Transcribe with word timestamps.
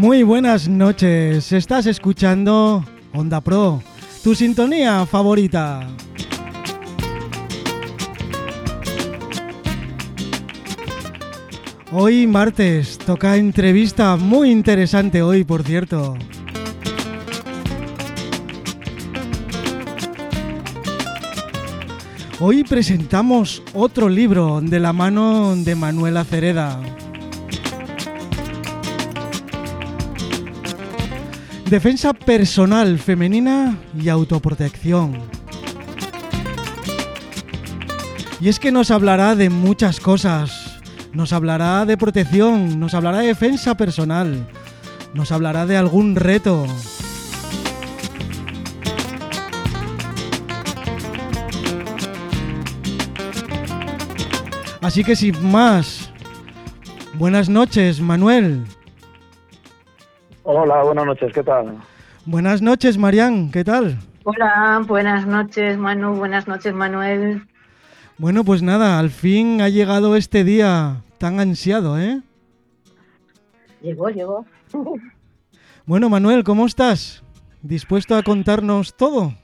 Muy 0.00 0.22
buenas 0.22 0.66
noches, 0.66 1.52
estás 1.52 1.84
escuchando 1.84 2.82
Onda 3.12 3.42
Pro, 3.42 3.82
tu 4.24 4.34
sintonía 4.34 5.04
favorita. 5.04 5.86
Hoy 11.92 12.26
martes 12.26 12.96
toca 12.96 13.36
entrevista 13.36 14.16
muy 14.16 14.50
interesante 14.50 15.20
hoy, 15.20 15.44
por 15.44 15.64
cierto. 15.64 16.16
Hoy 22.40 22.64
presentamos 22.64 23.62
otro 23.74 24.08
libro 24.08 24.62
de 24.62 24.80
la 24.80 24.94
mano 24.94 25.54
de 25.56 25.74
Manuela 25.74 26.24
Cereda. 26.24 26.80
Defensa 31.70 32.12
personal 32.12 32.98
femenina 32.98 33.78
y 33.96 34.08
autoprotección. 34.08 35.16
Y 38.40 38.48
es 38.48 38.58
que 38.58 38.72
nos 38.72 38.90
hablará 38.90 39.36
de 39.36 39.50
muchas 39.50 40.00
cosas. 40.00 40.80
Nos 41.12 41.32
hablará 41.32 41.86
de 41.86 41.96
protección, 41.96 42.80
nos 42.80 42.92
hablará 42.94 43.18
de 43.18 43.28
defensa 43.28 43.76
personal, 43.76 44.48
nos 45.14 45.30
hablará 45.30 45.64
de 45.64 45.76
algún 45.76 46.16
reto. 46.16 46.66
Así 54.80 55.04
que 55.04 55.14
sin 55.14 55.40
más, 55.52 56.10
buenas 57.14 57.48
noches, 57.48 58.00
Manuel. 58.00 58.64
Hola, 60.52 60.82
buenas 60.82 61.06
noches, 61.06 61.32
¿qué 61.32 61.44
tal? 61.44 61.78
Buenas 62.26 62.60
noches, 62.60 62.98
Marián, 62.98 63.52
¿qué 63.52 63.62
tal? 63.62 63.98
Hola, 64.24 64.82
buenas 64.84 65.24
noches, 65.24 65.78
Manu, 65.78 66.16
buenas 66.16 66.48
noches, 66.48 66.74
Manuel. 66.74 67.46
Bueno, 68.18 68.42
pues 68.42 68.60
nada, 68.60 68.98
al 68.98 69.10
fin 69.10 69.60
ha 69.60 69.68
llegado 69.68 70.16
este 70.16 70.42
día 70.42 71.02
tan 71.18 71.38
ansiado, 71.38 72.00
¿eh? 72.00 72.20
Llegó, 73.80 74.10
llegó. 74.10 74.44
Bueno, 75.86 76.08
Manuel, 76.08 76.42
¿cómo 76.42 76.66
estás? 76.66 77.22
¿Dispuesto 77.62 78.16
a 78.16 78.24
contarnos 78.24 78.96
todo? 78.96 79.34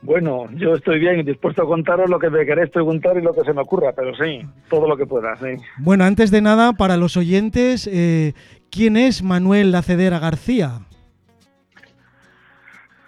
Bueno, 0.00 0.46
yo 0.54 0.74
estoy 0.74 1.00
bien 1.00 1.18
y 1.18 1.22
dispuesto 1.24 1.62
a 1.62 1.66
contaros 1.66 2.08
lo 2.08 2.20
que 2.20 2.30
me 2.30 2.46
queréis 2.46 2.70
preguntar 2.70 3.16
y 3.16 3.22
lo 3.22 3.32
que 3.32 3.42
se 3.42 3.52
me 3.52 3.62
ocurra, 3.62 3.92
pero 3.92 4.14
sí, 4.14 4.42
todo 4.70 4.86
lo 4.88 4.96
que 4.96 5.06
pueda, 5.06 5.34
sí. 5.36 5.60
Bueno, 5.78 6.04
antes 6.04 6.30
de 6.30 6.40
nada, 6.40 6.72
para 6.74 6.96
los 6.96 7.16
oyentes, 7.16 7.88
eh, 7.92 8.34
¿quién 8.70 8.96
es 8.96 9.22
Manuel 9.24 9.72
Lacedera 9.72 10.20
García? 10.20 10.80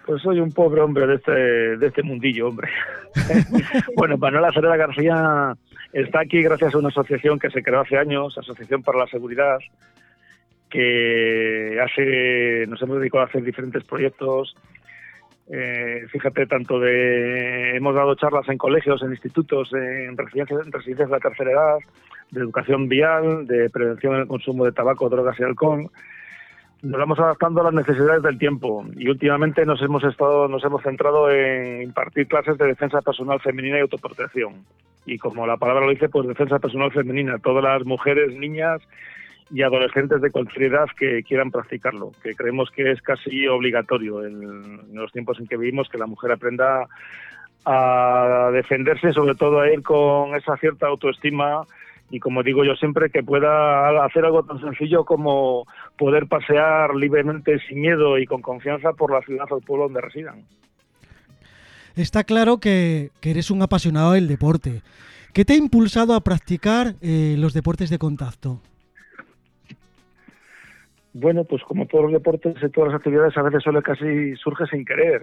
Pues 0.05 0.21
soy 0.21 0.41
un 0.41 0.51
pobre 0.51 0.81
hombre 0.81 1.07
de 1.07 1.15
este, 1.15 1.31
de 1.31 1.87
este 1.87 2.03
mundillo, 2.03 2.49
hombre. 2.49 2.69
bueno, 3.95 4.17
Manuel 4.17 4.41
Lacedera 4.41 4.75
García 4.75 5.55
está 5.93 6.19
aquí 6.19 6.41
gracias 6.41 6.75
a 6.75 6.77
una 6.77 6.89
asociación 6.89 7.39
que 7.39 7.51
se 7.51 7.63
creó 7.63 7.81
hace 7.81 7.97
años, 7.97 8.37
Asociación 8.37 8.83
para 8.83 8.99
la 8.99 9.07
Seguridad, 9.07 9.59
que 10.69 11.79
hace, 11.81 12.65
nos 12.67 12.81
hemos 12.81 12.99
dedicado 12.99 13.23
a 13.23 13.27
hacer 13.27 13.43
diferentes 13.43 13.85
proyectos 13.85 14.55
eh, 15.53 16.07
fíjate, 16.09 16.47
tanto 16.47 16.79
de. 16.79 17.75
Hemos 17.75 17.93
dado 17.93 18.15
charlas 18.15 18.47
en 18.47 18.57
colegios, 18.57 19.03
en 19.03 19.11
institutos, 19.11 19.73
en 19.73 20.15
residencias, 20.15 20.65
en 20.65 20.71
residencias 20.71 21.09
de 21.09 21.15
la 21.15 21.19
tercera 21.19 21.51
edad, 21.51 21.77
de 22.31 22.39
educación 22.39 22.87
vial, 22.87 23.45
de 23.47 23.69
prevención 23.69 24.15
del 24.15 24.27
consumo 24.27 24.63
de 24.63 24.71
tabaco, 24.71 25.09
drogas 25.09 25.37
y 25.39 25.43
alcohol. 25.43 25.89
Nos 26.83 26.99
vamos 26.99 27.19
adaptando 27.19 27.59
a 27.59 27.65
las 27.65 27.73
necesidades 27.73 28.23
del 28.23 28.39
tiempo 28.39 28.85
y 28.95 29.09
últimamente 29.09 29.65
nos 29.65 29.81
hemos 29.81 30.05
estado, 30.05 30.47
nos 30.47 30.63
hemos 30.63 30.81
centrado 30.83 31.29
en 31.29 31.81
impartir 31.81 32.27
clases 32.27 32.57
de 32.57 32.67
defensa 32.67 33.01
personal 33.01 33.41
femenina 33.41 33.77
y 33.77 33.81
autoprotección. 33.81 34.63
Y 35.05 35.17
como 35.17 35.45
la 35.45 35.57
palabra 35.57 35.85
lo 35.85 35.91
dice, 35.91 36.07
pues 36.07 36.29
defensa 36.29 36.59
personal 36.59 36.93
femenina. 36.93 37.39
Todas 37.39 37.63
las 37.63 37.85
mujeres, 37.85 38.33
niñas 38.37 38.81
y 39.53 39.61
adolescentes 39.63 40.21
de 40.21 40.31
cualquier 40.31 40.71
edad 40.71 40.87
que 40.97 41.23
quieran 41.23 41.51
practicarlo, 41.51 42.11
que 42.23 42.35
creemos 42.35 42.71
que 42.71 42.91
es 42.91 43.01
casi 43.01 43.47
obligatorio 43.47 44.25
en, 44.25 44.95
los 44.95 45.11
tiempos 45.11 45.39
en 45.39 45.47
que 45.47 45.57
vivimos 45.57 45.89
que 45.89 45.97
la 45.97 46.07
mujer 46.07 46.31
aprenda 46.31 46.87
a 47.65 48.49
defenderse, 48.53 49.13
sobre 49.13 49.35
todo 49.35 49.59
a 49.59 49.69
ir 49.69 49.83
con 49.83 50.35
esa 50.35 50.57
cierta 50.57 50.87
autoestima 50.87 51.63
y 52.11 52.19
como 52.19 52.43
digo 52.43 52.65
yo 52.65 52.75
siempre, 52.75 53.09
que 53.09 53.23
pueda 53.23 54.03
hacer 54.05 54.25
algo 54.25 54.43
tan 54.43 54.59
sencillo 54.59 55.05
como 55.05 55.65
poder 55.97 56.27
pasear 56.27 56.93
libremente 56.93 57.59
sin 57.67 57.81
miedo 57.81 58.19
y 58.19 58.25
con 58.25 58.41
confianza 58.41 58.91
por 58.93 59.13
la 59.13 59.21
ciudad 59.21 59.45
o 59.49 59.57
el 59.57 59.63
pueblo 59.63 59.85
donde 59.85 60.01
residan. 60.01 60.43
Está 61.95 62.23
claro 62.23 62.59
que, 62.59 63.11
eres 63.21 63.49
un 63.49 63.61
apasionado 63.61 64.13
del 64.13 64.27
deporte. 64.27 64.81
¿Qué 65.33 65.45
te 65.45 65.53
ha 65.53 65.57
impulsado 65.57 66.13
a 66.13 66.21
practicar 66.21 66.95
eh, 67.01 67.35
los 67.37 67.53
deportes 67.53 67.89
de 67.89 67.97
contacto? 67.97 68.59
Bueno, 71.13 71.43
pues 71.43 71.61
como 71.63 71.87
todos 71.87 72.05
los 72.05 72.13
deportes 72.13 72.55
y 72.61 72.69
todas 72.69 72.91
las 72.91 72.99
actividades, 72.99 73.37
a 73.37 73.41
veces 73.41 73.63
suele 73.63 73.81
casi 73.81 74.35
surge 74.37 74.65
sin 74.67 74.85
querer. 74.85 75.21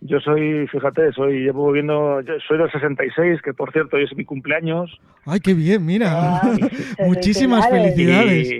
Yo 0.00 0.20
soy, 0.20 0.66
fíjate, 0.68 1.12
soy 1.12 1.44
llevo 1.44 1.68
viviendo, 1.68 2.20
soy 2.46 2.58
del 2.58 2.70
66, 2.70 3.40
que 3.42 3.54
por 3.54 3.72
cierto 3.72 3.96
hoy 3.96 4.04
es 4.04 4.16
mi 4.16 4.24
cumpleaños. 4.24 4.98
Ay, 5.24 5.40
qué 5.40 5.54
bien, 5.54 5.84
mira. 5.84 6.42
Muchísimas 7.06 7.68
felicidades. 7.70 8.50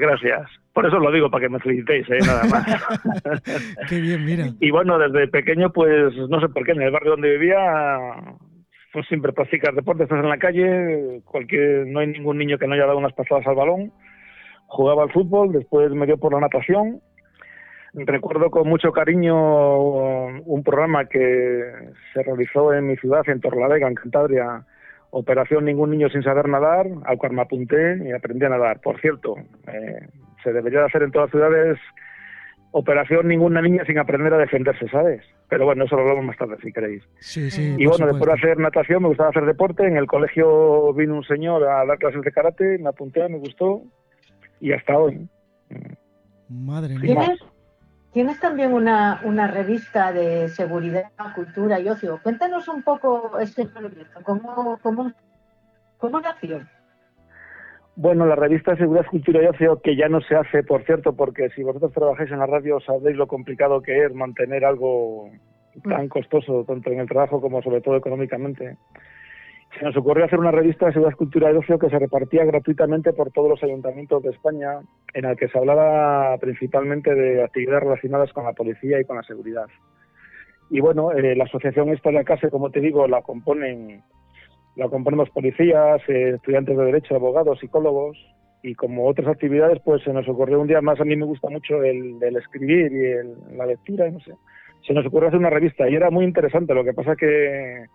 gracias. 0.00 0.48
Por 0.72 0.86
eso 0.86 0.98
lo 0.98 1.10
digo, 1.10 1.30
para 1.30 1.42
que 1.42 1.48
me 1.48 1.58
felicitéis, 1.58 2.08
¿eh? 2.08 2.18
nada 2.24 2.44
más. 2.44 3.42
qué 3.88 4.00
bien, 4.00 4.24
mira. 4.24 4.46
Y 4.60 4.70
bueno, 4.70 4.98
desde 4.98 5.28
pequeño, 5.28 5.72
pues 5.72 6.14
no 6.28 6.40
sé 6.40 6.48
por 6.48 6.64
qué, 6.64 6.72
en 6.72 6.82
el 6.82 6.90
barrio 6.90 7.12
donde 7.12 7.36
vivía, 7.36 7.58
pues 8.92 9.06
siempre 9.08 9.32
practicas 9.32 9.74
deportes, 9.74 10.04
estás 10.04 10.22
en 10.22 10.28
la 10.28 10.38
calle, 10.38 11.20
cualquier, 11.24 11.86
no 11.86 12.00
hay 12.00 12.06
ningún 12.06 12.38
niño 12.38 12.58
que 12.58 12.66
no 12.66 12.74
haya 12.74 12.86
dado 12.86 12.98
unas 12.98 13.12
pasadas 13.12 13.46
al 13.46 13.56
balón 13.56 13.92
jugaba 14.68 15.02
al 15.02 15.12
fútbol, 15.12 15.52
después 15.52 15.90
me 15.90 16.06
dio 16.06 16.18
por 16.18 16.32
la 16.32 16.40
natación. 16.40 17.00
Recuerdo 17.94 18.50
con 18.50 18.68
mucho 18.68 18.92
cariño 18.92 19.78
un 20.40 20.62
programa 20.62 21.06
que 21.06 21.72
se 22.12 22.22
realizó 22.22 22.72
en 22.74 22.86
mi 22.86 22.96
ciudad, 22.96 23.28
en 23.28 23.40
Torlavega, 23.40 23.88
en 23.88 23.94
Cantabria, 23.94 24.64
Operación 25.10 25.64
Ningún 25.64 25.90
Niño 25.90 26.10
Sin 26.10 26.22
Saber 26.22 26.48
Nadar, 26.48 26.86
al 27.06 27.16
cual 27.16 27.32
me 27.32 27.42
apunté 27.42 27.98
y 28.06 28.12
aprendí 28.12 28.44
a 28.44 28.50
nadar. 28.50 28.80
Por 28.80 29.00
cierto, 29.00 29.36
eh, 29.72 30.06
se 30.44 30.52
debería 30.52 30.80
de 30.80 30.86
hacer 30.86 31.02
en 31.02 31.12
todas 31.12 31.32
las 31.32 31.32
ciudades 31.32 31.78
Operación 32.72 33.26
Ninguna 33.26 33.62
Niña 33.62 33.84
Sin 33.86 33.98
Aprender 33.98 34.34
a 34.34 34.38
Defenderse, 34.38 34.86
¿sabes? 34.88 35.22
Pero 35.48 35.64
bueno, 35.64 35.84
eso 35.84 35.96
lo 35.96 36.02
hablamos 36.02 36.26
más 36.26 36.36
tarde, 36.36 36.58
si 36.62 36.70
queréis. 36.70 37.02
Sí, 37.20 37.50
sí, 37.50 37.74
y 37.78 37.86
bueno, 37.86 38.06
después 38.06 38.26
de 38.26 38.32
hacer 38.34 38.58
natación, 38.58 39.02
me 39.02 39.08
gustaba 39.08 39.30
hacer 39.30 39.46
deporte. 39.46 39.86
En 39.86 39.96
el 39.96 40.06
colegio 40.06 40.92
vino 40.92 41.16
un 41.16 41.24
señor 41.24 41.64
a 41.64 41.86
dar 41.86 41.96
clases 41.96 42.20
de 42.20 42.30
karate, 42.30 42.76
me 42.78 42.90
apunté, 42.90 43.26
me 43.30 43.38
gustó 43.38 43.82
y 44.60 44.72
hasta 44.72 44.98
hoy. 44.98 45.28
Madre 46.48 46.98
mía. 46.98 47.36
¿Tienes, 48.12 48.40
también 48.40 48.72
una, 48.72 49.20
una 49.24 49.46
revista 49.48 50.12
de 50.12 50.48
seguridad, 50.48 51.04
cultura 51.34 51.78
y 51.78 51.88
ocio. 51.88 52.18
Cuéntanos 52.22 52.66
un 52.66 52.82
poco 52.82 53.38
este 53.38 53.66
proyecto, 53.66 54.20
¿cómo, 54.24 54.78
cómo, 54.82 55.12
cómo 55.98 56.20
nació? 56.20 56.60
Bueno, 58.00 58.26
la 58.26 58.36
revista 58.36 58.76
Seguridad, 58.76 59.06
Cultura 59.06 59.42
y 59.42 59.46
Ocio, 59.46 59.80
que 59.80 59.96
ya 59.96 60.08
no 60.08 60.20
se 60.20 60.36
hace, 60.36 60.62
por 60.62 60.84
cierto, 60.84 61.16
porque 61.16 61.50
si 61.50 61.64
vosotros 61.64 61.92
trabajáis 61.92 62.30
en 62.30 62.38
la 62.38 62.46
radio 62.46 62.78
sabéis 62.78 63.16
lo 63.16 63.26
complicado 63.26 63.82
que 63.82 64.04
es 64.04 64.14
mantener 64.14 64.64
algo 64.64 65.30
tan 65.82 66.08
costoso, 66.08 66.64
tanto 66.64 66.90
en 66.90 67.00
el 67.00 67.08
trabajo 67.08 67.40
como 67.40 67.60
sobre 67.60 67.80
todo 67.80 67.96
económicamente 67.96 68.76
se 69.76 69.84
nos 69.84 69.96
ocurrió 69.96 70.24
hacer 70.24 70.38
una 70.38 70.50
revista 70.50 70.86
de 70.86 70.92
seguridad, 70.92 71.16
cultura 71.16 71.52
y 71.52 71.56
ocio 71.56 71.78
que 71.78 71.90
se 71.90 71.98
repartía 71.98 72.44
gratuitamente 72.44 73.12
por 73.12 73.30
todos 73.30 73.50
los 73.50 73.62
ayuntamientos 73.62 74.22
de 74.22 74.30
España, 74.30 74.80
en 75.14 75.22
la 75.22 75.36
que 75.36 75.48
se 75.48 75.58
hablaba 75.58 76.36
principalmente 76.38 77.14
de 77.14 77.42
actividades 77.42 77.82
relacionadas 77.82 78.32
con 78.32 78.44
la 78.44 78.52
policía 78.52 79.00
y 79.00 79.04
con 79.04 79.16
la 79.16 79.22
seguridad. 79.22 79.66
Y 80.70 80.80
bueno, 80.80 81.12
eh, 81.12 81.34
la 81.34 81.44
asociación 81.44 81.90
esta 81.90 82.10
de 82.10 82.16
la 82.16 82.24
casa, 82.24 82.50
como 82.50 82.70
te 82.70 82.80
digo, 82.80 83.06
la 83.06 83.22
componen 83.22 84.02
la 84.78 84.88
componemos 84.88 85.28
policías, 85.30 86.00
eh, 86.08 86.34
estudiantes 86.36 86.76
de 86.76 86.84
derecho, 86.84 87.16
abogados, 87.16 87.58
psicólogos 87.58 88.16
y 88.62 88.76
como 88.76 89.08
otras 89.08 89.26
actividades, 89.26 89.80
pues 89.84 90.04
se 90.04 90.12
nos 90.12 90.28
ocurrió 90.28 90.60
un 90.60 90.68
día 90.68 90.80
más. 90.80 91.00
A 91.00 91.04
mí 91.04 91.16
me 91.16 91.24
gusta 91.24 91.50
mucho 91.50 91.82
el, 91.82 92.22
escribir 92.36 92.92
y 92.92 93.56
la 93.56 93.66
lectura, 93.66 94.08
no 94.08 94.20
sé. 94.20 94.34
Se 94.86 94.94
nos 94.94 95.04
ocurrió 95.04 95.28
hacer 95.28 95.40
una 95.40 95.50
revista 95.50 95.88
y 95.88 95.96
era 95.96 96.10
muy 96.10 96.24
interesante. 96.24 96.74
Lo 96.74 96.84
que 96.84 96.94
pasa 96.94 97.16
que 97.16 97.86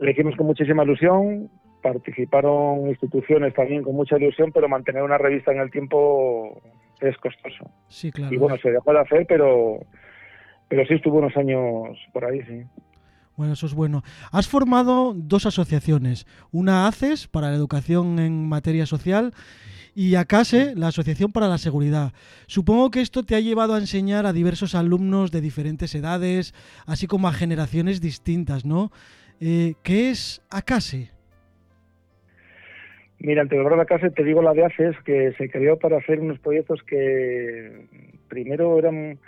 le 0.00 0.10
hicimos 0.10 0.36
con 0.36 0.46
muchísima 0.46 0.84
ilusión, 0.84 1.50
participaron 1.82 2.88
instituciones 2.88 3.54
también 3.54 3.82
con 3.82 3.94
mucha 3.94 4.16
ilusión, 4.16 4.52
pero 4.52 4.68
mantener 4.68 5.02
una 5.02 5.18
revista 5.18 5.52
en 5.52 5.60
el 5.60 5.70
tiempo 5.70 6.60
es 7.00 7.16
costoso. 7.18 7.70
Sí, 7.88 8.10
claro. 8.10 8.34
Y 8.34 8.36
bueno, 8.36 8.56
se 8.58 8.70
dejó 8.70 8.92
de 8.92 9.00
hacer, 9.00 9.26
pero, 9.28 9.78
pero 10.68 10.86
sí 10.86 10.94
estuvo 10.94 11.18
unos 11.18 11.36
años 11.36 11.96
por 12.12 12.24
ahí, 12.24 12.42
sí. 12.42 12.64
Bueno, 13.36 13.52
eso 13.52 13.66
es 13.66 13.74
bueno. 13.74 14.02
Has 14.32 14.48
formado 14.48 15.14
dos 15.14 15.46
asociaciones. 15.46 16.26
Una 16.50 16.88
ACES 16.88 17.28
para 17.28 17.50
la 17.50 17.56
educación 17.56 18.18
en 18.18 18.48
materia 18.48 18.84
social 18.84 19.32
y 19.94 20.16
ACASE, 20.16 20.74
la 20.74 20.88
Asociación 20.88 21.30
para 21.30 21.46
la 21.46 21.58
Seguridad. 21.58 22.12
Supongo 22.46 22.90
que 22.90 23.00
esto 23.00 23.22
te 23.22 23.36
ha 23.36 23.40
llevado 23.40 23.74
a 23.74 23.78
enseñar 23.78 24.26
a 24.26 24.32
diversos 24.32 24.74
alumnos 24.74 25.30
de 25.30 25.40
diferentes 25.40 25.94
edades, 25.94 26.52
así 26.86 27.06
como 27.06 27.28
a 27.28 27.32
generaciones 27.32 28.00
distintas, 28.00 28.64
¿no? 28.64 28.90
Eh, 29.40 29.74
¿Qué 29.82 30.10
es 30.10 30.42
ACASE? 30.50 31.10
Mira, 33.20 33.42
ante 33.42 33.56
la 33.56 33.82
ACASE 33.82 34.10
te 34.10 34.24
digo 34.24 34.42
la 34.42 34.52
de 34.52 34.64
ACES, 34.64 34.96
que 35.04 35.32
se 35.38 35.50
creó 35.50 35.78
para 35.78 35.98
hacer 35.98 36.20
unos 36.20 36.38
proyectos 36.38 36.82
que 36.84 37.86
primero 38.28 38.78
eran 38.78 39.18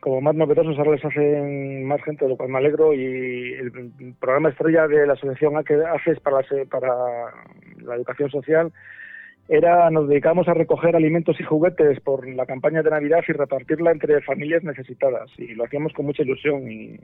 como 0.00 0.20
más 0.20 0.34
novedosos, 0.34 0.78
ahora 0.78 0.92
les 0.92 1.04
hacen 1.04 1.84
más 1.84 2.02
gente, 2.02 2.24
de 2.24 2.30
lo 2.30 2.36
cual 2.36 2.48
me 2.48 2.58
alegro. 2.58 2.94
Y 2.94 3.52
el 3.54 4.14
programa 4.18 4.50
estrella 4.50 4.88
de 4.88 5.06
la 5.06 5.14
asociación 5.14 5.56
ACES 5.56 6.20
para 6.20 6.40
la, 6.40 6.64
para 6.66 6.94
la 7.78 7.94
educación 7.96 8.30
social 8.30 8.72
era 9.48 9.90
nos 9.90 10.08
dedicamos 10.08 10.48
a 10.48 10.54
recoger 10.54 10.96
alimentos 10.96 11.38
y 11.38 11.44
juguetes 11.44 12.00
por 12.00 12.28
la 12.28 12.46
campaña 12.46 12.82
de 12.82 12.90
Navidad 12.90 13.22
y 13.26 13.32
repartirla 13.32 13.92
entre 13.92 14.20
familias 14.22 14.64
necesitadas. 14.64 15.30
Y 15.38 15.54
lo 15.54 15.64
hacíamos 15.64 15.92
con 15.92 16.06
mucha 16.06 16.22
ilusión 16.22 16.70
y 16.70 16.98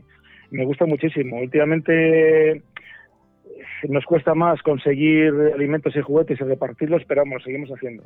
me 0.51 0.65
gusta 0.65 0.87
muchísimo. 0.87 1.39
Últimamente 1.39 2.63
nos 3.89 4.05
cuesta 4.05 4.35
más 4.35 4.61
conseguir 4.63 5.33
alimentos 5.55 5.95
y 5.97 6.01
juguetes 6.01 6.41
y 6.41 6.45
repartirlos, 6.45 7.03
pero 7.07 7.23
vamos, 7.23 7.43
lo 7.43 7.45
seguimos 7.45 7.71
haciendo. 7.71 8.05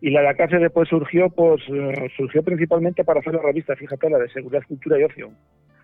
Y 0.00 0.10
la 0.10 0.34
de 0.34 0.58
después 0.58 0.88
surgió, 0.88 1.30
pues 1.30 1.62
eh, 1.68 2.10
surgió 2.16 2.42
principalmente 2.42 3.04
para 3.04 3.20
hacer 3.20 3.34
la 3.34 3.42
revista, 3.42 3.74
fíjate, 3.76 4.10
la 4.10 4.18
de 4.18 4.28
Seguridad, 4.28 4.62
Cultura 4.68 5.00
y 5.00 5.04
Ocio. 5.04 5.30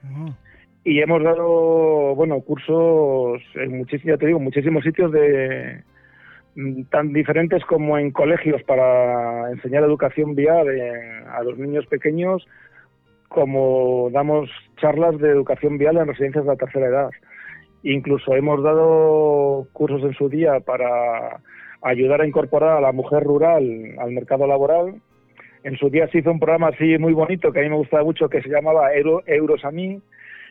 Ah. 0.04 0.36
Y 0.84 1.00
hemos 1.00 1.22
dado, 1.22 2.14
bueno, 2.14 2.40
cursos 2.40 3.42
en 3.54 3.78
muchísimos, 3.78 4.18
te 4.18 4.26
digo, 4.26 4.40
muchísimos 4.40 4.82
sitios 4.84 5.12
de 5.12 5.82
tan 6.90 7.12
diferentes 7.12 7.64
como 7.64 7.98
en 7.98 8.10
colegios 8.10 8.62
para 8.64 9.50
enseñar 9.50 9.84
educación 9.84 10.34
vial 10.34 10.66
a 11.28 11.42
los 11.42 11.58
niños 11.58 11.86
pequeños, 11.86 12.46
como 13.28 14.10
damos 14.12 14.50
charlas 14.80 15.18
de 15.18 15.30
educación 15.30 15.78
vial 15.78 15.96
en 15.96 16.08
residencias 16.08 16.44
de 16.44 16.50
la 16.50 16.56
tercera 16.56 16.86
edad. 16.86 17.10
Incluso 17.82 18.34
hemos 18.34 18.62
dado 18.62 19.66
cursos 19.72 20.02
en 20.02 20.14
su 20.14 20.28
día 20.28 20.60
para 20.60 21.40
ayudar 21.82 22.20
a 22.20 22.26
incorporar 22.26 22.76
a 22.76 22.80
la 22.80 22.92
mujer 22.92 23.22
rural 23.22 23.94
al 23.98 24.10
mercado 24.10 24.46
laboral. 24.46 25.00
En 25.62 25.76
su 25.76 25.88
día 25.90 26.08
se 26.08 26.18
hizo 26.18 26.30
un 26.30 26.40
programa 26.40 26.68
así 26.68 26.98
muy 26.98 27.12
bonito 27.12 27.52
que 27.52 27.60
a 27.60 27.62
mí 27.62 27.68
me 27.68 27.76
gustaba 27.76 28.02
mucho 28.02 28.28
que 28.28 28.42
se 28.42 28.48
llamaba 28.48 28.90
Euros 28.94 29.64
a 29.64 29.70
mí, 29.70 30.00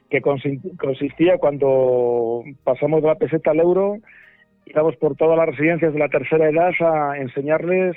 que 0.10 0.22
consistía 0.22 1.38
cuando 1.38 2.44
pasamos 2.64 3.02
de 3.02 3.08
la 3.10 3.16
peseta 3.16 3.52
al 3.52 3.60
euro, 3.60 3.98
íbamos 4.70 4.96
por 4.98 5.16
todas 5.16 5.38
las 5.38 5.48
residencias 5.48 5.94
de 5.94 6.00
la 6.00 6.10
tercera 6.10 6.50
edad 6.50 6.72
a 6.80 7.18
enseñarles 7.18 7.96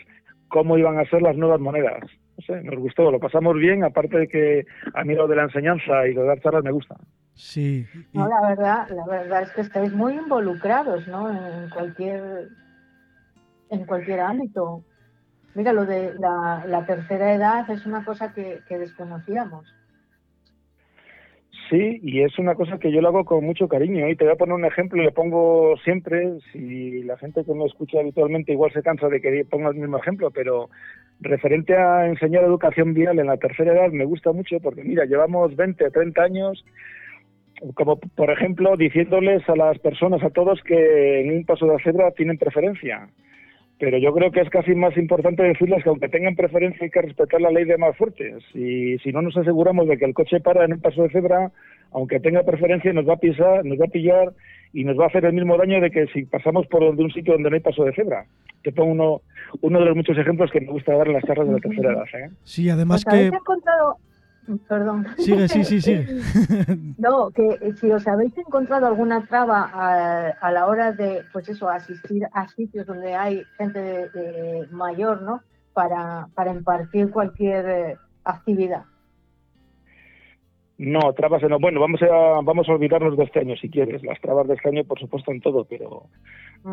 cómo 0.48 0.78
iban 0.78 0.98
a 0.98 1.04
ser 1.06 1.22
las 1.22 1.36
nuevas 1.36 1.60
monedas. 1.60 2.02
No 2.36 2.44
sé, 2.46 2.62
nos 2.62 2.78
gustó, 2.78 3.10
lo 3.10 3.20
pasamos 3.20 3.56
bien, 3.56 3.84
aparte 3.84 4.18
de 4.18 4.28
que 4.28 4.66
a 4.94 5.04
mí 5.04 5.14
lo 5.14 5.28
de 5.28 5.36
la 5.36 5.44
enseñanza 5.44 6.06
y 6.06 6.14
lo 6.14 6.22
de 6.22 6.28
dar 6.28 6.40
charlas 6.40 6.64
me 6.64 6.72
gusta. 6.72 6.96
Sí. 7.34 7.86
No, 8.12 8.28
la 8.28 8.48
verdad, 8.48 8.88
la 8.90 9.06
verdad 9.06 9.42
es 9.42 9.52
que 9.52 9.62
estáis 9.62 9.92
muy 9.92 10.14
involucrados, 10.14 11.08
¿no? 11.08 11.30
En 11.30 11.70
cualquier 11.70 12.48
en 13.72 13.86
cualquier 13.86 14.20
ámbito. 14.20 14.84
Mira, 15.54 15.72
lo 15.72 15.84
de 15.84 16.14
la, 16.18 16.84
tercera 16.86 17.34
edad 17.34 17.68
es 17.70 17.84
una 17.86 18.04
cosa 18.04 18.32
que, 18.32 18.62
desconocíamos. 18.68 19.66
Sí, 21.72 22.00
y 22.02 22.20
es 22.20 22.38
una 22.38 22.54
cosa 22.54 22.78
que 22.78 22.92
yo 22.92 23.00
lo 23.00 23.08
hago 23.08 23.24
con 23.24 23.46
mucho 23.46 23.66
cariño. 23.66 24.06
Y 24.06 24.14
te 24.14 24.24
voy 24.24 24.34
a 24.34 24.36
poner 24.36 24.54
un 24.54 24.66
ejemplo, 24.66 25.02
le 25.02 25.10
pongo 25.10 25.74
siempre, 25.82 26.38
si 26.52 27.02
la 27.04 27.16
gente 27.16 27.46
que 27.46 27.54
me 27.54 27.64
escucha 27.64 28.00
habitualmente 28.00 28.52
igual 28.52 28.70
se 28.74 28.82
cansa 28.82 29.08
de 29.08 29.22
que 29.22 29.46
ponga 29.48 29.70
el 29.70 29.76
mismo 29.76 29.96
ejemplo, 29.96 30.30
pero 30.30 30.68
referente 31.20 31.74
a 31.74 32.08
enseñar 32.08 32.44
educación 32.44 32.92
vial 32.92 33.18
en 33.18 33.28
la 33.28 33.38
tercera 33.38 33.72
edad 33.72 33.90
me 33.90 34.04
gusta 34.04 34.32
mucho 34.32 34.60
porque, 34.60 34.84
mira, 34.84 35.06
llevamos 35.06 35.56
20, 35.56 35.90
30 35.90 36.22
años 36.22 36.62
como 37.74 37.96
por 37.96 38.30
ejemplo 38.30 38.76
diciéndoles 38.76 39.48
a 39.48 39.56
las 39.56 39.78
personas, 39.78 40.22
a 40.22 40.30
todos, 40.30 40.60
que 40.64 41.20
en 41.20 41.30
un 41.30 41.44
paso 41.46 41.64
de 41.66 41.82
cebra 41.82 42.10
tienen 42.10 42.36
preferencia 42.36 43.08
pero 43.78 43.98
yo 43.98 44.12
creo 44.12 44.30
que 44.30 44.40
es 44.40 44.50
casi 44.50 44.74
más 44.74 44.96
importante 44.96 45.42
decirles 45.42 45.82
que 45.82 45.88
aunque 45.88 46.08
tengan 46.08 46.36
preferencia 46.36 46.84
hay 46.84 46.90
que 46.90 47.02
respetar 47.02 47.40
la 47.40 47.50
ley 47.50 47.64
de 47.64 47.78
más 47.78 47.96
fuertes 47.96 48.42
y 48.54 48.98
si 48.98 49.12
no 49.12 49.22
nos 49.22 49.36
aseguramos 49.36 49.88
de 49.88 49.98
que 49.98 50.04
el 50.04 50.14
coche 50.14 50.40
para 50.40 50.64
en 50.64 50.74
un 50.74 50.80
paso 50.80 51.02
de 51.02 51.10
cebra, 51.10 51.50
aunque 51.92 52.20
tenga 52.20 52.42
preferencia 52.44 52.92
nos 52.92 53.08
va 53.08 53.14
a 53.14 53.18
pisar, 53.18 53.64
nos 53.64 53.78
va 53.80 53.86
a 53.86 53.88
pillar 53.88 54.32
y 54.72 54.84
nos 54.84 54.98
va 54.98 55.04
a 55.04 55.08
hacer 55.08 55.24
el 55.24 55.32
mismo 55.32 55.56
daño 55.56 55.80
de 55.80 55.90
que 55.90 56.06
si 56.08 56.24
pasamos 56.24 56.66
por 56.66 56.82
un 56.82 57.10
sitio 57.12 57.34
donde 57.34 57.50
no 57.50 57.54
hay 57.54 57.60
paso 57.60 57.84
de 57.84 57.92
cebra. 57.92 58.24
Te 58.62 58.72
pongo 58.72 58.92
uno, 58.92 59.20
uno 59.60 59.78
de 59.80 59.84
los 59.86 59.96
muchos 59.96 60.16
ejemplos 60.16 60.50
que 60.50 60.60
me 60.60 60.68
gusta 60.68 60.94
dar 60.94 61.08
en 61.08 61.14
las 61.14 61.24
charlas 61.24 61.48
de 61.48 61.54
la 61.54 61.58
tercera 61.58 61.92
edad. 61.92 62.04
¿eh? 62.14 62.30
Sí, 62.44 62.70
además 62.70 63.04
que... 63.04 63.30
Perdón. 64.68 65.06
Sigue, 65.18 65.46
sí, 65.48 65.64
sí, 65.64 65.80
sí. 65.80 65.94
no, 66.98 67.30
que 67.30 67.46
eh, 67.60 67.72
si 67.74 67.90
os 67.90 68.06
habéis 68.08 68.36
encontrado 68.36 68.86
alguna 68.86 69.24
traba 69.26 69.70
a, 70.40 70.50
la 70.50 70.66
hora 70.66 70.92
de, 70.92 71.22
pues 71.32 71.48
eso, 71.48 71.68
asistir 71.68 72.26
a 72.32 72.48
sitios 72.48 72.86
donde 72.86 73.14
hay 73.14 73.42
gente 73.56 73.78
de, 73.80 74.66
mayor, 74.70 75.22
¿no? 75.22 75.42
Para, 75.72 76.26
para 76.34 76.52
impartir 76.52 77.10
cualquier 77.10 77.68
eh, 77.68 77.96
actividad. 78.24 78.84
No, 80.78 81.12
trabas 81.12 81.42
no. 81.44 81.60
Bueno, 81.60 81.78
vamos 81.80 82.02
a, 82.02 82.40
vamos 82.42 82.68
a 82.68 82.72
olvidarnos 82.72 83.16
de 83.16 83.22
este 83.22 83.38
año 83.38 83.54
si 83.56 83.70
quieres. 83.70 84.02
Las 84.02 84.20
trabas 84.20 84.48
de 84.48 84.54
este 84.54 84.68
año, 84.68 84.82
por 84.82 84.98
supuesto, 84.98 85.30
en 85.30 85.40
todo, 85.40 85.64
pero 85.64 86.06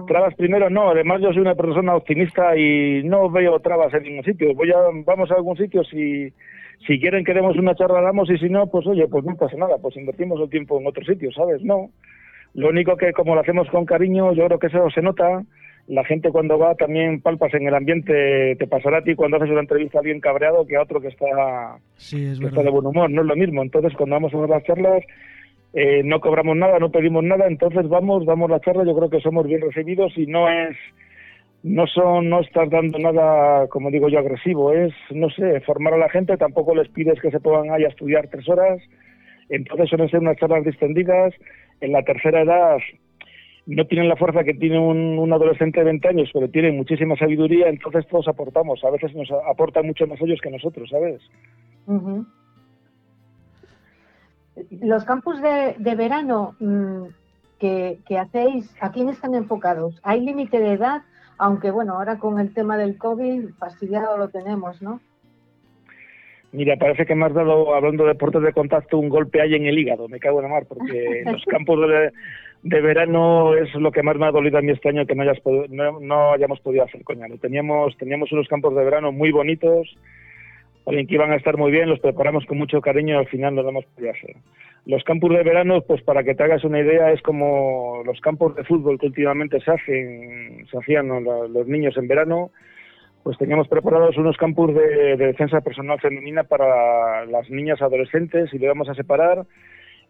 trabas 0.07 0.33
primero 0.33 0.71
no. 0.71 0.89
Además, 0.89 1.21
yo 1.21 1.31
soy 1.31 1.41
una 1.41 1.53
persona 1.53 1.95
optimista 1.95 2.57
y 2.57 3.03
no 3.03 3.29
veo 3.29 3.59
trabas 3.59 3.93
en 3.93 4.03
ningún 4.03 4.23
sitio. 4.23 4.55
Voy 4.55 4.71
a, 4.71 4.77
vamos 5.05 5.29
a 5.29 5.35
algún 5.35 5.55
sitio 5.57 5.83
si 5.83 6.33
si 6.85 6.99
quieren 6.99 7.23
que 7.23 7.33
demos 7.33 7.57
una 7.57 7.75
charla 7.75 8.01
damos 8.01 8.29
y 8.29 8.37
si 8.37 8.49
no, 8.49 8.67
pues 8.67 8.87
oye, 8.87 9.07
pues 9.07 9.23
no 9.25 9.35
pasa 9.35 9.57
nada, 9.57 9.77
pues 9.81 9.95
invertimos 9.97 10.39
el 10.41 10.49
tiempo 10.49 10.79
en 10.79 10.87
otro 10.87 11.03
sitio, 11.03 11.31
¿sabes? 11.31 11.61
No. 11.63 11.89
Lo 12.53 12.69
único 12.69 12.97
que 12.97 13.13
como 13.13 13.35
lo 13.35 13.41
hacemos 13.41 13.69
con 13.69 13.85
cariño, 13.85 14.33
yo 14.33 14.45
creo 14.47 14.59
que 14.59 14.67
eso 14.67 14.89
se 14.89 15.01
nota. 15.01 15.43
La 15.87 16.03
gente 16.05 16.29
cuando 16.29 16.59
va 16.59 16.75
también 16.75 17.21
palpas 17.21 17.53
en 17.55 17.67
el 17.67 17.73
ambiente, 17.73 18.55
te 18.57 18.67
pasará 18.67 18.99
a 18.99 19.03
ti 19.03 19.15
cuando 19.15 19.37
haces 19.37 19.49
una 19.49 19.61
entrevista 19.61 19.97
a 19.97 20.01
alguien 20.01 20.19
cabreado 20.19 20.65
que 20.67 20.75
a 20.75 20.83
otro 20.83 21.01
que 21.01 21.07
está, 21.07 21.79
está 21.97 22.63
de 22.63 22.69
buen 22.69 22.85
humor, 22.85 23.09
no 23.09 23.21
es 23.21 23.27
lo 23.27 23.35
mismo. 23.35 23.63
Entonces 23.63 23.93
cuando 23.95 24.15
vamos 24.15 24.33
a 24.33 24.47
las 24.47 24.63
charlas, 24.63 25.03
eh, 25.73 26.01
no 26.03 26.19
cobramos 26.19 26.55
nada, 26.57 26.79
no 26.79 26.91
pedimos 26.91 27.23
nada, 27.23 27.47
entonces 27.47 27.87
vamos, 27.87 28.25
damos 28.25 28.49
la 28.49 28.59
charla, 28.59 28.83
yo 28.85 28.95
creo 28.95 29.09
que 29.09 29.21
somos 29.21 29.45
bien 29.45 29.61
recibidos 29.61 30.15
y 30.17 30.25
no 30.27 30.49
es 30.49 30.75
no 31.63 31.87
son 31.87 32.29
no 32.29 32.39
estás 32.39 32.69
dando 32.69 32.97
nada 32.99 33.67
como 33.67 33.91
digo 33.91 34.07
yo 34.07 34.19
agresivo 34.19 34.71
es 34.71 34.93
no 35.11 35.29
sé 35.29 35.59
formar 35.61 35.93
a 35.93 35.97
la 35.97 36.09
gente 36.09 36.37
tampoco 36.37 36.73
les 36.73 36.87
pides 36.89 37.19
que 37.21 37.31
se 37.31 37.39
pongan 37.39 37.73
ahí 37.73 37.83
a 37.83 37.89
estudiar 37.89 38.27
tres 38.29 38.47
horas. 38.47 38.81
Entonces 39.49 39.89
suelen 39.89 40.09
ser 40.09 40.19
unas 40.19 40.37
charlas 40.37 40.63
distendidas. 40.63 41.33
En 41.81 41.91
la 41.91 42.03
tercera 42.03 42.41
edad 42.41 42.77
no 43.65 43.85
tienen 43.87 44.07
la 44.07 44.15
fuerza 44.15 44.43
que 44.43 44.53
tiene 44.53 44.79
un, 44.79 45.31
adolescente 45.33 45.79
de 45.79 45.85
20 45.85 46.07
años 46.07 46.29
pero 46.33 46.49
tienen 46.49 46.77
muchísima 46.77 47.15
sabiduría 47.17 47.67
entonces 47.67 48.07
todos 48.07 48.27
aportamos. 48.27 48.83
A 48.83 48.91
veces 48.91 49.13
nos 49.13 49.29
aportan 49.49 49.85
mucho 49.85 50.07
más 50.07 50.21
ellos 50.21 50.39
que 50.41 50.51
nosotros 50.51 50.89
sabes 50.89 51.21
los 54.81 55.03
campus 55.05 55.41
de, 55.41 55.75
de 55.77 55.95
verano 55.95 56.55
mm, 56.59 57.03
que, 57.59 57.99
que 58.05 58.17
hacéis 58.17 58.73
a 58.81 58.91
quién 58.91 59.09
están 59.09 59.33
enfocados 59.35 59.99
hay 60.03 60.21
límite 60.21 60.59
de 60.59 60.73
edad 60.73 61.01
aunque 61.39 61.71
bueno, 61.71 61.93
ahora 61.93 62.19
con 62.19 62.39
el 62.39 62.53
tema 62.53 62.77
del 62.77 62.97
COVID, 62.97 63.49
fastidiado 63.57 64.17
lo 64.17 64.27
tenemos, 64.27 64.81
¿no? 64.81 64.99
Mira, 66.51 66.75
parece 66.77 67.05
que 67.05 67.15
me 67.15 67.25
has 67.25 67.33
dado, 67.33 67.73
hablando 67.75 68.03
de 68.03 68.13
deportes 68.13 68.41
de 68.41 68.53
contacto, 68.53 68.97
un 68.97 69.09
golpe 69.09 69.41
ahí 69.41 69.55
en 69.55 69.65
el 69.65 69.77
hígado, 69.77 70.07
me 70.07 70.19
cago 70.19 70.39
en 70.39 70.43
la 70.43 70.49
mar, 70.49 70.65
porque 70.67 71.21
en 71.25 71.31
los 71.31 71.45
campos 71.45 71.79
de, 72.63 72.81
verano 72.81 73.55
es 73.55 73.73
lo 73.75 73.91
que 73.91 74.03
más 74.03 74.17
me 74.17 74.25
ha 74.25 74.31
dolido 74.31 74.57
a 74.57 74.61
mí 74.61 74.71
este 74.71 74.89
año 74.89 75.05
que 75.05 75.15
no, 75.15 75.23
hayas 75.23 75.37
no, 75.69 76.33
hayamos 76.33 76.59
podido 76.59 76.83
hacer, 76.83 77.03
coña. 77.03 77.25
Teníamos, 77.39 77.95
teníamos 77.97 78.31
unos 78.31 78.47
campos 78.47 78.75
de 78.75 78.83
verano 78.83 79.11
muy 79.11 79.31
bonitos, 79.31 79.95
que 80.85 81.15
iban 81.15 81.31
a 81.31 81.35
estar 81.35 81.57
muy 81.57 81.71
bien, 81.71 81.89
los 81.89 81.99
preparamos 81.99 82.45
con 82.45 82.57
mucho 82.57 82.81
cariño 82.81 83.15
y 83.15 83.17
al 83.17 83.27
final 83.27 83.55
no 83.55 83.63
lo 83.63 83.69
hemos 83.69 83.85
podido 83.85 84.11
hacer. 84.11 84.35
Los 84.85 85.03
campos 85.03 85.29
de 85.31 85.43
verano, 85.43 85.81
pues 85.81 86.01
para 86.01 86.23
que 86.23 86.33
te 86.33 86.43
hagas 86.43 86.63
una 86.63 86.79
idea, 86.79 87.11
es 87.11 87.21
como 87.21 88.01
los 88.05 88.19
campos 88.21 88.55
de 88.55 88.63
fútbol 88.63 88.97
que 88.97 89.07
últimamente 89.07 89.59
se 89.59 89.71
hacen, 89.71 90.65
se 90.69 90.77
hacían 90.77 91.09
los 91.23 91.67
niños 91.67 91.95
en 91.97 92.07
verano, 92.07 92.51
pues 93.23 93.37
teníamos 93.37 93.67
preparados 93.67 94.17
unos 94.17 94.37
campos 94.37 94.73
de, 94.73 95.17
defensa 95.17 95.61
personal 95.61 95.99
femenina 95.99 96.43
para 96.43 97.25
las 97.25 97.49
niñas 97.49 97.81
adolescentes 97.81 98.53
y 98.53 98.57
le 98.57 98.67
vamos 98.67 98.89
a 98.89 98.95
separar 98.95 99.45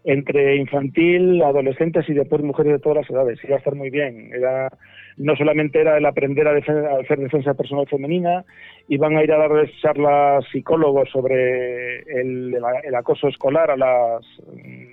entre 0.04 0.56
infantil, 0.56 1.42
adolescentes 1.42 2.08
y 2.08 2.14
después 2.14 2.42
mujeres 2.42 2.72
de 2.72 2.78
todas 2.78 2.98
las 2.98 3.10
edades. 3.10 3.38
Iba 3.44 3.56
a 3.56 3.58
estar 3.58 3.74
muy 3.74 3.90
bien. 3.90 4.30
Era, 4.32 4.70
no 5.16 5.36
solamente 5.36 5.80
era 5.80 5.98
el 5.98 6.06
aprender 6.06 6.48
a, 6.48 6.56
hacer 6.56 7.18
defensa 7.18 7.54
personal 7.54 7.86
femenina, 7.86 8.44
iban 8.88 9.16
a 9.16 9.22
ir 9.22 9.32
a 9.32 9.38
darles 9.38 9.70
charlas 9.82 10.44
psicólogos 10.50 11.10
sobre 11.10 12.00
el, 12.20 12.56
acoso 12.96 13.28
escolar 13.28 13.70
a 13.70 13.76
las, 13.76 14.24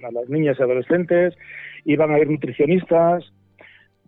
a 0.04 0.12
las 0.12 0.30
niñas 0.30 0.58
y 0.60 0.64
adolescentes, 0.64 1.38
iban 1.86 2.12
a 2.12 2.20
ir 2.20 2.30
nutricionistas, 2.30 3.32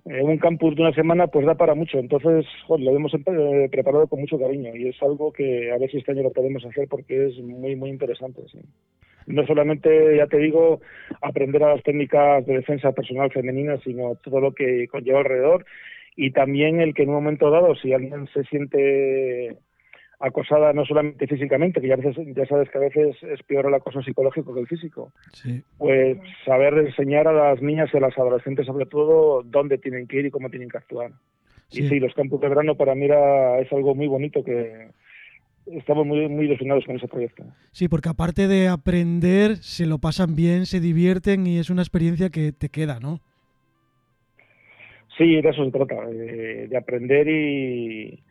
en 0.06 0.28
un 0.28 0.38
campus 0.38 0.76
de 0.76 0.82
una 0.82 0.94
semana 0.94 1.28
pues 1.28 1.46
da 1.46 1.56
para 1.56 1.76
mucho. 1.76 2.00
Entonces, 2.00 2.46
lo 2.68 2.96
hemos 2.96 3.14
eh, 3.14 3.70
preparado 3.72 4.08
con 4.08 4.20
mucho 4.20 4.40
cariño 4.40 4.76
y 4.76 4.88
es 4.88 5.02
algo 5.02 5.32
que 5.32 5.72
a 5.72 5.78
ver 5.78 5.90
si 5.92 5.98
este 5.98 6.12
año 6.12 6.24
lo 6.24 6.32
podemos 6.32 6.66
hacer 6.66 6.88
porque 6.90 7.28
es 7.28 7.38
muy, 7.40 7.76
muy 7.76 7.90
interesante. 7.90 8.42
No 9.30 9.46
solamente, 9.46 10.18
ya 10.18 10.26
te 10.26 10.38
digo, 10.38 10.82
aprender 11.22 11.64
a 11.64 11.76
las 11.76 11.84
técnicas 11.84 12.46
de 12.48 12.56
defensa 12.56 12.92
personal 12.92 13.32
femenina, 13.32 13.78
sino 13.84 14.16
todo 14.16 14.40
lo 14.40 14.54
que 14.54 14.88
conlleva 14.88 15.20
alrededor. 15.20 15.66
Y 16.16 16.32
también 16.32 16.82
el 16.82 16.96
que 16.96 17.04
en 17.04 17.10
un 17.10 17.16
momento 17.16 17.52
dado, 17.52 17.76
si 17.76 17.94
alguien 17.94 18.28
se 18.34 18.44
siente 18.46 19.56
acosada 20.20 20.74
no 20.74 20.84
solamente 20.84 21.28
físicamente, 21.28 21.80
que 21.80 21.88
ya, 21.88 21.96
veces, 21.96 22.18
ya 22.36 22.46
sabes 22.48 22.70
que 22.70 22.78
a 22.78 22.82
veces 22.82 23.16
es 23.22 23.42
peor 23.44 23.68
el 23.68 23.74
acoso 23.76 24.02
psicológico 24.02 24.54
que 24.54 24.62
el 24.62 24.68
físico, 24.68 25.14
pues 25.78 26.18
saber 26.44 26.74
enseñar 26.74 27.28
a 27.28 27.32
las 27.32 27.62
niñas 27.62 27.90
y 27.94 27.98
a 27.98 28.02
las 28.02 28.18
adolescentes 28.18 28.66
sobre 28.66 28.86
todo 28.86 29.44
dónde 29.44 29.78
tienen 29.78 30.08
que 30.08 30.18
ir 30.18 30.26
y 30.26 30.32
cómo 30.32 30.50
tienen 30.50 30.70
que 30.70 30.78
actuar. 30.78 31.12
Y 31.72 31.88
sí, 31.88 32.00
los 32.00 32.14
campos 32.16 32.42
de 32.42 32.50
verano 32.50 32.76
para 32.76 32.96
mí 32.96 33.06
es 33.06 33.72
algo 33.72 33.94
muy 33.94 34.08
bonito 34.08 34.44
que 34.44 34.90
estamos 35.74 36.06
muy, 36.06 36.28
muy 36.28 36.46
ilusionados 36.46 36.86
con 36.86 36.96
ese 36.96 37.08
proyecto. 37.08 37.44
Sí, 37.72 37.88
porque 37.88 38.10
aparte 38.10 38.48
de 38.48 38.68
aprender, 38.68 39.58
se 39.58 39.86
lo 39.86 40.00
pasan 40.00 40.36
bien, 40.36 40.66
se 40.66 40.80
divierten 40.80 41.48
y 41.48 41.58
es 41.58 41.70
una 41.70 41.82
experiencia 41.82 42.30
que 42.30 42.52
te 42.52 42.70
queda, 42.70 43.00
¿no? 43.00 43.20
Sí, 45.18 45.42
de 45.42 45.50
eso 45.50 45.66
se 45.66 45.72
trata, 45.72 46.06
de 46.06 46.78
aprender 46.78 47.28
y, 47.28 48.24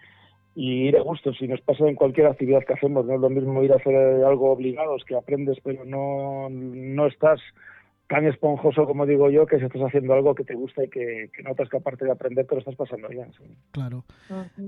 y 0.58 0.88
ir 0.88 0.96
a 0.96 1.02
gusto. 1.02 1.32
Si 1.34 1.46
nos 1.46 1.60
pasa 1.60 1.88
en 1.88 1.94
cualquier 1.94 2.26
actividad 2.26 2.64
que 2.64 2.72
hacemos, 2.72 3.06
no 3.06 3.14
es 3.14 3.20
lo 3.20 3.30
mismo 3.30 3.62
ir 3.62 3.72
a 3.72 3.76
hacer 3.76 3.94
algo 3.94 4.50
obligados 4.50 5.04
que 5.04 5.14
aprendes, 5.14 5.58
pero 5.62 5.84
no, 5.84 6.48
no 6.50 7.06
estás 7.06 7.40
tan 8.08 8.26
esponjoso 8.26 8.86
como 8.86 9.06
digo 9.06 9.30
yo, 9.30 9.46
que 9.46 9.58
si 9.58 9.64
estás 9.64 9.82
haciendo 9.82 10.14
algo 10.14 10.34
que 10.34 10.44
te 10.44 10.54
gusta 10.54 10.82
y 10.82 10.88
que, 10.88 11.30
notas 11.44 11.68
que 11.68 11.76
aparte 11.76 12.06
de 12.06 12.12
aprender 12.12 12.46
te 12.46 12.54
lo 12.54 12.60
estás 12.60 12.74
pasando 12.74 13.08
bien. 13.08 13.30
Claro. 13.70 14.04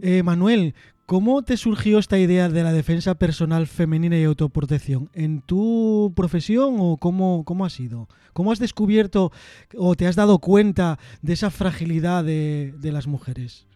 Eh, 0.03 0.23
Manuel, 0.23 0.75
¿cómo 1.07 1.43
te 1.43 1.57
surgió 1.57 1.99
esta 1.99 2.19
idea 2.19 2.51
de 2.51 2.63
la 2.63 2.73
defensa 2.73 3.15
personal 3.15 3.67
femenina 3.67 4.19
y 4.19 4.25
autoprotección? 4.25 5.09
¿En 5.15 5.41
tu 5.41 6.13
profesión 6.15 6.77
o 6.79 6.99
cómo, 6.99 7.45
cómo 7.47 7.65
ha 7.65 7.71
sido? 7.71 8.09
¿Cómo 8.35 8.53
has 8.53 8.59
descubierto 8.59 9.33
o 9.77 9.95
te 9.95 10.07
has 10.07 10.17
dado 10.17 10.39
cuenta 10.39 10.99
de 11.23 11.33
esa 11.33 11.51
fragilidad 11.51 12.23
de, 12.23 12.75
de 12.77 12.93
las 12.93 13.07
mujeres? 13.07 13.70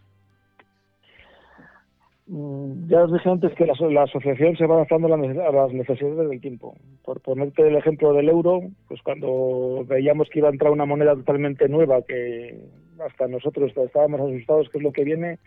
Mm, 2.27 2.87
ya 2.89 3.03
os 3.03 3.13
dije 3.13 3.29
antes 3.29 3.53
que 3.53 3.67
la, 3.67 4.03
asociación 4.03 4.57
se 4.57 4.65
va 4.65 4.75
adaptando 4.75 5.13
a 5.13 5.17
las 5.51 5.73
necesidades 5.73 6.29
del 6.29 6.41
tiempo. 6.41 6.75
Por 7.03 7.21
ponerte 7.21 7.67
el 7.67 7.75
ejemplo 7.75 8.13
del 8.13 8.29
euro, 8.29 8.61
pues 8.87 9.01
cuando 9.03 9.85
veíamos 9.87 10.29
que 10.29 10.39
iba 10.39 10.49
a 10.49 10.51
entrar 10.51 10.71
una 10.71 10.85
moneda 10.85 11.13
totalmente 11.15 11.69
nueva, 11.69 12.01
que 12.01 12.57
hasta 13.05 13.27
nosotros 13.27 13.71
estábamos 13.77 14.21
asustados, 14.21 14.69
que 14.69 14.79
es 14.79 14.83
lo 14.83 14.91
que 14.91 15.03
viene, 15.03 15.37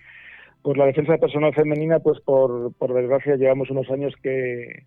pues 0.62 0.76
la 0.76 0.86
defensa 0.86 1.18
personal 1.18 1.52
femenina, 1.54 1.98
pues 1.98 2.20
por, 2.20 2.72
por 2.74 2.94
desgracia 2.94 3.36
llevamos 3.36 3.70
unos 3.70 3.90
años 3.90 4.14
que, 4.22 4.84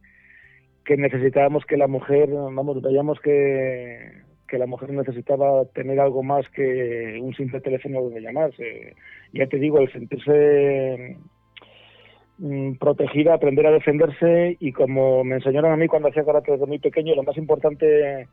que 0.86 0.96
necesitábamos 0.96 1.66
que 1.66 1.78
la 1.78 1.88
mujer, 1.88 2.30
vamos, 2.30 2.82
veíamos 2.82 3.20
que, 3.20 4.24
que 4.48 4.58
la 4.58 4.66
mujer 4.66 4.92
necesitaba 4.92 5.66
tener 5.66 6.00
algo 6.00 6.24
más 6.24 6.48
que 6.50 7.20
un 7.22 7.34
simple 7.36 7.60
teléfono 7.60 8.02
donde 8.02 8.22
llamarse. 8.22 8.96
Ya 9.34 9.48
te 9.48 9.58
digo, 9.58 9.80
el 9.80 9.92
sentirse 9.92 11.18
protegida, 12.80 13.36
aprender 13.36 13.68
a 13.68 13.72
defenderse 13.72 14.58
y 14.60 14.72
como 14.72 15.24
me 15.24 15.36
enseñaron 15.36 15.72
a 15.72 15.78
mí 15.78 15.88
cuando 15.88 16.10
hacía 16.10 16.24
karate 16.24 16.52
desde 16.52 16.66
muy 16.66 16.80
pequeño, 16.80 17.16
lo 17.16 17.24
más 17.24 17.38
importante, 17.38 18.28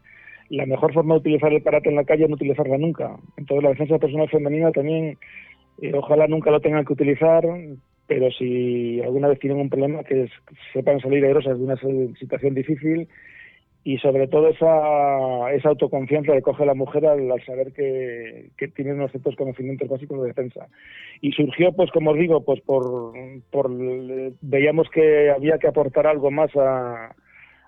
la 0.48 0.66
mejor 0.66 0.94
forma 0.94 1.14
de 1.14 1.20
utilizar 1.20 1.52
el 1.52 1.62
karate 1.62 1.90
en 1.90 1.96
la 1.96 2.04
calle 2.04 2.24
es 2.24 2.30
no 2.30 2.36
utilizarla 2.36 2.78
nunca. 2.78 3.16
Entonces 3.36 3.62
la 3.62 3.70
defensa 3.70 3.98
personal 3.98 4.28
femenina 4.30 4.72
también, 4.72 5.18
eh, 5.82 5.92
ojalá 5.94 6.26
nunca 6.26 6.50
lo 6.50 6.60
tengan 6.60 6.84
que 6.84 6.94
utilizar, 6.94 7.44
pero 8.06 8.30
si 8.30 9.00
alguna 9.02 9.28
vez 9.28 9.38
tienen 9.38 9.60
un 9.60 9.68
problema, 9.68 10.02
que 10.04 10.28
sepan 10.72 11.00
salir 11.00 11.24
aerosas 11.24 11.58
de 11.58 11.64
una 11.64 11.76
situación 12.18 12.54
difícil 12.54 13.08
y 13.84 13.98
sobre 13.98 14.26
todo 14.26 14.48
esa, 14.48 15.52
esa 15.52 15.68
autoconfianza 15.70 16.32
que 16.32 16.42
coge 16.42 16.66
la 16.66 16.74
mujer 16.74 17.06
al, 17.06 17.42
saber 17.44 17.72
que, 17.72 18.50
que, 18.56 18.68
tiene 18.68 18.92
unos 18.92 19.10
ciertos 19.12 19.36
conocimientos 19.36 19.88
básicos 19.88 20.20
de 20.20 20.28
defensa. 20.28 20.66
Y 21.20 21.32
surgió, 21.32 21.72
pues 21.72 21.90
como 21.92 22.10
os 22.10 22.18
digo, 22.18 22.44
pues 22.44 22.60
por, 22.60 23.12
por 23.50 23.70
veíamos 24.40 24.90
que 24.90 25.30
había 25.30 25.58
que 25.58 25.68
aportar 25.68 26.06
algo 26.06 26.30
más 26.30 26.54
a, 26.56 27.14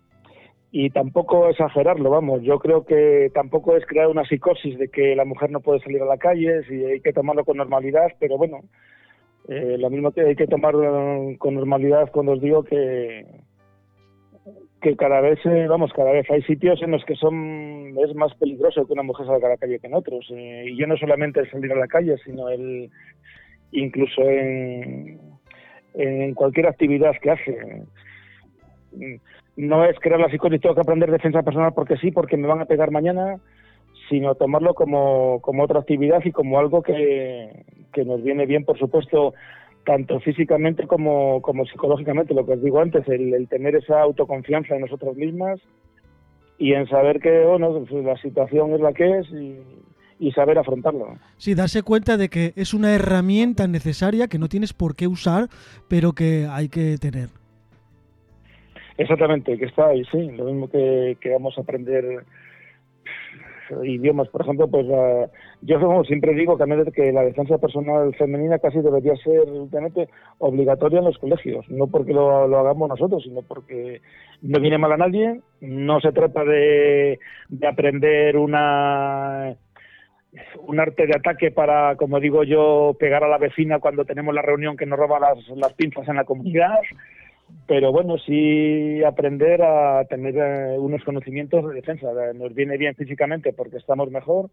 y 0.72 0.90
tampoco 0.90 1.48
exagerarlo, 1.48 2.10
vamos. 2.10 2.42
Yo 2.42 2.58
creo 2.58 2.84
que 2.84 3.30
tampoco 3.32 3.76
es 3.76 3.86
crear 3.86 4.08
una 4.08 4.24
psicosis 4.24 4.80
de 4.80 4.88
que 4.88 5.14
la 5.14 5.24
mujer 5.24 5.52
no 5.52 5.60
puede 5.60 5.78
salir 5.78 6.02
a 6.02 6.06
la 6.06 6.16
calle, 6.16 6.62
y 6.68 6.84
hay 6.84 7.00
que 7.00 7.12
tomarlo 7.12 7.44
con 7.44 7.56
normalidad, 7.56 8.08
pero 8.18 8.36
bueno, 8.36 8.62
eh, 9.46 9.76
lo 9.78 9.88
mismo 9.88 10.10
que 10.10 10.22
hay 10.22 10.34
que 10.34 10.48
tomar 10.48 10.74
con 11.38 11.54
normalidad 11.54 12.10
cuando 12.10 12.32
os 12.32 12.40
digo 12.40 12.64
que, 12.64 13.24
que 14.82 14.96
cada 14.96 15.20
vez, 15.20 15.38
eh, 15.46 15.66
vamos, 15.68 15.92
cada 15.92 16.12
vez 16.12 16.28
hay 16.30 16.42
sitios 16.42 16.82
en 16.82 16.90
los 16.90 17.04
que 17.04 17.14
son 17.14 17.96
es 17.96 18.14
más 18.14 18.34
peligroso 18.34 18.86
que 18.86 18.92
una 18.92 19.02
mujer 19.02 19.26
salga 19.26 19.46
a 19.46 19.50
la 19.52 19.56
calle 19.56 19.78
que 19.78 19.86
en 19.86 19.94
otros. 19.94 20.26
Eh, 20.30 20.64
y 20.66 20.76
ya 20.76 20.86
no 20.86 20.96
solamente 20.96 21.40
el 21.40 21.50
salir 21.50 21.72
a 21.72 21.76
la 21.76 21.86
calle, 21.86 22.16
sino 22.24 22.48
el 22.48 22.90
incluso 23.70 24.20
en, 24.22 25.18
en 25.94 26.34
cualquier 26.34 26.66
actividad 26.66 27.12
que 27.22 27.30
hace. 27.30 27.82
No 29.56 29.84
es 29.84 29.98
crear 30.00 30.20
la 30.20 30.28
psicosis, 30.28 30.60
tengo 30.60 30.74
que 30.74 30.82
aprender 30.82 31.10
defensa 31.10 31.42
personal 31.42 31.72
porque 31.74 31.96
sí, 31.96 32.10
porque 32.10 32.36
me 32.36 32.48
van 32.48 32.60
a 32.60 32.66
pegar 32.66 32.90
mañana, 32.90 33.36
sino 34.10 34.34
tomarlo 34.34 34.74
como, 34.74 35.40
como 35.40 35.62
otra 35.62 35.80
actividad 35.80 36.20
y 36.24 36.32
como 36.32 36.58
algo 36.58 36.82
que, 36.82 37.64
que 37.92 38.04
nos 38.04 38.22
viene 38.22 38.46
bien, 38.46 38.64
por 38.64 38.78
supuesto, 38.78 39.32
tanto 39.84 40.20
físicamente 40.20 40.86
como, 40.86 41.42
como 41.42 41.66
psicológicamente, 41.66 42.34
lo 42.34 42.46
que 42.46 42.52
os 42.52 42.62
digo 42.62 42.80
antes, 42.80 43.06
el, 43.08 43.48
tener 43.48 43.76
esa 43.76 44.00
autoconfianza 44.00 44.74
en 44.74 44.82
nosotros 44.82 45.16
mismas 45.16 45.60
y 46.58 46.74
en 46.74 46.86
saber 46.86 47.18
que 47.20 47.44
bueno 47.44 47.84
pues 47.88 48.04
la 48.04 48.16
situación 48.18 48.72
es 48.74 48.80
la 48.80 48.92
que 48.92 49.18
es 49.18 49.26
y, 49.30 49.58
y 50.20 50.30
saber 50.32 50.58
afrontarlo. 50.58 51.16
Sí, 51.36 51.54
darse 51.54 51.82
cuenta 51.82 52.16
de 52.16 52.28
que 52.28 52.52
es 52.54 52.74
una 52.74 52.94
herramienta 52.94 53.66
necesaria 53.66 54.28
que 54.28 54.38
no 54.38 54.48
tienes 54.48 54.72
por 54.72 54.94
qué 54.94 55.08
usar, 55.08 55.48
pero 55.88 56.12
que 56.12 56.46
hay 56.48 56.68
que 56.68 56.96
tener. 56.98 57.28
Exactamente, 58.98 59.58
que 59.58 59.64
está 59.64 59.88
ahí, 59.88 60.04
sí. 60.12 60.30
Lo 60.30 60.44
mismo 60.44 60.70
que, 60.70 61.16
que 61.20 61.30
vamos 61.30 61.58
a 61.58 61.62
aprender 61.62 62.24
idiomas, 63.84 64.28
por 64.28 64.42
ejemplo, 64.42 64.68
pues 64.68 64.86
yo 65.62 66.04
siempre 66.04 66.34
digo 66.34 66.56
que, 66.56 66.92
que 66.92 67.12
la 67.12 67.22
defensa 67.22 67.58
personal 67.58 68.14
femenina 68.14 68.58
casi 68.58 68.80
debería 68.80 69.14
ser 69.16 69.44
obligatoria 70.38 70.98
en 70.98 71.04
los 71.04 71.18
colegios, 71.18 71.68
no 71.68 71.86
porque 71.86 72.12
lo, 72.12 72.58
hagamos 72.58 72.88
nosotros, 72.88 73.22
sino 73.22 73.42
porque 73.42 74.00
no 74.42 74.60
viene 74.60 74.78
mal 74.78 74.92
a 74.92 74.96
nadie, 74.96 75.40
no 75.60 76.00
se 76.00 76.12
trata 76.12 76.44
de, 76.44 77.18
de 77.48 77.66
aprender 77.66 78.36
una 78.36 79.56
un 80.66 80.80
arte 80.80 81.06
de 81.06 81.14
ataque 81.14 81.50
para, 81.50 81.96
como 81.96 82.18
digo 82.18 82.42
yo, 82.42 82.96
pegar 82.98 83.22
a 83.22 83.28
la 83.28 83.38
vecina 83.38 83.80
cuando 83.80 84.04
tenemos 84.04 84.34
la 84.34 84.42
reunión 84.42 84.76
que 84.76 84.86
nos 84.86 84.98
roba 84.98 85.20
las 85.56 85.72
pinzas 85.74 86.08
en 86.08 86.16
la 86.16 86.24
comunidad, 86.24 86.78
pero 87.66 87.92
bueno, 87.92 88.16
sí 88.18 89.02
aprender 89.04 89.62
a 89.62 90.04
tener 90.04 90.36
eh, 90.36 90.78
unos 90.78 91.02
conocimientos 91.04 91.66
de 91.68 91.74
defensa. 91.74 92.08
Nos 92.34 92.54
viene 92.54 92.76
bien 92.76 92.94
físicamente 92.94 93.52
porque 93.52 93.78
estamos 93.78 94.10
mejor 94.10 94.50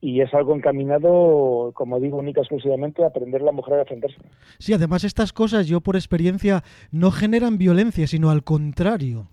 y 0.00 0.20
es 0.20 0.32
algo 0.34 0.54
encaminado, 0.54 1.72
como 1.74 1.98
digo, 2.00 2.18
única 2.18 2.40
exclusivamente 2.40 3.02
a 3.02 3.08
aprender 3.08 3.42
la 3.42 3.52
mujer 3.52 3.74
a 3.74 3.78
defenderse. 3.78 4.18
Sí, 4.58 4.72
además 4.72 5.04
estas 5.04 5.32
cosas 5.32 5.66
yo 5.66 5.80
por 5.80 5.96
experiencia 5.96 6.62
no 6.92 7.10
generan 7.10 7.58
violencia, 7.58 8.06
sino 8.06 8.30
al 8.30 8.44
contrario. 8.44 9.28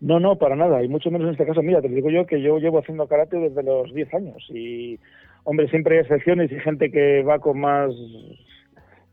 No, 0.00 0.18
no, 0.18 0.36
para 0.36 0.56
nada, 0.56 0.82
y 0.82 0.88
mucho 0.88 1.10
menos 1.10 1.26
en 1.26 1.32
este 1.32 1.44
caso. 1.44 1.62
Mira, 1.62 1.82
te 1.82 1.88
digo 1.88 2.08
yo 2.10 2.26
que 2.26 2.40
yo 2.40 2.58
llevo 2.58 2.78
haciendo 2.78 3.06
karate 3.06 3.36
desde 3.36 3.62
los 3.62 3.92
10 3.92 4.14
años 4.14 4.46
y, 4.48 4.98
hombre, 5.44 5.68
siempre 5.68 5.96
hay 5.96 6.00
excepciones 6.02 6.50
y 6.50 6.58
gente 6.60 6.90
que 6.90 7.22
va 7.22 7.38
con 7.38 7.60
más 7.60 7.90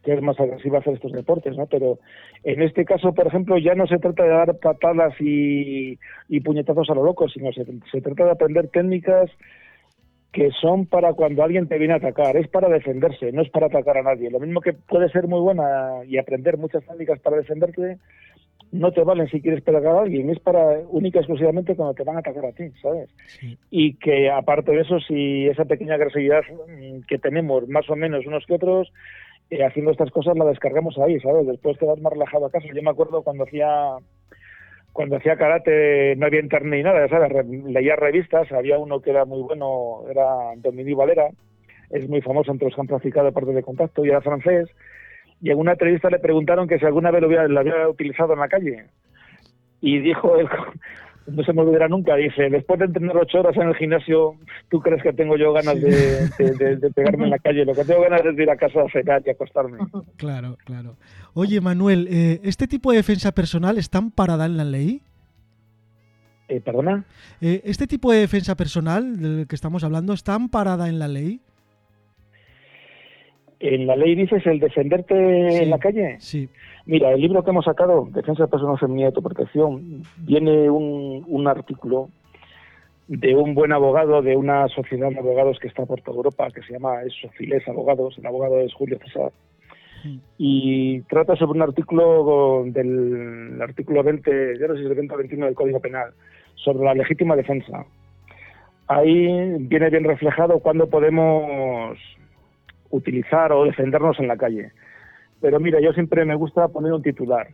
que 0.07 0.13
es 0.13 0.21
más 0.21 0.39
agresiva 0.39 0.79
hacer 0.79 0.93
estos 0.93 1.11
deportes, 1.11 1.57
¿no? 1.57 1.65
Pero 1.65 1.99
en 2.45 2.61
este 2.61 2.85
caso, 2.85 3.13
por 3.13 3.27
ejemplo, 3.27 3.57
ya 3.57 3.75
no 3.75 3.87
se 3.87 3.97
trata 3.97 4.23
de 4.23 4.29
dar 4.29 4.57
patadas 4.57 5.13
y, 5.19 5.97
puñetazos 6.45 6.89
a 6.89 6.93
lo 6.93 7.03
loco, 7.03 7.27
sino 7.27 7.51
se, 7.51 7.65
se 7.91 7.99
trata 7.99 8.23
de 8.23 8.31
aprender 8.31 8.69
técnicas 8.69 9.29
que 10.31 10.49
son 10.61 10.85
para 10.85 11.11
cuando 11.11 11.43
alguien 11.43 11.67
te 11.67 11.77
viene 11.77 11.93
a 11.93 11.97
atacar, 11.97 12.37
es 12.37 12.47
para 12.47 12.69
defenderse, 12.69 13.33
no 13.33 13.41
es 13.41 13.49
para 13.49 13.65
atacar 13.65 13.97
a 13.97 14.03
nadie. 14.03 14.31
Lo 14.31 14.39
mismo 14.39 14.61
que 14.61 14.71
puede 14.71 15.09
ser 15.09 15.27
muy 15.27 15.41
buena 15.41 16.05
y 16.07 16.17
aprender 16.17 16.57
muchas 16.57 16.85
técnicas 16.85 17.19
para 17.19 17.35
defenderte, 17.35 17.97
no 18.71 18.93
te 18.93 19.03
valen 19.03 19.27
si 19.27 19.41
quieres 19.41 19.61
pegar 19.61 19.85
a 19.87 20.01
alguien, 20.03 20.29
es 20.29 20.39
para 20.39 20.79
única 20.87 21.19
y 21.19 21.21
exclusivamente 21.21 21.75
cuando 21.75 21.95
te 21.95 22.03
van 22.03 22.15
a 22.15 22.19
atacar 22.19 22.45
a 22.45 22.53
ti, 22.53 22.71
¿sabes? 22.81 23.09
Y 23.71 23.95
que 23.95 24.29
aparte 24.29 24.71
de 24.71 24.83
eso, 24.83 25.01
si 25.01 25.47
esa 25.47 25.65
pequeña 25.65 25.95
agresividad 25.95 26.43
que 27.09 27.17
tenemos 27.17 27.67
más 27.67 27.89
o 27.89 27.97
menos 27.97 28.25
unos 28.25 28.45
que 28.45 28.53
otros, 28.53 28.89
eh, 29.49 29.63
haciendo 29.63 29.91
estas 29.91 30.11
cosas 30.11 30.37
la 30.37 30.45
descargamos 30.45 30.97
ahí, 30.97 31.19
¿sabes? 31.19 31.47
Después 31.47 31.77
te 31.77 31.85
vas 31.85 31.99
más 31.99 32.13
relajado 32.13 32.45
a 32.45 32.51
casa. 32.51 32.67
Yo 32.73 32.81
me 32.81 32.89
acuerdo 32.89 33.23
cuando 33.23 33.43
hacía 33.43 33.97
cuando 34.97 35.17
hacía 35.17 35.37
karate 35.37 36.15
no 36.15 36.25
había 36.25 36.39
internet 36.39 36.77
ni 36.77 36.83
nada, 36.83 37.07
¿sabes? 37.07 37.45
leía 37.45 37.95
revistas, 37.95 38.51
había 38.51 38.79
uno 38.79 38.99
que 38.99 39.11
era 39.11 39.25
muy 39.25 39.43
bueno, 39.43 40.01
era 40.09 40.25
Dominique 40.57 40.95
Valera, 40.95 41.29
es 41.91 42.09
muy 42.09 42.19
famoso 42.21 42.51
entre 42.51 42.65
los 42.65 42.73
que 42.73 42.81
han 42.81 42.87
practicado 42.87 43.31
parte 43.31 43.51
de 43.51 43.61
contacto 43.61 44.03
y 44.03 44.09
era 44.09 44.21
francés, 44.21 44.67
y 45.41 45.51
en 45.51 45.59
una 45.59 45.73
entrevista 45.73 46.09
le 46.09 46.17
preguntaron 46.17 46.67
que 46.67 46.79
si 46.79 46.85
alguna 46.85 47.11
vez 47.11 47.21
lo 47.21 47.59
había, 47.59 47.87
utilizado 47.87 48.33
en 48.33 48.39
la 48.39 48.47
calle. 48.47 48.85
Y 49.81 49.99
dijo 49.99 50.35
él, 50.37 50.47
no 51.27 51.43
se 51.43 51.53
me 51.53 51.61
olvidará 51.61 51.87
nunca, 51.87 52.15
dice, 52.15 52.49
después 52.49 52.79
de 52.79 52.85
entrenar 52.85 53.17
ocho 53.17 53.39
horas 53.39 53.55
en 53.57 53.67
el 53.67 53.75
gimnasio, 53.75 54.35
¿tú 54.69 54.79
crees 54.79 55.03
que 55.03 55.13
tengo 55.13 55.35
yo 55.37 55.51
ganas 55.51 55.79
de, 55.79 56.29
pegarme 56.95 57.25
en 57.25 57.31
la 57.31 57.39
calle? 57.39 57.65
Lo 57.65 57.73
que 57.73 57.83
tengo 57.83 58.01
ganas 58.01 58.25
es 58.25 58.35
de 58.35 58.43
ir 58.43 58.49
a 58.49 58.55
casa 58.55 58.81
a 58.81 58.89
cenar 58.89 59.21
y 59.25 59.29
acostarme. 59.29 59.77
Claro, 60.15 60.57
claro. 60.63 60.95
Oye, 61.33 61.59
Manuel, 61.61 62.07
eh, 62.09 62.39
¿este 62.43 62.67
tipo 62.67 62.91
de 62.91 62.97
defensa 62.97 63.31
personal 63.33 63.77
está 63.77 63.97
amparada 63.97 64.45
en 64.45 64.57
la 64.57 64.63
ley? 64.63 65.01
Eh, 66.47 66.61
¿Perdona? 66.61 67.03
Eh, 67.41 67.61
¿Este 67.65 67.87
tipo 67.87 68.11
de 68.11 68.19
defensa 68.19 68.55
personal 68.55 69.19
del 69.19 69.47
que 69.47 69.55
estamos 69.55 69.83
hablando 69.83 70.13
está 70.13 70.33
amparada 70.33 70.87
en 70.87 70.97
la 70.97 71.09
ley? 71.09 71.41
¿En 73.59 73.85
la 73.85 73.95
ley 73.95 74.15
dices 74.15 74.45
el 74.45 74.59
defenderte 74.59 75.63
en 75.63 75.69
la 75.69 75.79
calle? 75.79 76.17
Sí. 76.19 76.47
Mira, 76.87 77.11
el 77.11 77.19
libro 77.19 77.43
que 77.43 77.49
hemos 77.49 77.65
sacado, 77.65 78.07
Defensa 78.11 78.47
Personal 78.47 78.79
Femenina 78.79 79.03
y 79.03 79.05
Autoprotección, 79.07 80.03
viene 80.19 80.69
un, 80.69 81.25
un 81.27 81.47
artículo 81.47 82.07
de 83.09 83.35
un 83.35 83.53
buen 83.55 83.73
abogado 83.73 84.21
de 84.21 84.37
una 84.37 84.69
sociedad 84.69 85.09
de 85.09 85.19
abogados 85.19 85.59
que 85.59 85.67
está 85.67 85.85
por 85.85 85.99
toda 85.99 86.15
Europa, 86.15 86.49
que 86.49 86.61
se 86.61 86.71
llama 86.71 86.99
Sofiles 87.21 87.67
Abogados, 87.67 88.17
el 88.17 88.25
abogado 88.25 88.61
es 88.61 88.73
Julio 88.73 88.97
César, 89.03 89.33
y 90.37 91.01
trata 91.01 91.35
sobre 91.35 91.57
un 91.57 91.63
artículo 91.63 92.63
del 92.67 93.61
artículo 93.61 94.01
20, 94.01 94.57
yo 94.57 94.67
no 94.69 94.73
sé 94.75 94.79
si 94.79 94.85
es 94.85 94.91
el 94.91 94.95
20 94.95 95.17
21 95.17 95.45
del 95.45 95.55
Código 95.55 95.81
Penal, 95.81 96.13
sobre 96.55 96.85
la 96.85 96.93
legítima 96.93 97.35
defensa. 97.35 97.85
Ahí 98.87 99.57
viene 99.59 99.89
bien 99.89 100.05
reflejado 100.05 100.59
cuándo 100.59 100.89
podemos 100.89 101.97
utilizar 102.91 103.51
o 103.51 103.65
defendernos 103.65 104.17
en 104.21 104.29
la 104.29 104.37
calle. 104.37 104.71
Pero 105.41 105.59
mira, 105.59 105.79
yo 105.79 105.93
siempre 105.93 106.25
me 106.25 106.35
gusta 106.35 106.67
poner 106.67 106.93
un 106.93 107.01
titular. 107.01 107.47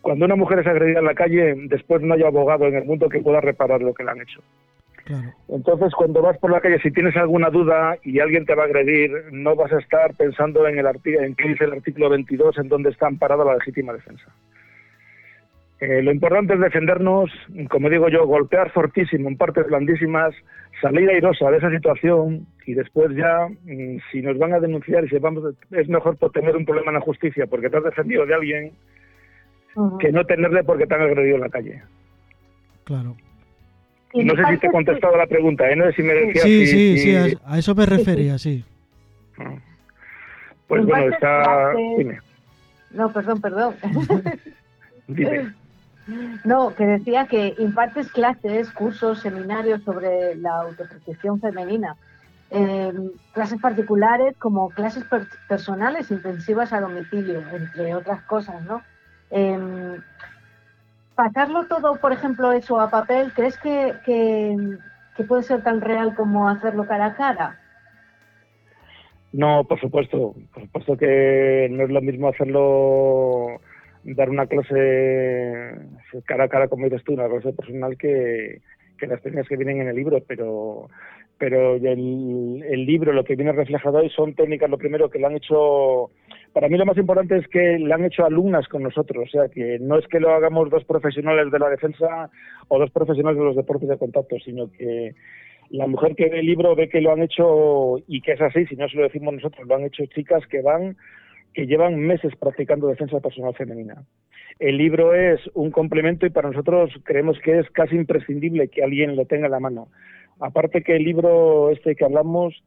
Cuando 0.00 0.24
una 0.24 0.36
mujer 0.36 0.58
es 0.58 0.66
agredida 0.66 0.98
en 0.98 1.04
la 1.04 1.14
calle, 1.14 1.54
después 1.68 2.02
no 2.02 2.14
hay 2.14 2.22
abogado 2.22 2.66
en 2.66 2.74
el 2.74 2.84
mundo 2.84 3.08
que 3.08 3.20
pueda 3.20 3.40
reparar 3.40 3.80
lo 3.80 3.94
que 3.94 4.04
le 4.04 4.10
han 4.10 4.20
hecho. 4.20 4.42
Entonces, 5.48 5.92
cuando 5.94 6.22
vas 6.22 6.38
por 6.38 6.50
la 6.50 6.60
calle, 6.60 6.80
si 6.80 6.90
tienes 6.90 7.16
alguna 7.16 7.50
duda 7.50 7.96
y 8.02 8.20
alguien 8.20 8.46
te 8.46 8.54
va 8.54 8.62
a 8.62 8.66
agredir, 8.66 9.10
no 9.32 9.56
vas 9.56 9.72
a 9.72 9.78
estar 9.78 10.14
pensando 10.14 10.66
en, 10.66 10.78
el 10.78 10.86
en 10.86 11.34
qué 11.34 11.48
dice 11.48 11.64
el 11.64 11.72
artículo 11.72 12.08
22, 12.08 12.58
en 12.58 12.68
donde 12.68 12.90
está 12.90 13.06
amparada 13.08 13.44
la 13.44 13.54
legítima 13.54 13.92
defensa. 13.92 14.32
Eh, 15.82 16.00
lo 16.00 16.12
importante 16.12 16.54
es 16.54 16.60
defendernos, 16.60 17.28
como 17.68 17.90
digo 17.90 18.08
yo, 18.08 18.24
golpear 18.24 18.70
fortísimo 18.70 19.28
en 19.28 19.36
partes 19.36 19.66
blandísimas, 19.66 20.32
salir 20.80 21.10
airosa 21.10 21.50
de 21.50 21.56
esa 21.56 21.70
situación 21.70 22.46
y 22.64 22.74
después 22.74 23.10
ya, 23.16 23.48
mm, 23.64 23.96
si 24.12 24.22
nos 24.22 24.38
van 24.38 24.52
a 24.52 24.60
denunciar 24.60 25.04
y 25.04 25.08
si 25.08 25.18
vamos, 25.18 25.42
es 25.72 25.88
mejor 25.88 26.16
por 26.18 26.30
tener 26.30 26.56
un 26.56 26.64
problema 26.64 26.92
en 26.92 26.98
la 26.98 27.00
justicia 27.00 27.48
porque 27.48 27.68
te 27.68 27.78
has 27.78 27.82
defendido 27.82 28.24
de 28.24 28.32
alguien 28.32 28.72
que 29.98 30.12
no 30.12 30.24
tenerle 30.24 30.62
porque 30.62 30.86
te 30.86 30.94
han 30.94 31.00
agredido 31.00 31.34
en 31.34 31.40
la 31.40 31.48
calle. 31.48 31.82
Claro. 32.84 33.16
No 34.14 34.36
sé 34.36 34.44
si 34.52 34.58
te 34.58 34.66
he 34.68 34.70
contestado 34.70 35.16
la 35.16 35.26
pregunta, 35.26 35.68
¿eh? 35.68 35.74
No 35.74 35.86
sé 35.86 35.94
si 35.94 36.02
me 36.04 36.14
decías... 36.14 36.44
Sí, 36.44 36.66
sí, 36.68 36.98
sí, 36.98 37.36
a, 37.44 37.58
eso 37.58 37.74
me 37.74 37.86
refería, 37.86 38.38
sí. 38.38 38.64
Ah. 39.36 39.56
Pues 40.68 40.86
bueno, 40.86 41.12
está... 41.12 41.72
Dime. 41.98 42.20
No, 42.92 43.12
perdón, 43.12 43.40
perdón. 43.40 43.74
Dime. 45.08 45.54
No, 46.44 46.74
que 46.74 46.84
decía 46.84 47.26
que 47.26 47.54
impartes 47.58 48.10
clases, 48.10 48.70
cursos, 48.72 49.20
seminarios 49.20 49.82
sobre 49.82 50.34
la 50.36 50.62
autoprotección 50.62 51.40
femenina. 51.40 51.96
Em, 52.50 53.12
clases 53.32 53.60
particulares 53.60 54.36
como 54.38 54.68
clases 54.70 55.04
personales 55.48 56.10
intensivas 56.10 56.72
a 56.72 56.80
domicilio, 56.80 57.42
entre 57.52 57.94
otras 57.94 58.22
cosas, 58.24 58.62
¿no? 58.64 58.82
Eh, 59.30 59.98
pasarlo 61.14 61.66
todo, 61.66 61.96
por 61.96 62.12
ejemplo, 62.12 62.52
eso 62.52 62.78
a 62.78 62.90
papel, 62.90 63.32
¿crees 63.32 63.56
que, 63.58 63.94
que, 64.04 65.24
puede 65.24 65.44
ser 65.44 65.62
tan 65.62 65.80
real 65.80 66.14
como 66.14 66.48
hacerlo 66.48 66.86
cara 66.86 67.06
a 67.06 67.14
cara? 67.14 67.58
No, 69.32 69.64
por 69.64 69.80
supuesto, 69.80 70.34
por 70.52 70.62
supuesto 70.64 70.96
que 70.98 71.68
no 71.70 71.84
es 71.84 71.90
lo 71.90 72.02
mismo 72.02 72.28
hacerlo 72.28 73.60
dar 74.04 74.30
una 74.30 74.46
clase 74.46 75.74
cara 76.24 76.44
a 76.44 76.48
cara, 76.48 76.68
como 76.68 76.86
dices 76.86 77.04
tú, 77.04 77.14
una 77.14 77.28
clase 77.28 77.52
personal 77.52 77.96
que, 77.96 78.60
las 79.00 79.20
técnicas 79.20 79.48
que 79.48 79.56
vienen 79.56 79.80
en 79.80 79.88
el 79.88 79.96
libro, 79.96 80.22
pero 80.26 80.88
pero 81.38 81.74
el, 81.74 82.62
el, 82.62 82.86
libro 82.86 83.12
lo 83.12 83.24
que 83.24 83.34
viene 83.34 83.50
reflejado 83.50 83.98
ahí 83.98 84.08
son 84.10 84.32
técnicas, 84.34 84.70
lo 84.70 84.78
primero 84.78 85.10
que 85.10 85.18
lo 85.18 85.26
han 85.26 85.34
hecho, 85.34 86.10
para 86.52 86.68
mí 86.68 86.76
lo 86.78 86.86
más 86.86 86.96
importante 86.96 87.36
es 87.36 87.48
que 87.48 87.80
lo 87.80 87.92
han 87.92 88.04
hecho 88.04 88.24
alumnas 88.24 88.68
con 88.68 88.84
nosotros, 88.84 89.24
o 89.26 89.30
sea, 89.30 89.48
que 89.48 89.80
no 89.80 89.98
es 89.98 90.06
que 90.06 90.20
lo 90.20 90.30
hagamos 90.30 90.70
dos 90.70 90.84
profesionales 90.84 91.50
de 91.50 91.58
la 91.58 91.68
defensa 91.68 92.30
o 92.68 92.78
dos 92.78 92.92
profesionales 92.92 93.40
de 93.40 93.44
los 93.44 93.56
deportes 93.56 93.88
de 93.88 93.98
contacto, 93.98 94.36
sino 94.44 94.70
que 94.70 95.16
la 95.70 95.88
mujer 95.88 96.14
que 96.14 96.28
ve 96.28 96.40
el 96.40 96.46
libro 96.46 96.76
ve 96.76 96.88
que 96.88 97.00
lo 97.00 97.12
han 97.12 97.22
hecho 97.22 97.96
y 98.06 98.20
que 98.20 98.32
es 98.32 98.40
así, 98.40 98.64
si 98.66 98.76
no 98.76 98.88
se 98.88 98.98
lo 98.98 99.02
decimos 99.02 99.34
nosotros, 99.34 99.66
lo 99.66 99.74
han 99.74 99.84
hecho 99.84 100.06
chicas 100.06 100.46
que 100.46 100.62
van 100.62 100.96
que 101.54 101.66
llevan 101.66 101.98
meses 101.98 102.34
practicando 102.36 102.88
defensa 102.88 103.20
personal 103.20 103.54
femenina. 103.54 104.02
El 104.58 104.78
libro 104.78 105.14
es 105.14 105.40
un 105.54 105.70
complemento 105.70 106.26
y 106.26 106.30
para 106.30 106.48
nosotros 106.48 106.90
creemos 107.04 107.38
que 107.40 107.58
es 107.58 107.70
casi 107.70 107.96
imprescindible 107.96 108.68
que 108.68 108.82
alguien 108.82 109.16
lo 109.16 109.26
tenga 109.26 109.46
en 109.46 109.52
la 109.52 109.60
mano. 109.60 109.88
Aparte 110.40 110.82
que 110.82 110.96
el 110.96 111.04
libro 111.04 111.70
este 111.70 111.94
que 111.94 112.04
hablamos, 112.04 112.62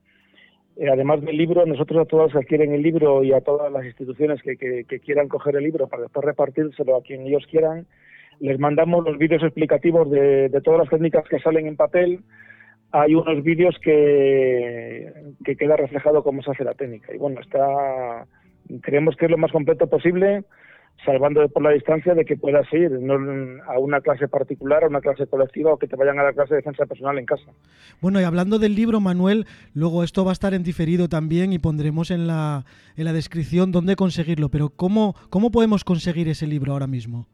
eh, 0.77 0.89
además 0.89 1.21
del 1.21 1.37
libro, 1.37 1.65
nosotros 1.65 2.01
a 2.01 2.05
todos 2.05 2.33
que 2.33 2.45
quieren 2.45 2.73
el 2.73 2.81
libro 2.81 3.23
y 3.23 3.33
a 3.33 3.41
todas 3.41 3.71
las 3.71 3.85
instituciones 3.85 4.41
que, 4.41 4.55
que, 4.57 4.99
quieran 4.99 5.27
coger 5.27 5.55
el 5.55 5.63
libro 5.63 5.87
para 5.87 6.03
después 6.03 6.25
repartírselo 6.25 6.95
a 6.95 7.03
quien 7.03 7.27
ellos 7.27 7.45
quieran, 7.49 7.85
les 8.39 8.59
mandamos 8.59 9.03
los 9.05 9.17
vídeos 9.17 9.43
explicativos 9.43 10.09
de, 10.11 10.49
de 10.49 10.61
todas 10.61 10.79
las 10.79 10.89
técnicas 10.89 11.23
que 11.29 11.39
salen 11.39 11.67
en 11.67 11.75
papel 11.75 12.19
hay 12.91 13.13
unos 13.13 13.43
vídeos 13.43 13.75
que, 13.79 15.11
que 15.43 15.57
queda 15.57 15.75
reflejado 15.75 16.23
cómo 16.23 16.41
se 16.41 16.51
hace 16.51 16.63
la 16.63 16.73
técnica. 16.73 17.13
Y 17.13 17.17
bueno, 17.17 17.41
está 17.41 18.25
creemos 18.81 19.15
que 19.15 19.25
es 19.25 19.31
lo 19.31 19.37
más 19.37 19.51
completo 19.51 19.87
posible 19.87 20.43
salvando 21.03 21.47
por 21.49 21.63
la 21.63 21.71
distancia 21.71 22.13
de 22.13 22.25
que 22.25 22.37
puedas 22.37 22.71
ir 22.73 22.91
a 23.67 23.79
una 23.79 24.01
clase 24.01 24.27
particular, 24.27 24.83
a 24.83 24.87
una 24.87 25.01
clase 25.01 25.27
colectiva 25.27 25.73
o 25.73 25.77
que 25.77 25.87
te 25.87 25.95
vayan 25.95 26.19
a 26.19 26.23
la 26.23 26.33
clase 26.33 26.53
de 26.53 26.61
defensa 26.61 26.85
personal 26.85 27.17
en 27.19 27.25
casa. 27.25 27.51
Bueno, 28.01 28.21
y 28.21 28.23
hablando 28.23 28.59
del 28.59 28.75
libro, 28.75 28.99
Manuel, 28.99 29.45
luego 29.73 30.03
esto 30.03 30.23
va 30.23 30.31
a 30.31 30.33
estar 30.33 30.53
en 30.53 30.63
diferido 30.63 31.07
también 31.09 31.53
y 31.53 31.59
pondremos 31.59 32.11
en 32.11 32.27
la, 32.27 32.65
en 32.95 33.05
la 33.05 33.13
descripción 33.13 33.71
dónde 33.71 33.95
conseguirlo, 33.95 34.49
pero 34.49 34.69
¿cómo, 34.69 35.15
¿cómo 35.29 35.51
podemos 35.51 35.83
conseguir 35.83 36.27
ese 36.29 36.47
libro 36.47 36.73
ahora 36.73 36.87
mismo? 36.87 37.27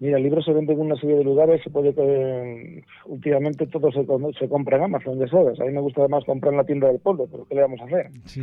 Mira, 0.00 0.16
el 0.16 0.24
libro 0.24 0.42
se 0.42 0.52
vende 0.52 0.72
en 0.72 0.80
una 0.80 0.96
serie 0.96 1.14
de 1.14 1.22
lugares, 1.22 1.62
se 1.62 1.70
puede 1.70 1.94
eh, 1.96 2.82
últimamente 3.06 3.68
todo 3.68 3.92
se, 3.92 4.04
se 4.36 4.48
compra 4.48 4.76
en 4.76 4.82
Amazon, 4.84 5.16
ya 5.16 5.28
sabes. 5.28 5.60
A 5.60 5.64
mí 5.64 5.70
me 5.70 5.80
gusta 5.80 6.00
además 6.00 6.24
comprar 6.24 6.52
en 6.52 6.56
la 6.56 6.64
tienda 6.64 6.88
del 6.88 6.98
pueblo, 6.98 7.28
pero 7.30 7.44
¿qué 7.44 7.54
le 7.54 7.60
vamos 7.60 7.80
a 7.80 7.84
hacer? 7.84 8.10
Se 8.24 8.40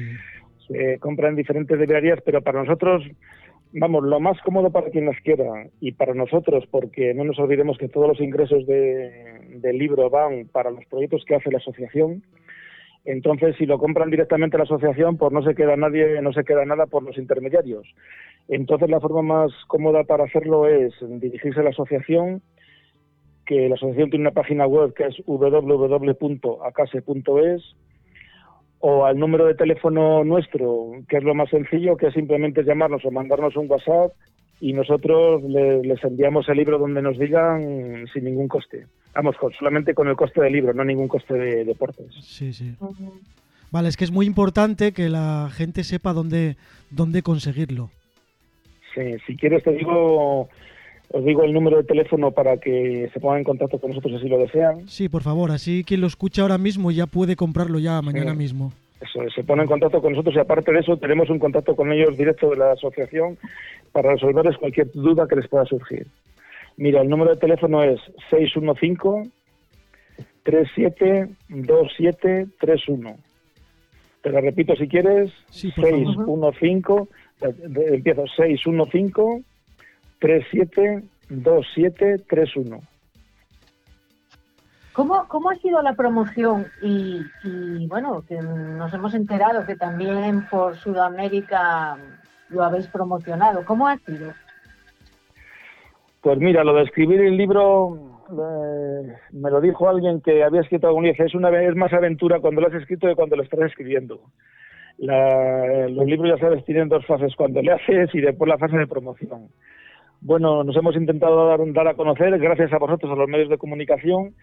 compra 1.00 1.30
en 1.30 1.36
diferentes 1.36 1.78
librerías, 1.78 2.20
pero 2.24 2.42
para 2.42 2.64
nosotros 2.64 3.04
vamos, 3.74 4.04
lo 4.04 4.20
más 4.20 4.40
cómodo 4.42 4.72
para 4.72 4.90
quien 4.90 5.06
las 5.06 5.20
quiera 5.22 5.68
y 5.80 5.92
para 5.94 6.14
nosotros, 6.14 6.66
porque 6.72 7.14
no 7.14 7.24
nos 7.24 7.40
olvidemos 7.40 7.78
que 7.78 7.88
todos 7.90 8.08
los 8.08 8.20
ingresos 8.22 8.66
del 8.66 9.78
libro 9.78 10.10
van 10.10 10.48
para 10.52 10.72
los 10.72 10.84
proyectos 10.86 11.24
que 11.26 11.36
hace 11.36 11.52
la 11.52 11.60
asociación. 11.60 12.24
Entonces, 13.06 13.56
si 13.58 13.66
lo 13.66 13.80
compran 13.80 14.10
directamente 14.10 14.58
la 14.58 14.64
asociación, 14.64 15.18
pues 15.18 15.32
no 15.32 15.42
se 15.44 15.56
queda 15.56 15.78
nadie, 15.78 16.22
no 16.22 16.34
se 16.34 16.44
queda 16.44 16.66
nada 16.66 16.86
por 16.86 17.04
los 17.04 17.18
intermediarios. 17.18 17.88
Entonces, 18.48 18.90
la 18.90 19.00
forma 19.00 19.22
más 19.22 19.52
cómoda 19.68 20.04
para 20.04 20.26
hacerlo 20.26 20.68
es 20.68 20.94
dirigirse 21.02 21.62
a 21.62 21.64
la 21.64 21.70
asociación, 21.70 22.42
que 23.46 23.70
la 23.70 23.76
asociación 23.76 24.10
tiene 24.10 24.24
una 24.24 24.32
página 24.32 24.68
web 24.68 24.94
que 24.94 25.06
es 25.06 25.16
www.acase.es 25.26 26.46
o 28.80 29.06
al 29.06 29.18
número 29.18 29.46
de 29.46 29.56
teléfono 29.56 30.24
nuestro, 30.24 30.92
que 31.08 31.18
es 31.18 31.24
lo 31.24 31.36
más 31.36 31.50
sencillo, 31.50 31.98
que 31.98 32.08
es 32.08 32.14
simplemente 32.14 32.64
llamarnos 32.64 33.04
o 33.06 33.12
mandarnos 33.12 33.56
un 33.56 33.70
WhatsApp 33.70 34.14
y 34.62 34.74
nosotros 34.74 35.42
les 35.44 36.04
enviamos 36.04 36.48
el 36.50 36.58
libro 36.58 36.78
donde 36.78 37.02
nos 37.02 37.18
digan 37.18 38.08
sin 38.14 38.26
ningún 38.26 38.48
coste. 38.48 38.88
Vamos, 39.14 39.36
solamente 39.58 39.94
con 39.94 40.08
el 40.08 40.16
coste 40.16 40.42
del 40.42 40.54
libro, 40.54 40.74
no 40.74 40.84
ningún 40.84 41.08
coste 41.08 41.34
de 41.34 41.66
deportes. 41.66 42.08
Sí, 42.22 42.54
sí. 42.54 42.76
Vale, 43.72 43.90
es 43.90 43.98
que 43.98 44.04
es 44.04 44.12
muy 44.12 44.26
importante 44.26 44.92
que 44.92 45.10
la 45.10 45.50
gente 45.54 45.84
sepa 45.84 46.14
dónde, 46.14 46.58
dónde 46.90 47.22
conseguirlo. 47.22 47.90
Sí, 48.94 49.18
si 49.26 49.36
quieres 49.36 49.64
te 49.64 49.72
digo 49.72 50.50
os 51.12 51.26
digo 51.26 51.44
el 51.44 51.54
número 51.54 51.78
de 51.78 51.84
teléfono 51.84 52.32
para 52.32 52.58
que 52.58 53.10
se 53.12 53.20
pongan 53.20 53.40
en 53.40 53.44
contacto 53.44 53.80
con 53.80 53.90
nosotros 53.90 54.22
si 54.22 54.30
lo 54.30 54.38
desean. 54.38 54.88
Sí, 54.88 55.10
por 55.10 55.24
favor, 55.24 55.50
así 55.52 55.84
quien 55.84 56.02
lo 56.02 56.08
escucha 56.08 56.44
ahora 56.44 56.58
mismo 56.58 56.92
ya 56.92 57.08
puede 57.08 57.36
comprarlo 57.36 57.80
ya 57.80 58.02
mañana 58.02 58.34
mismo. 58.34 58.72
Eso, 59.02 59.22
se 59.34 59.44
pone 59.44 59.64
en 59.64 59.68
contacto 59.68 60.02
con 60.02 60.12
nosotros 60.12 60.36
y 60.36 60.40
aparte 60.40 60.72
de 60.72 60.80
eso 60.80 60.98
tenemos 60.98 61.30
un 61.30 61.40
contacto 61.40 61.76
con 61.76 61.92
ellos 61.92 62.18
directo 62.18 62.50
de 62.50 62.58
la 62.58 62.72
asociación 62.74 63.38
para 63.92 64.14
resolverles 64.14 64.58
cualquier 64.58 64.92
duda 64.92 65.28
que 65.28 65.38
les 65.38 65.48
pueda 65.48 65.66
surgir. 65.66 66.06
Mira, 66.78 67.02
el 67.02 67.10
número 67.10 67.32
de 67.32 67.38
teléfono 67.38 67.84
es 67.84 68.00
615 68.30 69.32
372731. 70.44 73.18
Te 74.22 74.30
lo 74.30 74.42
repito 74.42 74.76
si 74.76 74.88
quieres. 74.88 75.32
Sí, 75.50 75.72
615, 75.72 77.10
empiezo 77.94 78.28
615 78.36 79.44
372731. 80.20 82.82
¿Cómo, 84.94 85.28
¿Cómo 85.30 85.50
ha 85.50 85.56
sido 85.56 85.82
la 85.82 85.94
promoción? 85.94 86.68
Y, 86.82 87.24
bueno, 87.88 88.24
que 88.28 88.42
nos 88.42 88.94
hemos 88.94 89.14
enterado 89.14 89.66
que 89.66 89.78
también 89.78 90.46
por 90.50 90.76
Sudamérica 90.76 91.98
lo 92.50 92.64
habéis 92.64 92.88
promocionado. 92.88 93.64
¿Cómo 93.64 93.88
ha 93.88 93.96
sido? 94.00 94.34
Pues 96.22 96.38
mira, 96.40 96.66
lo 96.66 96.74
de 96.74 96.84
escribir 96.84 97.22
el 97.22 97.38
libro 97.38 97.98
eh, 98.30 99.16
me 99.32 99.50
lo 99.50 99.62
dijo 99.62 99.88
alguien 99.88 100.20
que 100.22 100.44
había 100.44 100.60
escrito 100.62 100.88
algún 100.88 101.06
día. 101.06 101.14
Es, 101.18 101.34
una, 101.34 101.50
es 101.62 101.76
más 101.76 101.94
aventura 101.94 102.42
cuando 102.42 102.60
lo 102.60 102.68
has 102.68 102.74
escrito 102.74 103.08
que 103.08 103.16
cuando 103.16 103.38
lo 103.38 103.44
estás 103.44 103.62
escribiendo. 103.62 104.20
los 104.98 106.06
libros, 106.06 106.30
ya 106.30 106.38
sabes, 106.46 106.66
tienen 106.66 106.90
dos 106.90 107.06
fases, 107.06 107.34
cuando 107.36 107.62
le 107.62 107.72
haces 107.72 108.14
y 108.14 108.20
después 108.20 108.50
la 108.50 108.58
fase 108.58 108.78
de 108.78 108.88
promoción. 108.88 109.48
Bueno, 110.22 110.64
nos 110.64 110.76
hemos 110.76 110.96
intentado 110.96 111.48
dar, 111.48 111.88
a 111.88 111.94
conocer, 111.94 112.38
gracias 112.40 112.74
a 112.74 112.78
vosotros, 112.78 113.12
a 113.12 113.16
los 113.16 113.30
medios 113.30 113.50
de 113.50 113.58
comunicación, 113.58 114.34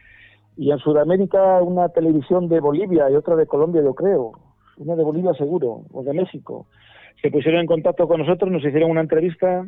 y 0.56 0.70
en 0.70 0.78
Sudamérica 0.78 1.62
una 1.62 1.90
televisión 1.90 2.48
de 2.48 2.60
Bolivia 2.60 3.10
y 3.10 3.14
otra 3.14 3.36
de 3.36 3.46
Colombia, 3.46 3.82
yo 3.82 3.94
creo, 3.94 4.32
una 4.78 4.96
de 4.96 5.04
Bolivia 5.04 5.34
seguro, 5.34 5.82
o 5.92 6.02
de 6.02 6.14
México. 6.14 6.66
Se 7.20 7.30
pusieron 7.30 7.60
en 7.60 7.66
contacto 7.66 8.08
con 8.08 8.20
nosotros, 8.20 8.50
nos 8.50 8.64
hicieron 8.64 8.90
una 8.90 9.02
entrevista 9.02 9.66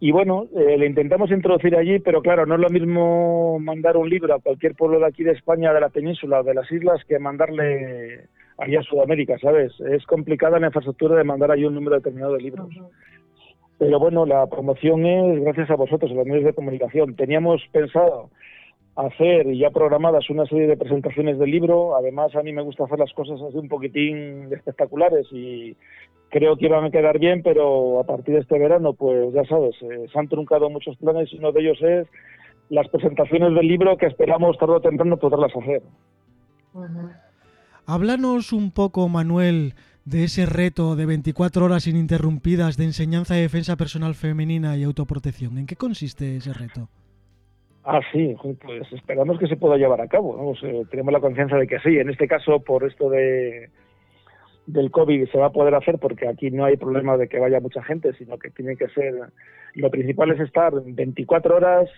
y 0.00 0.10
bueno, 0.10 0.46
eh, 0.56 0.76
le 0.78 0.86
intentamos 0.86 1.30
introducir 1.30 1.76
allí, 1.76 2.00
pero 2.00 2.22
claro, 2.22 2.44
no 2.44 2.56
es 2.56 2.60
lo 2.60 2.70
mismo 2.70 3.60
mandar 3.60 3.96
un 3.96 4.10
libro 4.10 4.34
a 4.34 4.40
cualquier 4.40 4.74
pueblo 4.74 4.98
de 4.98 5.06
aquí 5.06 5.22
de 5.22 5.30
España, 5.30 5.72
de 5.72 5.80
la 5.80 5.90
península 5.90 6.42
de 6.42 6.54
las 6.54 6.70
islas, 6.72 7.04
que 7.06 7.20
mandarle 7.20 8.28
allá 8.58 8.80
a 8.80 8.82
Sudamérica, 8.82 9.38
¿sabes? 9.38 9.72
Es 9.80 10.04
complicada 10.06 10.58
la 10.58 10.66
infraestructura 10.66 11.16
de 11.16 11.22
mandar 11.22 11.52
allí 11.52 11.66
un 11.66 11.74
número 11.74 11.96
determinado 11.96 12.32
de 12.32 12.40
libros. 12.40 12.68
Pero 13.82 13.98
bueno, 13.98 14.24
la 14.24 14.46
promoción 14.46 15.04
es 15.04 15.40
gracias 15.42 15.68
a 15.68 15.74
vosotros, 15.74 16.12
a 16.12 16.14
los 16.14 16.24
medios 16.24 16.44
de 16.44 16.54
comunicación. 16.54 17.16
Teníamos 17.16 17.60
pensado 17.72 18.30
hacer 18.94 19.52
ya 19.54 19.70
programadas 19.70 20.30
una 20.30 20.46
serie 20.46 20.68
de 20.68 20.76
presentaciones 20.76 21.36
del 21.36 21.50
libro. 21.50 21.96
Además, 21.96 22.32
a 22.36 22.44
mí 22.44 22.52
me 22.52 22.62
gusta 22.62 22.84
hacer 22.84 23.00
las 23.00 23.12
cosas 23.12 23.40
así 23.42 23.58
un 23.58 23.68
poquitín 23.68 24.52
espectaculares 24.52 25.26
y 25.32 25.76
creo 26.28 26.56
que 26.56 26.66
iban 26.66 26.84
a 26.84 26.90
quedar 26.92 27.18
bien, 27.18 27.42
pero 27.42 27.98
a 27.98 28.04
partir 28.04 28.34
de 28.34 28.42
este 28.42 28.56
verano, 28.56 28.92
pues 28.92 29.34
ya 29.34 29.44
sabes, 29.46 29.74
eh, 29.82 30.06
se 30.12 30.16
han 30.16 30.28
truncado 30.28 30.70
muchos 30.70 30.96
planes 30.98 31.32
y 31.32 31.38
uno 31.38 31.50
de 31.50 31.60
ellos 31.62 31.82
es 31.82 32.06
las 32.68 32.86
presentaciones 32.88 33.52
del 33.52 33.66
libro 33.66 33.96
que 33.96 34.06
esperamos 34.06 34.58
tarde 34.58 34.74
o 34.74 34.80
temprano 34.80 35.16
poderlas 35.16 35.50
hacer. 35.56 35.82
Háblanos 37.86 38.52
un 38.52 38.70
poco, 38.70 39.08
Manuel, 39.08 39.74
de 40.04 40.24
ese 40.24 40.46
reto 40.46 40.96
de 40.96 41.06
24 41.06 41.64
horas 41.64 41.86
ininterrumpidas 41.86 42.76
de 42.76 42.84
enseñanza 42.84 43.38
y 43.38 43.42
defensa 43.42 43.76
personal 43.76 44.14
femenina 44.14 44.76
y 44.76 44.82
autoprotección. 44.82 45.58
¿En 45.58 45.66
qué 45.66 45.76
consiste 45.76 46.36
ese 46.36 46.52
reto? 46.52 46.88
Ah, 47.84 48.00
sí, 48.12 48.36
pues 48.60 48.92
esperamos 48.92 49.38
que 49.38 49.48
se 49.48 49.56
pueda 49.56 49.76
llevar 49.76 50.00
a 50.00 50.08
cabo. 50.08 50.54
Eh, 50.62 50.84
tenemos 50.90 51.12
la 51.12 51.20
confianza 51.20 51.56
de 51.56 51.66
que 51.66 51.80
sí. 51.80 51.98
En 51.98 52.10
este 52.10 52.28
caso, 52.28 52.60
por 52.60 52.84
esto 52.84 53.10
de 53.10 53.70
del 54.66 54.92
COVID 54.92 55.28
se 55.28 55.38
va 55.38 55.46
a 55.46 55.52
poder 55.52 55.74
hacer 55.74 55.98
porque 55.98 56.28
aquí 56.28 56.52
no 56.52 56.64
hay 56.64 56.76
problema 56.76 57.16
de 57.16 57.28
que 57.28 57.40
vaya 57.40 57.58
mucha 57.58 57.82
gente, 57.82 58.12
sino 58.14 58.38
que 58.38 58.50
tiene 58.50 58.76
que 58.76 58.88
ser. 58.88 59.14
Lo 59.74 59.90
principal 59.90 60.30
es 60.30 60.40
estar 60.40 60.72
24 60.84 61.56
horas 61.56 61.90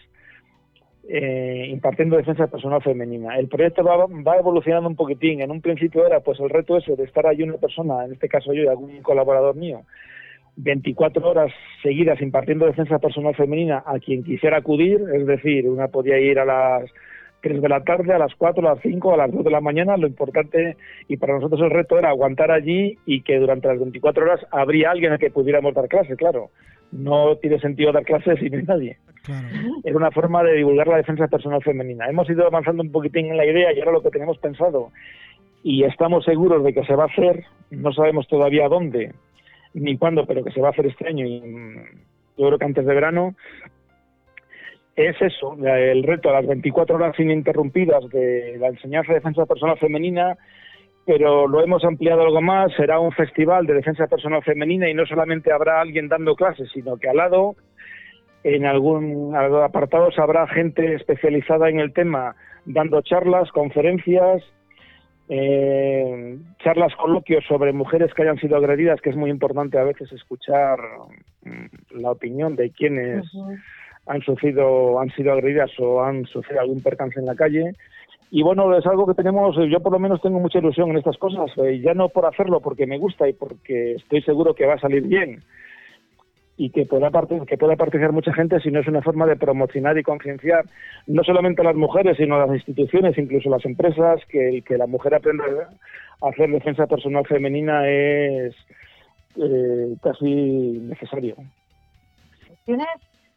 eh, 1.09 1.67
impartiendo 1.69 2.17
defensa 2.17 2.47
personal 2.47 2.83
femenina. 2.83 3.39
El 3.39 3.49
proyecto 3.49 3.83
va, 3.85 4.37
evolucionando 4.37 4.89
un 4.89 4.97
poquitín. 4.97 5.43
En 5.43 5.51
un 5.51 5.61
principio 5.61 6.07
era 6.07 6.21
pues 6.21 6.41
el 6.41 6.51
reto 6.51 6.77
ese 6.77 6.97
de 6.97 7.05
estar 7.05 7.27
ahí 7.27 7.43
una 7.43 7.59
persona, 7.59 8.05
en 8.05 8.13
este 8.13 8.29
caso 8.29 8.53
yo 8.53 8.63
y 8.63 8.67
algún 8.67 9.03
colaborador 9.03 9.55
mío, 9.55 9.83
24 10.57 11.29
horas 11.29 11.53
seguidas 11.83 12.21
impartiendo 12.21 12.67
defensa 12.67 12.99
personal 12.99 13.35
femenina 13.35 13.83
a 13.85 13.99
quien 13.99 14.23
quisiera 14.23 14.59
acudir, 14.59 15.01
es 15.13 15.27
decir, 15.27 15.69
una 15.69 15.89
podía 15.89 16.19
ir 16.19 16.39
a 16.39 16.45
las 16.45 16.91
3 17.45 17.61
de 17.61 17.69
la 17.69 17.85
tarde, 17.85 18.13
a 18.15 18.19
las 18.19 18.35
4, 18.37 18.67
a 18.67 18.75
las 18.75 18.83
5, 18.83 19.13
a 19.13 19.17
las 19.19 19.31
2 19.31 19.45
de 19.45 19.51
la 19.51 19.61
mañana. 19.61 19.97
Lo 19.97 20.07
importante 20.07 20.77
y 21.09 21.19
para 21.19 21.35
nosotros 21.35 21.61
el 21.61 21.71
reto 21.71 21.99
era 21.99 22.09
aguantar 22.09 22.51
allí 22.51 22.99
y 23.05 23.21
que 23.21 23.39
durante 23.39 23.69
las 23.69 23.79
24 23.79 24.25
horas 24.25 24.41
habría 24.51 24.91
alguien 24.91 25.13
a 25.13 25.19
que 25.19 25.31
pudiéramos 25.31 25.75
dar 25.75 25.89
clase, 25.89 26.17
claro. 26.17 26.51
No 26.95 27.37
tiene 27.37 27.59
sentido 27.59 27.93
dar 27.93 28.05
clases 28.05 28.39
sin 28.39 28.65
nadie. 28.65 28.99
Era 29.83 29.97
una 29.97 30.11
forma 30.11 30.43
de 30.43 30.55
divulgar 30.55 30.87
la 30.87 30.99
defensa 30.99 31.27
personal 31.29 31.63
femenina. 31.63 32.09
Hemos 32.09 32.29
ido 32.31 32.47
avanzando 32.47 32.83
un 32.83 32.93
poquitín 32.93 33.27
en 33.27 33.37
la 33.37 33.47
idea 33.47 33.73
y 33.73 33.81
ahora 33.81 33.93
lo 33.93 34.03
que 34.03 34.11
tenemos 34.11 34.39
pensado 34.39 34.91
y 35.65 35.83
estamos 35.85 36.25
seguros 36.25 36.63
de 36.63 36.75
que 36.75 36.85
se 36.85 36.95
va 36.95 37.05
a 37.05 37.07
hacer, 37.07 37.45
no 37.71 37.93
sabemos 37.93 38.29
todavía 38.29 38.69
dónde 38.69 39.15
ni 39.73 39.97
cuándo, 39.97 40.27
pero 40.27 40.45
que 40.45 40.53
se 40.53 40.61
va 40.61 40.69
a 40.69 40.71
hacer 40.71 40.87
este 40.87 41.09
año 41.09 41.27
y 41.27 41.41
mm, 41.41 41.77
yo 42.37 42.47
creo 42.47 42.59
que 42.59 42.65
antes 42.65 42.87
de 42.87 42.95
verano, 42.95 43.35
es 44.95 45.17
eso, 45.21 45.57
el 45.65 46.03
reto 46.05 46.29
a 46.29 46.35
las 46.35 46.47
24 46.47 46.97
horas 46.97 47.19
ininterrumpidas 47.19 48.09
de 48.11 48.57
la 48.61 48.69
enseñanza 48.69 49.13
de 49.13 49.19
defensa 49.19 49.47
personal 49.47 49.79
femenina, 49.79 50.37
pero 51.07 51.47
lo 51.47 51.63
hemos 51.63 51.85
ampliado 51.85 52.23
algo 52.23 52.41
más, 52.41 52.73
será 52.75 52.99
un 52.99 53.13
festival 53.13 53.67
de 53.67 53.75
defensa 53.75 54.07
personal 54.07 54.43
femenina 54.43 54.89
y 54.89 54.95
no 54.95 55.07
solamente 55.07 55.53
habrá 55.53 55.81
alguien 55.81 56.09
dando 56.09 56.35
clases, 56.35 56.71
sino 56.73 56.97
que 56.97 57.09
al 57.09 57.17
lado 57.17 57.57
en 58.43 58.67
algún 58.67 59.35
apartados 59.35 60.19
habrá 60.19 60.47
gente 60.47 60.95
especializada 60.95 61.69
en 61.69 61.81
el 61.81 61.93
tema 61.93 62.37
dando 62.67 63.01
charlas, 63.03 63.51
conferencias, 63.53 64.43
eh, 65.29 66.39
charlas, 66.63 66.95
coloquios 66.97 67.45
sobre 67.47 67.73
mujeres 67.73 68.13
que 68.13 68.23
hayan 68.23 68.39
sido 68.39 68.57
agredidas, 68.57 69.01
que 69.01 69.11
es 69.11 69.17
muy 69.17 69.31
importante 69.31 69.79
a 69.79 69.85
veces 69.85 70.13
escuchar 70.13 70.79
mm, 71.43 72.01
la 72.01 72.11
opinión 72.11 72.57
de 72.57 72.71
quienes 72.71 73.25
han 74.07 74.21
sufrido, 74.21 75.01
han 75.01 75.11
sido 75.11 75.33
agredidas 75.33 75.71
o 75.79 76.03
han 76.03 76.27
sufrido 76.27 76.61
algún 76.61 76.83
percance 76.83 77.19
en 77.19 77.27
la 77.27 77.35
calle. 77.35 77.73
Y 78.37 78.43
bueno, 78.43 78.77
es 78.77 78.85
algo 78.85 79.07
que 79.07 79.15
tenemos, 79.15 79.55
yo 79.71 79.79
por 79.79 79.93
lo 79.93 80.01
menos 80.01 80.21
tengo 80.21 80.41
mucha 80.41 80.59
ilusión 80.59 80.91
en 80.91 80.97
estas 80.97 81.17
cosas, 81.19 81.53
eh, 81.57 81.79
ya 81.79 81.95
no 81.95 82.09
por 82.09 82.27
hacerlo 82.27 82.59
porque 82.59 82.85
me 82.85 82.99
gusta 82.99 83.29
y 83.29 83.33
porque 83.33 83.93
estoy 83.93 84.23
seguro 84.23 84.57
que 84.57 84.67
va 84.67 84.75
a 84.75 84.81
salir 84.81 85.07
bien 85.07 85.45
y 86.57 86.71
que 86.71 86.85
pueda, 86.85 87.13
que 87.47 87.57
pueda 87.57 87.77
participar 87.77 88.11
mucha 88.11 88.33
gente, 88.33 88.59
sino 88.59 88.81
es 88.81 88.89
una 88.89 89.03
forma 89.03 89.27
de 89.27 89.37
promocionar 89.37 89.97
y 89.99 90.03
concienciar 90.03 90.65
no 91.07 91.23
solamente 91.23 91.61
a 91.61 91.67
las 91.67 91.77
mujeres, 91.77 92.17
sino 92.17 92.35
a 92.35 92.47
las 92.47 92.57
instituciones, 92.57 93.17
incluso 93.19 93.51
a 93.51 93.59
las 93.59 93.65
empresas, 93.67 94.21
que, 94.29 94.65
que 94.67 94.79
la 94.79 94.89
mujer 94.89 95.15
aprenda 95.15 95.45
a 96.21 96.29
hacer 96.29 96.51
defensa 96.51 96.89
personal 96.89 97.25
femenina 97.29 97.89
es 97.89 98.53
eh, 99.37 99.95
casi 100.03 100.81
necesario. 100.83 101.37
¿Tienes, 102.65 102.89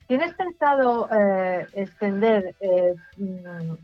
¿tienes 0.07 0.33
pensado 0.33 1.07
eh, 1.15 1.67
extender 1.75 2.55
eh, 2.61 2.95
mm, 3.17 3.75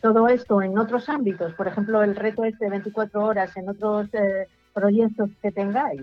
todo 0.00 0.28
esto 0.28 0.62
en 0.62 0.78
otros 0.78 1.08
ámbitos? 1.08 1.54
Por 1.54 1.68
ejemplo, 1.68 2.02
el 2.02 2.16
reto 2.16 2.44
este 2.44 2.66
de 2.66 2.70
24 2.70 3.24
horas 3.24 3.56
en 3.56 3.68
otros 3.68 4.08
proyectos 4.72 5.30
que 5.42 5.50
tengáis. 5.50 6.02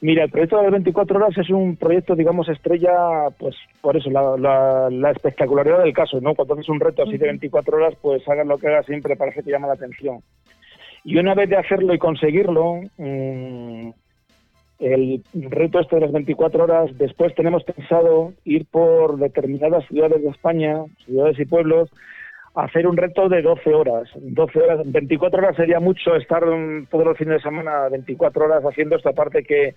Mira, 0.00 0.24
el 0.24 0.30
proyecto 0.30 0.60
de 0.60 0.70
24 0.70 1.16
horas 1.16 1.38
es 1.38 1.48
un 1.48 1.76
proyecto, 1.76 2.14
digamos, 2.14 2.48
estrella, 2.48 3.30
pues 3.38 3.56
por 3.80 3.96
eso, 3.96 4.10
la, 4.10 4.88
la, 4.90 5.10
espectacularidad 5.10 5.82
del 5.82 5.94
caso, 5.94 6.20
¿no? 6.20 6.34
Cuando 6.34 6.54
haces 6.54 6.68
un 6.68 6.80
reto 6.80 7.02
así 7.02 7.16
de 7.16 7.26
24 7.26 7.76
horas, 7.76 7.94
pues 8.02 8.28
hagas 8.28 8.46
lo 8.46 8.58
que 8.58 8.68
hagas, 8.68 8.84
siempre 8.84 9.16
parece 9.16 9.42
que 9.42 9.50
llama 9.50 9.68
la 9.68 9.72
atención. 9.72 10.20
Y 11.02 11.16
una 11.16 11.34
vez 11.34 11.48
de 11.48 11.56
hacerlo 11.56 11.94
y 11.94 11.98
conseguirlo, 11.98 12.80
mm, 12.98 13.90
el 14.78 15.22
reto 15.32 15.80
este 15.80 15.96
de 15.96 16.02
las 16.02 16.12
24 16.12 16.64
horas, 16.64 16.90
después 16.98 17.34
tenemos 17.34 17.64
pensado 17.64 18.34
ir 18.44 18.66
por 18.66 19.18
determinadas 19.18 19.86
ciudades 19.88 20.22
de 20.22 20.28
España, 20.28 20.84
ciudades 21.04 21.38
y 21.38 21.46
pueblos, 21.46 21.90
hacer 22.54 22.86
un 22.86 22.96
reto 22.96 23.28
de 23.28 23.42
12 23.42 23.74
horas. 23.74 24.08
12 24.16 24.58
horas, 24.60 24.80
24 24.84 25.38
horas 25.38 25.56
sería 25.56 25.80
mucho 25.80 26.16
estar 26.16 26.42
todos 26.90 27.04
los 27.04 27.16
fines 27.16 27.34
de 27.34 27.42
semana 27.42 27.88
24 27.90 28.44
horas 28.44 28.64
haciendo 28.64 28.96
esta 28.96 29.12
parte 29.12 29.44
que 29.44 29.74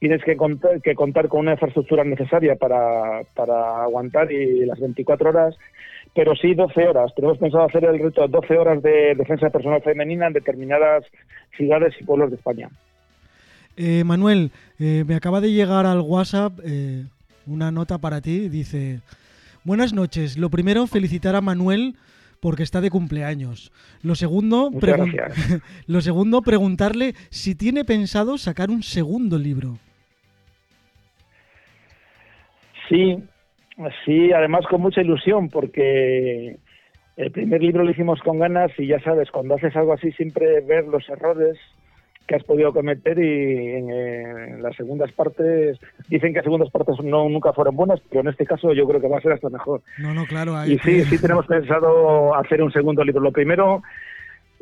tienes 0.00 0.22
que 0.24 0.36
contar, 0.36 0.80
que 0.82 0.96
contar 0.96 1.28
con 1.28 1.40
una 1.40 1.52
infraestructura 1.52 2.02
necesaria 2.02 2.56
para, 2.56 3.20
aguantar 3.82 4.32
y 4.32 4.66
las 4.66 4.80
24 4.80 5.30
horas, 5.30 5.56
pero 6.12 6.34
sí 6.34 6.54
12 6.54 6.88
horas. 6.88 7.14
Tenemos 7.14 7.38
pensado 7.38 7.64
hacer 7.64 7.84
el 7.84 8.00
reto 8.00 8.22
de 8.22 8.28
12 8.28 8.58
horas 8.58 8.82
de 8.82 9.14
defensa 9.14 9.50
personal 9.50 9.80
femenina 9.80 10.26
en 10.26 10.32
determinadas 10.32 11.04
ciudades 11.56 11.94
y 12.00 12.04
pueblos 12.04 12.30
de 12.30 12.36
España. 12.36 12.68
Eh, 13.76 14.04
Manuel, 14.04 14.50
eh, 14.78 15.04
me 15.06 15.14
acaba 15.14 15.40
de 15.40 15.52
llegar 15.52 15.86
al 15.86 16.00
WhatsApp 16.00 16.58
eh, 16.64 17.04
una 17.46 17.70
nota 17.70 17.98
para 17.98 18.20
ti. 18.20 18.48
Dice, 18.48 19.00
Buenas 19.64 19.92
noches. 19.92 20.36
Lo 20.38 20.50
primero, 20.50 20.88
felicitar 20.88 21.36
a 21.36 21.40
Manuel 21.40 21.94
porque 22.40 22.64
está 22.64 22.80
de 22.80 22.90
cumpleaños. 22.90 23.70
Lo 24.02 24.16
segundo, 24.16 24.70
lo 25.86 26.00
segundo, 26.00 26.42
preguntarle 26.42 27.14
si 27.30 27.54
tiene 27.54 27.84
pensado 27.84 28.38
sacar 28.38 28.70
un 28.70 28.82
segundo 28.82 29.38
libro. 29.38 29.78
Sí, 32.88 33.22
sí, 34.04 34.32
además 34.32 34.66
con 34.68 34.80
mucha 34.80 35.00
ilusión, 35.00 35.48
porque 35.48 36.58
el 37.16 37.30
primer 37.30 37.62
libro 37.62 37.84
lo 37.84 37.92
hicimos 37.92 38.20
con 38.22 38.40
ganas 38.40 38.72
y 38.78 38.88
ya 38.88 38.98
sabes, 39.00 39.30
cuando 39.30 39.54
haces 39.54 39.76
algo 39.76 39.92
así 39.92 40.10
siempre 40.12 40.60
ver 40.62 40.86
los 40.88 41.08
errores 41.08 41.56
que 42.26 42.36
has 42.36 42.44
podido 42.44 42.72
cometer 42.72 43.18
y 43.18 43.74
en, 43.74 44.62
las 44.62 44.76
segundas 44.76 45.10
partes 45.12 45.78
dicen 46.08 46.32
que 46.32 46.38
las 46.38 46.44
segundas 46.44 46.70
partes 46.70 46.96
no 47.02 47.28
nunca 47.28 47.52
fueron 47.52 47.76
buenas 47.76 48.00
pero 48.08 48.20
en 48.20 48.28
este 48.28 48.46
caso 48.46 48.72
yo 48.72 48.86
creo 48.86 49.00
que 49.00 49.08
va 49.08 49.18
a 49.18 49.22
ser 49.22 49.32
hasta 49.32 49.48
mejor. 49.48 49.82
No 49.98 50.14
no 50.14 50.24
claro 50.26 50.54
y 50.64 50.78
sí 50.78 51.04
sí 51.10 51.20
tenemos 51.20 51.46
pensado 51.46 52.34
hacer 52.34 52.62
un 52.62 52.72
segundo 52.72 53.04
libro. 53.04 53.20
Lo 53.20 53.32
primero 53.32 53.82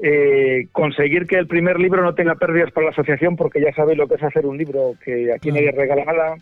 eh, 0.02 0.66
conseguir 0.72 1.26
que 1.26 1.36
el 1.36 1.46
primer 1.46 1.78
libro 1.78 2.02
no 2.02 2.14
tenga 2.14 2.34
pérdidas 2.34 2.72
para 2.72 2.86
la 2.86 2.92
asociación 2.92 3.36
porque 3.36 3.60
ya 3.60 3.72
sabéis 3.74 3.98
lo 3.98 4.08
que 4.08 4.14
es 4.14 4.22
hacer 4.22 4.46
un 4.46 4.56
libro 4.56 4.94
que 5.04 5.32
aquí 5.32 5.52
nadie 5.52 5.72
regala 5.72 6.04
nada. 6.04 6.36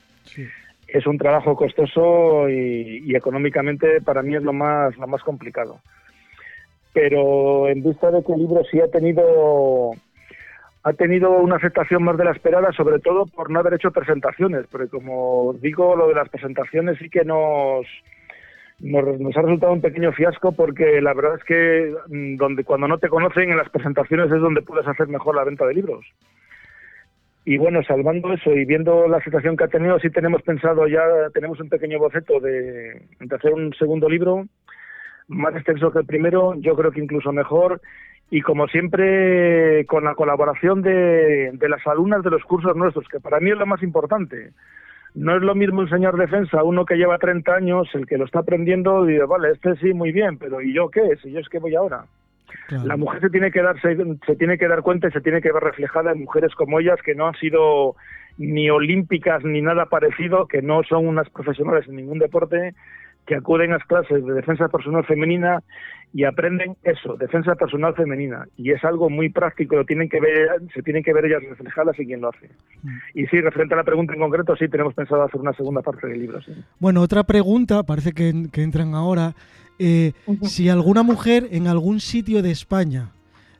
Es 0.86 1.06
un 1.06 1.18
trabajo 1.18 1.54
costoso 1.56 2.48
y, 2.48 3.02
y 3.04 3.14
económicamente 3.14 4.00
para 4.00 4.22
mí 4.22 4.34
es 4.36 4.42
lo 4.42 4.52
más 4.52 4.96
lo 4.96 5.06
más 5.06 5.22
complicado. 5.22 5.80
Pero 6.92 7.68
en 7.68 7.82
vista 7.82 8.10
de 8.10 8.24
que 8.24 8.32
el 8.32 8.38
libro 8.38 8.62
sí 8.70 8.80
ha 8.80 8.88
tenido 8.88 9.92
ha 10.84 10.92
tenido 10.92 11.30
una 11.30 11.56
aceptación 11.56 12.02
más 12.04 12.16
de 12.16 12.24
la 12.24 12.32
esperada, 12.32 12.72
sobre 12.72 12.98
todo 13.00 13.26
por 13.26 13.50
no 13.50 13.58
haber 13.58 13.74
hecho 13.74 13.90
presentaciones, 13.90 14.66
porque 14.70 14.88
como 14.88 15.54
digo, 15.60 15.96
lo 15.96 16.08
de 16.08 16.14
las 16.14 16.28
presentaciones 16.28 16.98
sí 16.98 17.10
que 17.10 17.24
nos, 17.24 17.86
nos, 18.80 19.36
ha 19.36 19.42
resultado 19.42 19.72
un 19.72 19.80
pequeño 19.80 20.12
fiasco 20.12 20.52
porque 20.52 21.00
la 21.00 21.14
verdad 21.14 21.36
es 21.36 21.44
que 21.44 21.94
mm, 22.08 22.36
donde 22.36 22.64
cuando 22.64 22.88
no 22.88 22.98
te 22.98 23.08
conocen 23.08 23.50
en 23.50 23.56
las 23.56 23.70
presentaciones 23.70 24.30
es 24.30 24.40
donde 24.40 24.62
puedes 24.62 24.86
hacer 24.86 25.08
mejor 25.08 25.34
la 25.34 25.44
venta 25.44 25.66
de 25.66 25.74
libros. 25.74 26.04
Y 27.44 27.56
bueno, 27.56 27.82
salvando 27.82 28.32
eso 28.32 28.52
y 28.52 28.64
viendo 28.66 29.08
la 29.08 29.22
situación 29.22 29.56
que 29.56 29.64
ha 29.64 29.68
tenido, 29.68 29.98
sí 30.00 30.10
tenemos 30.10 30.42
pensado 30.42 30.86
ya, 30.86 31.00
tenemos 31.32 31.58
un 31.60 31.70
pequeño 31.70 31.98
boceto 31.98 32.40
de 32.40 33.02
hacer 33.30 33.52
un 33.52 33.72
segundo 33.74 34.08
libro 34.08 34.46
más 35.28 35.54
extenso 35.54 35.92
que 35.92 36.00
el 36.00 36.06
primero, 36.06 36.54
yo 36.58 36.74
creo 36.74 36.90
que 36.90 37.00
incluso 37.00 37.32
mejor, 37.32 37.80
y 38.30 38.42
como 38.42 38.66
siempre 38.68 39.86
con 39.86 40.04
la 40.04 40.14
colaboración 40.14 40.82
de, 40.82 41.50
de, 41.52 41.68
las 41.68 41.86
alumnas 41.86 42.22
de 42.22 42.30
los 42.30 42.42
cursos 42.44 42.76
nuestros, 42.76 43.08
que 43.08 43.20
para 43.20 43.40
mí 43.40 43.50
es 43.50 43.56
lo 43.56 43.66
más 43.66 43.82
importante. 43.82 44.50
No 45.14 45.34
es 45.34 45.42
lo 45.42 45.54
mismo 45.54 45.82
enseñar 45.82 46.14
defensa 46.14 46.60
a 46.60 46.64
uno 46.64 46.84
que 46.84 46.96
lleva 46.96 47.18
30 47.18 47.54
años, 47.54 47.88
el 47.94 48.06
que 48.06 48.18
lo 48.18 48.26
está 48.26 48.40
aprendiendo, 48.40 49.08
y 49.08 49.14
dice, 49.14 49.24
vale, 49.24 49.52
este 49.52 49.76
sí, 49.76 49.94
muy 49.94 50.12
bien, 50.12 50.36
pero 50.38 50.60
¿y 50.60 50.74
yo 50.74 50.90
qué? 50.90 51.16
Si 51.22 51.32
yo 51.32 51.40
es 51.40 51.48
que 51.48 51.58
voy 51.58 51.74
ahora. 51.74 52.04
La 52.84 52.96
mujer 52.96 53.20
se 53.20 53.30
tiene 53.30 53.50
que 53.50 53.62
darse, 53.62 53.96
se 54.26 54.36
tiene 54.36 54.58
que 54.58 54.68
dar 54.68 54.82
cuenta 54.82 55.08
y 55.08 55.12
se 55.12 55.20
tiene 55.20 55.40
que 55.40 55.52
ver 55.52 55.62
reflejada 55.62 56.12
en 56.12 56.20
mujeres 56.20 56.54
como 56.54 56.80
ellas 56.80 57.00
que 57.02 57.14
no 57.14 57.26
han 57.26 57.34
sido 57.34 57.96
ni 58.36 58.70
olímpicas 58.70 59.42
ni 59.44 59.60
nada 59.62 59.86
parecido, 59.86 60.46
que 60.46 60.62
no 60.62 60.82
son 60.82 61.06
unas 61.06 61.28
profesionales 61.30 61.88
en 61.88 61.96
ningún 61.96 62.18
deporte, 62.18 62.74
que 63.28 63.36
acuden 63.36 63.72
a 63.72 63.74
las 63.76 63.86
clases 63.86 64.24
de 64.24 64.32
defensa 64.32 64.68
personal 64.68 65.04
femenina 65.04 65.62
y 66.14 66.24
aprenden 66.24 66.76
eso, 66.82 67.14
defensa 67.18 67.54
personal 67.56 67.94
femenina. 67.94 68.46
Y 68.56 68.70
es 68.72 68.82
algo 68.84 69.10
muy 69.10 69.28
práctico, 69.28 69.76
lo 69.76 69.84
tienen 69.84 70.08
que 70.08 70.18
ver, 70.18 70.62
se 70.74 70.82
tienen 70.82 71.02
que 71.02 71.12
ver 71.12 71.26
ellas 71.26 71.42
reflejadas 71.46 72.00
y 72.00 72.06
quién 72.06 72.22
lo 72.22 72.30
hace. 72.30 72.48
Mm. 72.82 72.88
Y 73.12 73.26
sí, 73.26 73.38
referente 73.42 73.74
a 73.74 73.76
la 73.76 73.84
pregunta 73.84 74.14
en 74.14 74.20
concreto, 74.20 74.56
sí 74.56 74.66
tenemos 74.68 74.94
pensado 74.94 75.22
hacer 75.22 75.38
una 75.38 75.52
segunda 75.52 75.82
parte 75.82 76.06
del 76.06 76.20
libro. 76.20 76.40
Bueno, 76.78 77.02
otra 77.02 77.22
pregunta, 77.24 77.82
parece 77.82 78.12
que, 78.12 78.30
entran 78.30 78.94
ahora. 78.94 79.34
Eh, 79.78 80.12
si 80.42 80.70
alguna 80.70 81.02
mujer 81.02 81.48
en 81.50 81.66
algún 81.66 82.00
sitio 82.00 82.42
de 82.42 82.50
España 82.50 83.10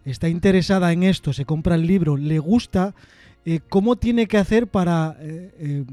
está 0.07 0.31
interesada 0.31 0.91
en 0.95 1.03
esto, 1.03 1.35
se 1.35 1.45
compra 1.45 1.75
el 1.75 1.87
libro, 1.87 2.17
le 2.17 2.39
gusta, 2.39 2.95
eh, 3.45 3.61
¿cómo 3.69 3.97
tiene 3.97 4.27
que 4.27 4.39
hacer 4.39 4.67
para 4.67 5.15
eh, 5.21 5.85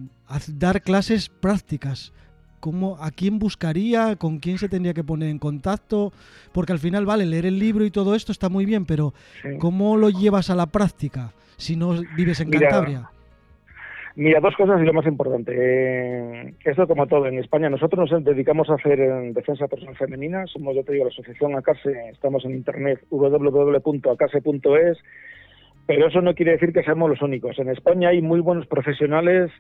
dar 0.54 0.82
clases 0.82 1.28
prácticas? 1.28 2.14
¿Cómo, 2.60 2.98
¿A 3.00 3.12
quién 3.12 3.40
buscaría? 3.40 4.16
¿Con 4.16 4.40
quién 4.40 4.58
se 4.58 4.70
tendría 4.70 4.94
que 4.94 5.04
poner 5.04 5.30
en 5.30 5.40
contacto? 5.40 6.12
Porque 6.52 6.74
al 6.74 6.80
final, 6.80 7.06
vale, 7.06 7.26
leer 7.26 7.46
el 7.46 7.60
libro 7.60 7.86
y 7.86 7.92
todo 7.92 8.16
esto 8.16 8.32
está 8.32 8.50
muy 8.50 8.66
bien, 8.66 8.86
pero 8.86 9.14
¿cómo 9.60 9.98
lo 9.98 10.10
llevas 10.10 10.50
a 10.50 10.56
la 10.56 10.68
práctica 10.68 11.32
si 11.58 11.76
no 11.76 11.94
vives 12.16 12.40
en 12.40 12.50
Cantabria? 12.50 13.10
Mira, 14.18 14.40
dos 14.40 14.56
cosas 14.56 14.82
y 14.82 14.86
lo 14.86 14.94
más 14.94 15.06
importante. 15.06 15.52
Eh, 15.54 16.54
esto 16.64 16.88
como 16.88 17.06
todo, 17.06 17.28
en 17.28 17.38
España 17.38 17.70
nosotros 17.70 18.10
nos 18.10 18.24
dedicamos 18.24 18.70
a 18.70 18.76
hacer 18.76 18.98
eh, 18.98 19.32
defensa 19.34 19.68
personal 19.68 19.98
femenina, 19.98 20.46
somos, 20.48 20.74
yo 20.74 20.86
te 20.86 20.94
digo, 20.94 21.04
la 21.04 21.12
asociación 21.12 21.54
ACASE, 21.56 22.12
estamos 22.12 22.46
en 22.46 22.52
internet 22.52 23.02
www.acase.es, 23.10 24.98
pero 25.86 26.08
eso 26.08 26.22
no 26.22 26.34
quiere 26.34 26.54
decir 26.54 26.72
que 26.72 26.84
seamos 26.84 27.10
los 27.10 27.22
únicos. 27.22 27.60
En 27.60 27.70
España 27.70 28.08
hay 28.10 28.22
muy 28.22 28.40
buenos 28.40 28.68
profesionales 28.68 29.52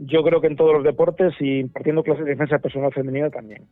yo 0.00 0.22
creo 0.22 0.40
que 0.40 0.46
en 0.46 0.56
todos 0.56 0.72
los 0.72 0.84
deportes 0.84 1.34
y 1.40 1.60
impartiendo 1.60 2.02
clases 2.02 2.24
de 2.24 2.32
defensa 2.32 2.58
personal 2.58 2.92
femenina 2.92 3.30
también. 3.30 3.62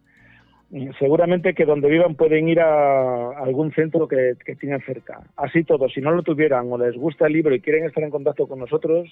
seguramente 0.99 1.55
que 1.55 1.65
donde 1.65 1.89
vivan 1.89 2.15
pueden 2.15 2.49
ir 2.49 2.61
a 2.61 3.31
algún 3.39 3.73
centro 3.73 4.07
que, 4.07 4.35
que 4.45 4.55
tienen 4.57 4.81
cerca. 4.83 5.23
Así 5.37 5.65
todo, 5.65 5.89
si 5.89 6.01
no 6.01 6.11
lo 6.11 6.23
tuvieran 6.23 6.71
o 6.71 6.77
les 6.77 6.95
gusta 6.95 7.27
el 7.27 7.33
libro 7.33 7.55
y 7.55 7.61
quieren 7.61 7.87
estar 7.87 8.05
en 8.05 8.11
contacto 8.11 8.47
con 8.47 8.59
nosotros, 8.59 9.09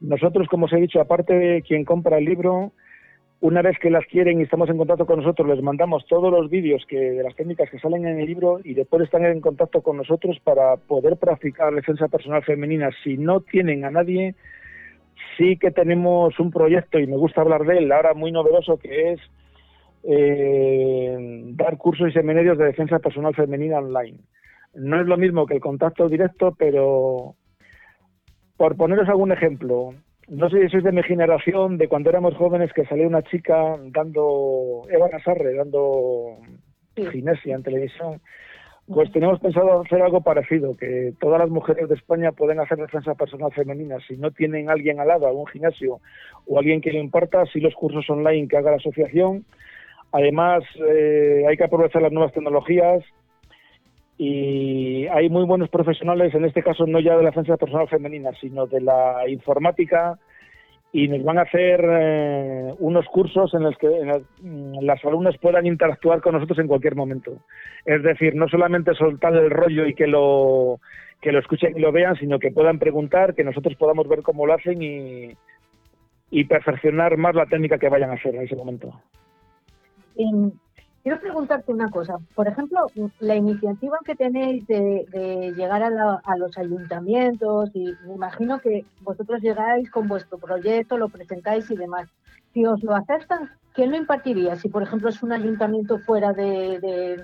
nosotros, 0.00 0.46
como 0.48 0.66
os 0.66 0.72
he 0.72 0.76
dicho, 0.76 1.00
aparte 1.00 1.34
de 1.34 1.62
quien 1.62 1.84
compra 1.84 2.18
el 2.18 2.26
libro, 2.26 2.72
una 3.40 3.62
vez 3.62 3.78
que 3.78 3.90
las 3.90 4.04
quieren 4.06 4.40
y 4.40 4.44
estamos 4.44 4.68
en 4.68 4.76
contacto 4.76 5.06
con 5.06 5.20
nosotros, 5.20 5.48
les 5.48 5.62
mandamos 5.62 6.04
todos 6.06 6.30
los 6.30 6.50
vídeos 6.50 6.84
que, 6.86 6.98
de 6.98 7.22
las 7.22 7.34
técnicas 7.34 7.70
que 7.70 7.78
salen 7.78 8.06
en 8.06 8.20
el 8.20 8.26
libro 8.26 8.60
y 8.62 8.74
después 8.74 9.02
están 9.02 9.24
en 9.24 9.40
contacto 9.40 9.80
con 9.80 9.96
nosotros 9.96 10.38
para 10.44 10.76
poder 10.76 11.16
practicar 11.16 11.74
defensa 11.74 12.08
personal 12.08 12.44
femenina. 12.44 12.90
Si 13.02 13.16
no 13.16 13.40
tienen 13.40 13.84
a 13.84 13.90
nadie, 13.90 14.34
sí 15.38 15.56
que 15.56 15.70
tenemos 15.70 16.38
un 16.38 16.50
proyecto, 16.50 16.98
y 16.98 17.06
me 17.06 17.16
gusta 17.16 17.40
hablar 17.40 17.64
de 17.64 17.78
él, 17.78 17.92
ahora 17.92 18.12
muy 18.12 18.32
novedoso, 18.32 18.76
que 18.76 19.12
es 19.12 19.20
eh, 20.02 21.16
dar 21.54 21.78
cursos 21.78 22.08
y 22.08 22.12
seminarios 22.12 22.58
de 22.58 22.66
defensa 22.66 22.98
personal 22.98 23.34
femenina 23.34 23.78
online. 23.78 24.18
No 24.74 25.00
es 25.00 25.06
lo 25.06 25.16
mismo 25.16 25.46
que 25.46 25.54
el 25.54 25.60
contacto 25.60 26.08
directo, 26.08 26.54
pero 26.58 27.34
por 28.56 28.76
poneros 28.76 29.08
algún 29.08 29.32
ejemplo, 29.32 29.94
no 30.28 30.50
sé 30.50 30.62
si 30.62 30.68
sois 30.68 30.84
de 30.84 30.92
mi 30.92 31.02
generación, 31.02 31.78
de 31.78 31.88
cuando 31.88 32.10
éramos 32.10 32.34
jóvenes, 32.34 32.72
que 32.72 32.84
salía 32.84 33.06
una 33.06 33.22
chica 33.22 33.76
dando, 33.86 34.82
Eva 34.90 35.08
Nasarre, 35.08 35.54
dando 35.54 36.36
Ginesia 36.96 37.54
en 37.54 37.62
televisión, 37.62 38.20
pues 38.92 39.12
tenemos 39.12 39.38
pensado 39.40 39.82
hacer 39.82 40.00
algo 40.00 40.22
parecido, 40.22 40.76
que 40.76 41.12
todas 41.20 41.38
las 41.38 41.50
mujeres 41.50 41.88
de 41.88 41.94
España 41.94 42.32
pueden 42.32 42.58
hacer 42.58 42.78
defensa 42.78 43.14
personal 43.14 43.52
femenina. 43.52 43.98
Si 44.06 44.16
no 44.16 44.30
tienen 44.30 44.70
alguien 44.70 44.98
al 44.98 45.08
lado, 45.08 45.26
algún 45.26 45.46
gimnasio 45.46 46.00
o 46.46 46.58
alguien 46.58 46.80
que 46.80 46.92
le 46.92 46.98
imparta, 46.98 47.44
si 47.46 47.60
los 47.60 47.74
cursos 47.74 48.08
online 48.08 48.48
que 48.48 48.56
haga 48.56 48.70
la 48.70 48.78
asociación. 48.78 49.44
Además, 50.12 50.64
eh, 50.88 51.44
hay 51.46 51.56
que 51.58 51.64
aprovechar 51.64 52.00
las 52.00 52.12
nuevas 52.12 52.32
tecnologías 52.32 53.04
y 54.16 55.06
hay 55.08 55.28
muy 55.28 55.44
buenos 55.44 55.68
profesionales, 55.68 56.34
en 56.34 56.46
este 56.46 56.62
caso 56.62 56.86
no 56.86 56.98
ya 56.98 57.16
de 57.16 57.22
la 57.22 57.30
defensa 57.30 57.58
personal 57.58 57.88
femenina, 57.88 58.30
sino 58.40 58.66
de 58.66 58.80
la 58.80 59.28
informática, 59.28 60.18
y 60.92 61.08
nos 61.08 61.22
van 61.22 61.38
a 61.38 61.42
hacer 61.42 61.84
eh, 61.84 62.74
unos 62.78 63.04
cursos 63.06 63.52
en 63.54 63.62
los 63.62 63.76
que 63.76 63.88
mm, 64.42 64.80
las 64.82 65.04
alumnas 65.04 65.36
puedan 65.38 65.66
interactuar 65.66 66.20
con 66.20 66.34
nosotros 66.34 66.58
en 66.58 66.66
cualquier 66.66 66.94
momento. 66.94 67.38
Es 67.84 68.02
decir, 68.02 68.34
no 68.34 68.48
solamente 68.48 68.94
soltar 68.94 69.34
el 69.34 69.50
rollo 69.50 69.86
y 69.86 69.94
que 69.94 70.06
lo 70.06 70.80
que 71.20 71.32
lo 71.32 71.40
escuchen 71.40 71.76
y 71.76 71.80
lo 71.80 71.90
vean, 71.90 72.14
sino 72.16 72.38
que 72.38 72.52
puedan 72.52 72.78
preguntar, 72.78 73.34
que 73.34 73.42
nosotros 73.42 73.74
podamos 73.76 74.08
ver 74.08 74.22
cómo 74.22 74.46
lo 74.46 74.54
hacen 74.54 74.80
y, 74.80 75.32
y 76.30 76.44
perfeccionar 76.44 77.16
más 77.16 77.34
la 77.34 77.46
técnica 77.46 77.78
que 77.78 77.88
vayan 77.88 78.10
a 78.10 78.14
hacer 78.14 78.36
en 78.36 78.42
ese 78.42 78.54
momento. 78.54 78.92
Quiero 81.02 81.20
preguntarte 81.20 81.72
una 81.72 81.90
cosa. 81.90 82.18
Por 82.34 82.48
ejemplo, 82.48 82.86
la 83.20 83.36
iniciativa 83.36 83.98
que 84.04 84.16
tenéis 84.16 84.66
de, 84.66 85.52
llegar 85.56 85.82
a, 85.82 86.36
los 86.36 86.58
ayuntamientos, 86.58 87.70
y 87.74 87.94
me 88.06 88.14
imagino 88.14 88.58
que 88.58 88.84
vosotros 89.02 89.40
llegáis 89.40 89.90
con 89.90 90.08
vuestro 90.08 90.38
proyecto, 90.38 90.98
lo 90.98 91.08
presentáis 91.08 91.70
y 91.70 91.76
demás. 91.76 92.08
Si 92.52 92.66
os 92.66 92.82
lo 92.82 92.94
aceptan, 92.94 93.50
¿quién 93.74 93.90
lo 93.90 93.96
impartiría? 93.96 94.56
Si, 94.56 94.68
por 94.68 94.82
ejemplo, 94.82 95.08
es 95.08 95.22
un 95.22 95.32
ayuntamiento 95.32 95.98
fuera 95.98 96.32
de, 96.32 97.22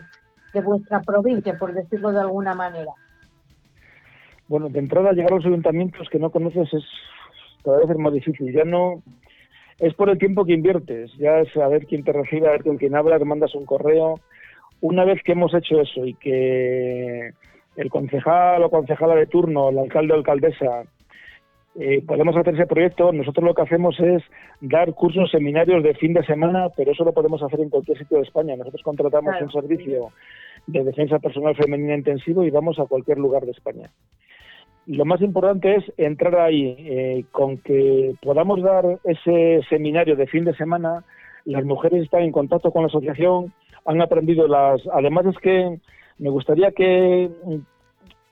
vuestra 0.64 1.02
provincia, 1.02 1.58
por 1.58 1.74
decirlo 1.74 2.12
de 2.12 2.20
alguna 2.20 2.54
manera. 2.54 2.92
Bueno, 4.46 4.68
de 4.68 4.78
entrada 4.78 5.12
llegar 5.12 5.32
a 5.32 5.36
los 5.36 5.46
ayuntamientos 5.46 6.08
que 6.10 6.18
no 6.18 6.30
conoces 6.30 6.72
es 6.72 6.84
cada 7.64 7.84
vez 7.84 7.98
más 7.98 8.12
difícil. 8.12 8.52
Ya 8.52 8.64
no 8.64 9.02
es 9.78 9.94
por 9.94 10.08
el 10.08 10.18
tiempo 10.18 10.44
que 10.44 10.52
inviertes, 10.52 11.12
ya 11.18 11.40
es 11.40 11.52
saber 11.52 11.86
quién 11.86 12.04
te 12.04 12.12
recibe, 12.12 12.48
a 12.48 12.52
ver 12.52 12.62
con 12.62 12.76
quién 12.76 12.94
habla, 12.94 13.18
que 13.18 13.24
mandas 13.24 13.54
un 13.54 13.66
correo. 13.66 14.20
Una 14.80 15.04
vez 15.04 15.22
que 15.22 15.32
hemos 15.32 15.54
hecho 15.54 15.80
eso 15.80 16.04
y 16.04 16.14
que 16.14 17.30
el 17.76 17.90
concejal 17.90 18.62
o 18.62 18.70
concejala 18.70 19.14
de 19.14 19.26
turno, 19.26 19.70
el 19.70 19.78
alcalde 19.78 20.12
o 20.12 20.16
alcaldesa, 20.16 20.84
eh, 21.76 22.02
podemos 22.06 22.36
hacer 22.36 22.54
ese 22.54 22.66
proyecto, 22.66 23.12
nosotros 23.12 23.44
lo 23.44 23.54
que 23.54 23.62
hacemos 23.62 23.98
es 23.98 24.22
dar 24.60 24.92
cursos, 24.94 25.30
seminarios 25.30 25.82
de 25.82 25.94
fin 25.94 26.14
de 26.14 26.24
semana, 26.24 26.68
pero 26.76 26.92
eso 26.92 27.04
lo 27.04 27.12
podemos 27.12 27.42
hacer 27.42 27.60
en 27.60 27.70
cualquier 27.70 27.98
sitio 27.98 28.18
de 28.18 28.24
España. 28.24 28.54
Nosotros 28.56 28.82
contratamos 28.82 29.34
un 29.40 29.50
servicio 29.50 30.12
de 30.68 30.84
defensa 30.84 31.18
personal 31.18 31.56
femenina 31.56 31.96
intensivo 31.96 32.44
y 32.44 32.50
vamos 32.50 32.78
a 32.78 32.86
cualquier 32.86 33.18
lugar 33.18 33.44
de 33.44 33.50
España 33.50 33.90
lo 34.86 35.04
más 35.04 35.20
importante 35.22 35.76
es 35.76 35.84
entrar 35.96 36.36
ahí, 36.36 36.76
eh, 36.78 37.24
con 37.32 37.58
que 37.58 38.14
podamos 38.22 38.62
dar 38.62 38.98
ese 39.04 39.60
seminario 39.68 40.16
de 40.16 40.26
fin 40.26 40.44
de 40.44 40.54
semana, 40.54 41.04
las 41.44 41.64
mujeres 41.64 42.02
están 42.02 42.22
en 42.22 42.32
contacto 42.32 42.70
con 42.70 42.82
la 42.82 42.88
asociación, 42.88 43.52
han 43.86 44.00
aprendido 44.00 44.48
las... 44.48 44.82
Además 44.92 45.26
es 45.26 45.38
que 45.38 45.78
me 46.18 46.30
gustaría 46.30 46.70
que, 46.72 47.30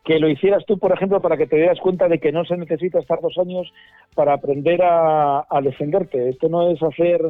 que 0.04 0.18
lo 0.18 0.28
hicieras 0.28 0.64
tú, 0.66 0.78
por 0.78 0.92
ejemplo, 0.92 1.20
para 1.20 1.36
que 1.36 1.46
te 1.46 1.56
dieras 1.56 1.80
cuenta 1.80 2.08
de 2.08 2.18
que 2.18 2.32
no 2.32 2.44
se 2.44 2.56
necesita 2.56 2.98
estar 2.98 3.20
dos 3.20 3.36
años 3.38 3.72
para 4.14 4.34
aprender 4.34 4.82
a, 4.82 5.46
a 5.48 5.60
defenderte. 5.62 6.28
Esto 6.28 6.48
no 6.48 6.70
es 6.70 6.82
hacer 6.82 7.20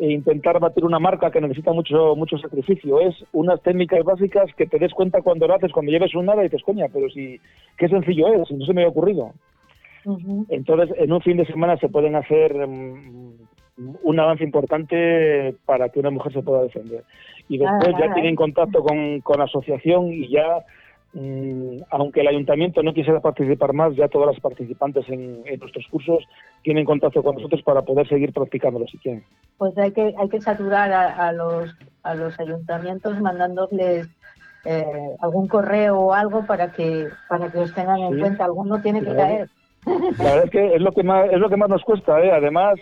e 0.00 0.12
intentar 0.12 0.58
batir 0.60 0.84
una 0.84 0.98
marca 0.98 1.30
que 1.30 1.40
necesita 1.40 1.72
mucho 1.72 2.14
mucho 2.16 2.38
sacrificio. 2.38 3.00
Es 3.00 3.14
unas 3.32 3.60
técnicas 3.62 4.04
básicas 4.04 4.52
que 4.56 4.66
te 4.66 4.78
des 4.78 4.92
cuenta 4.92 5.22
cuando 5.22 5.46
lo 5.46 5.54
haces, 5.54 5.72
cuando 5.72 5.92
lleves 5.92 6.14
un 6.14 6.26
nada 6.26 6.42
y 6.42 6.48
dices, 6.48 6.62
coña, 6.62 6.86
pero 6.92 7.08
si, 7.10 7.40
qué 7.76 7.88
sencillo 7.88 8.28
es, 8.34 8.50
no 8.50 8.64
se 8.64 8.72
me 8.72 8.82
había 8.82 8.90
ocurrido. 8.90 9.32
Entonces, 10.48 10.96
en 10.98 11.12
un 11.12 11.20
fin 11.20 11.36
de 11.36 11.44
semana 11.46 11.76
se 11.76 11.88
pueden 11.88 12.16
hacer 12.16 12.66
mm, 12.66 13.34
un 14.02 14.20
avance 14.20 14.44
importante 14.44 15.54
para 15.66 15.88
que 15.90 16.00
una 16.00 16.10
mujer 16.10 16.32
se 16.32 16.42
pueda 16.42 16.62
defender. 16.62 17.04
Y 17.48 17.58
después 17.58 17.94
ya 17.98 18.12
tienen 18.14 18.36
contacto 18.36 18.82
con, 18.82 19.20
con 19.20 19.38
la 19.38 19.44
asociación 19.44 20.12
y 20.12 20.28
ya 20.28 20.64
aunque 21.90 22.20
el 22.20 22.28
ayuntamiento 22.28 22.82
no 22.82 22.92
quisiera 22.92 23.20
participar 23.20 23.72
más, 23.72 23.96
ya 23.96 24.08
todas 24.08 24.34
las 24.34 24.40
participantes 24.40 25.08
en, 25.08 25.42
nuestros 25.42 25.86
cursos 25.90 26.24
tienen 26.62 26.84
contacto 26.84 27.22
con 27.22 27.36
nosotros 27.36 27.62
para 27.62 27.82
poder 27.82 28.06
seguir 28.08 28.32
practicándolo 28.32 28.86
si 28.86 28.98
quieren. 28.98 29.24
Pues 29.56 29.76
hay 29.78 29.92
que 29.92 30.14
hay 30.16 30.28
que 30.28 30.40
saturar 30.40 30.92
a, 30.92 31.32
los 31.32 31.74
a 32.02 32.14
los 32.14 32.38
ayuntamientos 32.38 33.20
mandándoles 33.20 34.08
eh, 34.64 34.84
algún 35.20 35.48
correo 35.48 35.98
o 35.98 36.12
algo 36.12 36.44
para 36.46 36.72
que 36.72 37.08
para 37.28 37.50
que 37.50 37.58
os 37.58 37.74
tengan 37.74 38.00
en 38.00 38.20
cuenta. 38.20 38.44
Alguno 38.44 38.80
tiene 38.82 39.00
que 39.00 39.14
caer. 39.14 39.48
La 39.86 40.24
verdad 40.24 40.44
es 40.44 40.50
que 40.50 40.74
es 40.74 40.80
lo 40.80 40.92
que 40.92 41.02
más 41.02 41.30
es 41.32 41.38
lo 41.38 41.48
que 41.48 41.56
más 41.56 41.70
nos 41.70 41.82
cuesta. 41.82 42.20
¿eh? 42.22 42.30
Además 42.30 42.78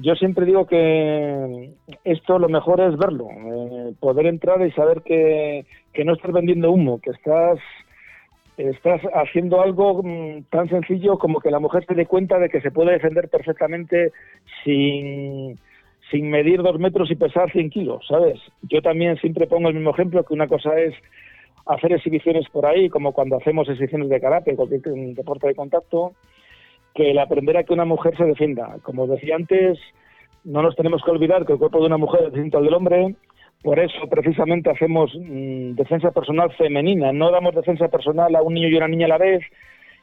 yo 0.00 0.14
siempre 0.14 0.46
digo 0.46 0.66
que 0.66 1.70
esto 2.04 2.38
lo 2.38 2.48
mejor 2.48 2.80
es 2.80 2.96
verlo, 2.96 3.28
eh, 3.30 3.92
poder 3.98 4.26
entrar 4.26 4.64
y 4.66 4.70
saber 4.72 5.02
que, 5.02 5.64
no 6.04 6.12
estás 6.12 6.32
vendiendo 6.32 6.70
humo, 6.70 7.00
que 7.00 7.10
estás, 7.10 7.58
haciendo 9.14 9.60
algo 9.60 10.02
mm, 10.02 10.44
tan 10.50 10.68
sencillo 10.68 11.18
como 11.18 11.40
que 11.40 11.50
la 11.50 11.60
mujer 11.60 11.84
se 11.86 11.94
dé 11.94 12.06
cuenta 12.06 12.38
de 12.38 12.48
que 12.48 12.60
se 12.60 12.70
puede 12.70 12.92
defender 12.92 13.28
perfectamente 13.28 14.12
sin, 14.64 15.58
medir 16.12 16.62
dos 16.62 16.78
metros 16.78 17.10
y 17.10 17.16
pesar 17.16 17.50
100 17.50 17.70
kilos, 17.70 18.06
¿sabes? 18.08 18.40
Yo 18.62 18.80
también 18.80 19.16
siempre 19.18 19.46
pongo 19.46 19.68
el 19.68 19.74
mismo 19.74 19.90
ejemplo, 19.90 20.24
que 20.24 20.34
una 20.34 20.46
cosa 20.46 20.78
es 20.78 20.94
hacer 21.66 21.92
exhibiciones 21.92 22.48
por 22.50 22.66
ahí, 22.66 22.88
como 22.88 23.12
cuando 23.12 23.36
hacemos 23.36 23.68
exhibiciones 23.68 24.08
de 24.08 24.20
karate, 24.20 24.56
cualquier 24.56 24.80
deporte 24.80 25.48
de 25.48 25.54
contacto, 25.54 26.14
que 26.98 27.12
el 27.12 27.18
aprender 27.20 27.56
a 27.56 27.62
que 27.62 27.72
una 27.72 27.84
mujer 27.84 28.16
se 28.16 28.24
defienda. 28.24 28.76
Como 28.82 29.06
decía 29.06 29.36
antes, 29.36 29.78
no 30.42 30.62
nos 30.62 30.74
tenemos 30.74 31.00
que 31.04 31.12
olvidar 31.12 31.46
que 31.46 31.52
el 31.52 31.58
cuerpo 31.60 31.78
de 31.78 31.86
una 31.86 31.96
mujer 31.96 32.24
es 32.24 32.32
distinto 32.32 32.58
al 32.58 32.64
del 32.64 32.74
hombre, 32.74 33.14
por 33.62 33.78
eso 33.78 34.08
precisamente 34.10 34.68
hacemos 34.68 35.14
mm, 35.14 35.74
defensa 35.74 36.10
personal 36.10 36.50
femenina, 36.54 37.12
no 37.12 37.30
damos 37.30 37.54
defensa 37.54 37.86
personal 37.86 38.34
a 38.34 38.42
un 38.42 38.54
niño 38.54 38.66
y 38.66 38.74
una 38.74 38.88
niña 38.88 39.06
a 39.06 39.10
la 39.10 39.18
vez, 39.18 39.42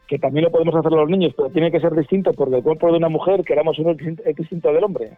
que 0.07 0.19
también 0.19 0.45
lo 0.45 0.51
podemos 0.51 0.73
hacer 0.73 0.93
a 0.93 1.01
los 1.01 1.09
niños, 1.09 1.33
pero 1.35 1.49
tiene 1.49 1.69
que 1.69 1.81
ser 1.81 1.93
distinto 1.93 2.31
porque 2.31 2.55
el 2.55 2.63
cuerpo 2.63 2.89
de 2.89 2.97
una 2.97 3.09
mujer, 3.09 3.43
queramos 3.43 3.77
uno, 3.77 3.91
es 3.91 4.35
distinto 4.37 4.71
del 4.71 4.85
hombre. 4.85 5.17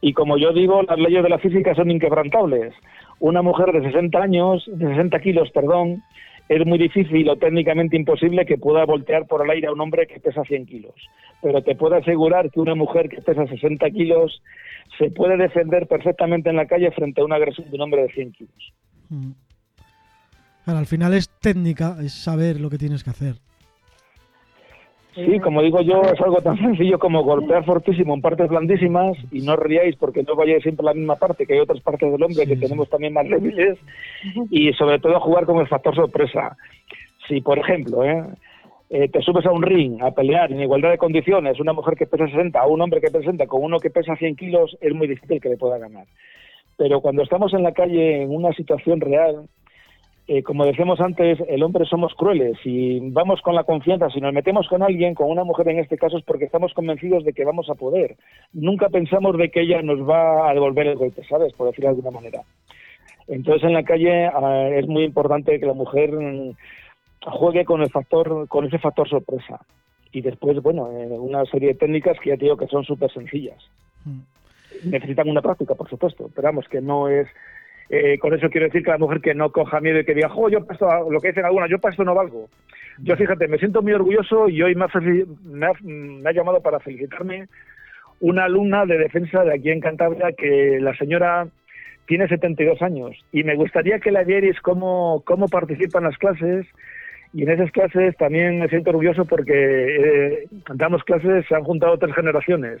Y 0.00 0.14
como 0.14 0.38
yo 0.38 0.54
digo, 0.54 0.82
las 0.84 0.98
leyes 0.98 1.22
de 1.22 1.28
la 1.28 1.38
física 1.38 1.74
son 1.74 1.90
inquebrantables. 1.90 2.72
Una 3.20 3.42
mujer 3.42 3.72
de 3.72 3.82
60 3.82 4.18
años, 4.18 4.64
de 4.72 4.86
60 4.86 5.20
kilos, 5.20 5.50
perdón, 5.50 6.02
es 6.48 6.66
muy 6.66 6.78
difícil 6.78 7.28
o 7.28 7.36
técnicamente 7.36 7.96
imposible 7.96 8.46
que 8.46 8.56
pueda 8.56 8.84
voltear 8.84 9.26
por 9.26 9.44
el 9.44 9.50
aire 9.50 9.68
a 9.68 9.72
un 9.72 9.80
hombre 9.80 10.06
que 10.06 10.18
pesa 10.18 10.42
100 10.44 10.66
kilos. 10.66 10.94
Pero 11.42 11.62
te 11.62 11.74
puedo 11.74 11.94
asegurar 11.96 12.50
que 12.50 12.60
una 12.60 12.74
mujer 12.74 13.08
que 13.08 13.20
pesa 13.20 13.46
60 13.46 13.90
kilos 13.90 14.42
se 14.98 15.10
puede 15.10 15.36
defender 15.36 15.86
perfectamente 15.86 16.48
en 16.48 16.56
la 16.56 16.66
calle 16.66 16.90
frente 16.92 17.20
a 17.20 17.24
una 17.24 17.36
agresión 17.36 17.68
de 17.70 17.76
un 17.76 17.82
hombre 17.82 18.02
de 18.02 18.12
100 18.12 18.32
kilos. 18.32 18.72
Mm. 19.10 19.32
al 20.66 20.86
final 20.86 21.14
es 21.14 21.28
técnica, 21.40 21.96
es 22.02 22.12
saber 22.12 22.60
lo 22.60 22.70
que 22.70 22.78
tienes 22.78 23.04
que 23.04 23.10
hacer. 23.10 23.36
Sí, 25.14 25.38
como 25.40 25.62
digo 25.62 25.80
yo, 25.80 26.02
es 26.02 26.20
algo 26.20 26.40
tan 26.40 26.56
sencillo 26.58 26.98
como 26.98 27.22
golpear 27.22 27.64
fortísimo 27.64 28.14
en 28.14 28.20
partes 28.20 28.48
blandísimas 28.48 29.16
y 29.32 29.40
no 29.40 29.56
ríais 29.56 29.96
porque 29.96 30.22
no 30.22 30.36
vayáis 30.36 30.62
siempre 30.62 30.84
a 30.84 30.90
la 30.90 30.94
misma 30.94 31.16
parte, 31.16 31.46
que 31.46 31.54
hay 31.54 31.60
otras 31.60 31.80
partes 31.80 32.12
del 32.12 32.22
hombre 32.22 32.46
que 32.46 32.56
tenemos 32.56 32.88
también 32.88 33.12
más 33.12 33.28
débiles 33.28 33.78
y 34.50 34.72
sobre 34.74 34.98
todo 34.98 35.18
jugar 35.20 35.44
con 35.46 35.58
el 35.58 35.68
factor 35.68 35.94
sorpresa. 35.94 36.56
Si, 37.26 37.40
por 37.40 37.58
ejemplo, 37.58 38.04
¿eh? 38.04 38.24
Eh, 38.90 39.08
te 39.08 39.20
subes 39.20 39.44
a 39.44 39.52
un 39.52 39.62
ring 39.62 40.02
a 40.02 40.12
pelear 40.12 40.50
en 40.50 40.62
igualdad 40.62 40.90
de 40.90 40.96
condiciones, 40.96 41.60
una 41.60 41.74
mujer 41.74 41.94
que 41.94 42.06
pesa 42.06 42.26
60 42.26 42.64
o 42.64 42.72
un 42.72 42.80
hombre 42.80 43.02
que 43.02 43.08
pesa 43.08 43.24
60 43.24 43.46
con 43.46 43.62
uno 43.62 43.78
que 43.78 43.90
pesa 43.90 44.16
100 44.16 44.36
kilos, 44.36 44.78
es 44.80 44.94
muy 44.94 45.06
difícil 45.06 45.42
que 45.42 45.50
le 45.50 45.58
pueda 45.58 45.76
ganar. 45.76 46.06
Pero 46.78 47.02
cuando 47.02 47.22
estamos 47.22 47.52
en 47.52 47.64
la 47.64 47.72
calle 47.72 48.22
en 48.22 48.34
una 48.34 48.52
situación 48.52 49.00
real, 49.00 49.46
eh, 50.30 50.42
como 50.42 50.66
decíamos 50.66 51.00
antes, 51.00 51.38
el 51.48 51.62
hombre 51.62 51.86
somos 51.86 52.12
crueles 52.12 52.58
y 52.62 53.00
vamos 53.12 53.40
con 53.40 53.54
la 53.54 53.64
confianza. 53.64 54.10
Si 54.10 54.20
nos 54.20 54.34
metemos 54.34 54.68
con 54.68 54.82
alguien, 54.82 55.14
con 55.14 55.30
una 55.30 55.42
mujer 55.42 55.70
en 55.70 55.78
este 55.78 55.96
caso, 55.96 56.18
es 56.18 56.24
porque 56.24 56.44
estamos 56.44 56.74
convencidos 56.74 57.24
de 57.24 57.32
que 57.32 57.46
vamos 57.46 57.70
a 57.70 57.74
poder. 57.74 58.16
Nunca 58.52 58.90
pensamos 58.90 59.38
de 59.38 59.50
que 59.50 59.62
ella 59.62 59.80
nos 59.80 60.06
va 60.06 60.50
a 60.50 60.52
devolver 60.52 60.86
el 60.86 60.96
golpe, 60.96 61.24
¿sabes? 61.24 61.54
Por 61.54 61.68
decirlo 61.68 61.88
de 61.88 61.96
alguna 61.96 62.10
manera. 62.10 62.42
Entonces, 63.26 63.64
en 63.64 63.72
la 63.72 63.84
calle 63.84 64.26
ah, 64.26 64.68
es 64.70 64.86
muy 64.86 65.04
importante 65.04 65.58
que 65.58 65.64
la 65.64 65.72
mujer 65.72 66.12
mm, 66.12 66.52
juegue 67.22 67.64
con 67.64 67.80
el 67.80 67.88
factor, 67.88 68.46
con 68.48 68.66
ese 68.66 68.78
factor 68.78 69.08
sorpresa. 69.08 69.62
Y 70.12 70.20
después, 70.20 70.60
bueno, 70.60 70.90
eh, 70.92 71.06
una 71.06 71.46
serie 71.46 71.68
de 71.68 71.74
técnicas 71.74 72.20
que 72.20 72.28
ya 72.28 72.36
te 72.36 72.44
digo 72.44 72.58
que 72.58 72.66
son 72.66 72.84
súper 72.84 73.10
sencillas. 73.10 73.64
Mm. 74.04 74.90
Necesitan 74.90 75.30
una 75.30 75.40
práctica, 75.40 75.74
por 75.74 75.88
supuesto, 75.88 76.28
pero 76.34 76.48
vamos, 76.48 76.68
que 76.68 76.82
no 76.82 77.08
es 77.08 77.28
eh, 77.90 78.18
con 78.18 78.34
eso 78.34 78.50
quiero 78.50 78.66
decir 78.66 78.82
que 78.82 78.90
la 78.90 78.98
mujer 78.98 79.20
que 79.20 79.34
no 79.34 79.50
coja 79.50 79.80
miedo 79.80 80.00
y 80.00 80.04
que 80.04 80.14
diga, 80.14 80.28
jo, 80.28 80.50
yo 80.50 80.64
paso, 80.64 81.10
lo 81.10 81.20
que 81.20 81.28
dicen 81.28 81.44
algunas, 81.44 81.70
yo 81.70 81.78
para 81.78 81.92
esto 81.92 82.04
no 82.04 82.14
valgo. 82.14 82.48
Yo 82.98 83.16
fíjate, 83.16 83.48
me 83.48 83.58
siento 83.58 83.80
muy 83.80 83.92
orgulloso 83.92 84.48
y 84.48 84.60
hoy 84.62 84.74
me 84.74 84.86
ha, 85.66 86.32
llamado 86.32 86.60
para 86.60 86.80
felicitarme 86.80 87.46
una 88.20 88.44
alumna 88.44 88.84
de 88.84 88.98
defensa 88.98 89.44
de 89.44 89.54
aquí 89.54 89.70
en 89.70 89.80
Cantabria 89.80 90.32
que 90.36 90.78
la 90.80 90.94
señora 90.96 91.46
tiene 92.06 92.26
72 92.26 92.82
años 92.82 93.16
y 93.32 93.44
me 93.44 93.54
gustaría 93.54 94.00
que 94.00 94.10
la 94.10 94.24
vierais 94.24 94.60
cómo, 94.60 95.22
cómo 95.24 95.48
participa 95.48 95.98
en 95.98 96.04
las 96.04 96.18
clases. 96.18 96.66
Y 97.34 97.42
en 97.42 97.50
esas 97.50 97.70
clases 97.70 98.16
también 98.16 98.58
me 98.58 98.68
siento 98.68 98.88
orgulloso 98.88 99.26
porque 99.26 99.52
eh, 99.52 100.46
damos 100.74 101.04
clases, 101.04 101.44
se 101.46 101.54
han 101.54 101.62
juntado 101.62 101.98
tres 101.98 102.14
generaciones, 102.14 102.80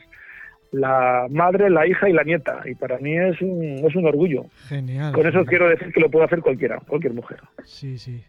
la 0.72 1.26
madre, 1.30 1.70
la 1.70 1.86
hija 1.86 2.08
y 2.08 2.12
la 2.12 2.24
nieta 2.24 2.62
y 2.64 2.74
para 2.74 2.98
mí 2.98 3.16
es 3.16 3.40
un, 3.40 3.62
es 3.86 3.94
un 3.94 4.06
orgullo. 4.06 4.46
Genial. 4.66 5.12
Con 5.12 5.26
eso 5.26 5.44
quiero 5.44 5.68
decir 5.68 5.92
que 5.92 6.00
lo 6.00 6.10
puede 6.10 6.26
hacer 6.26 6.40
cualquiera, 6.40 6.80
cualquier 6.80 7.14
mujer. 7.14 7.40
Sí, 7.64 7.98
sí. 7.98 8.22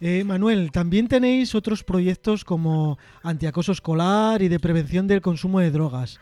Eh, 0.00 0.24
Manuel, 0.24 0.72
también 0.72 1.08
tenéis 1.08 1.54
otros 1.54 1.82
proyectos 1.82 2.44
como 2.44 2.98
antiacoso 3.22 3.72
escolar 3.72 4.42
y 4.42 4.48
de 4.48 4.60
prevención 4.60 5.06
del 5.06 5.22
consumo 5.22 5.60
de 5.60 5.70
drogas. 5.70 6.20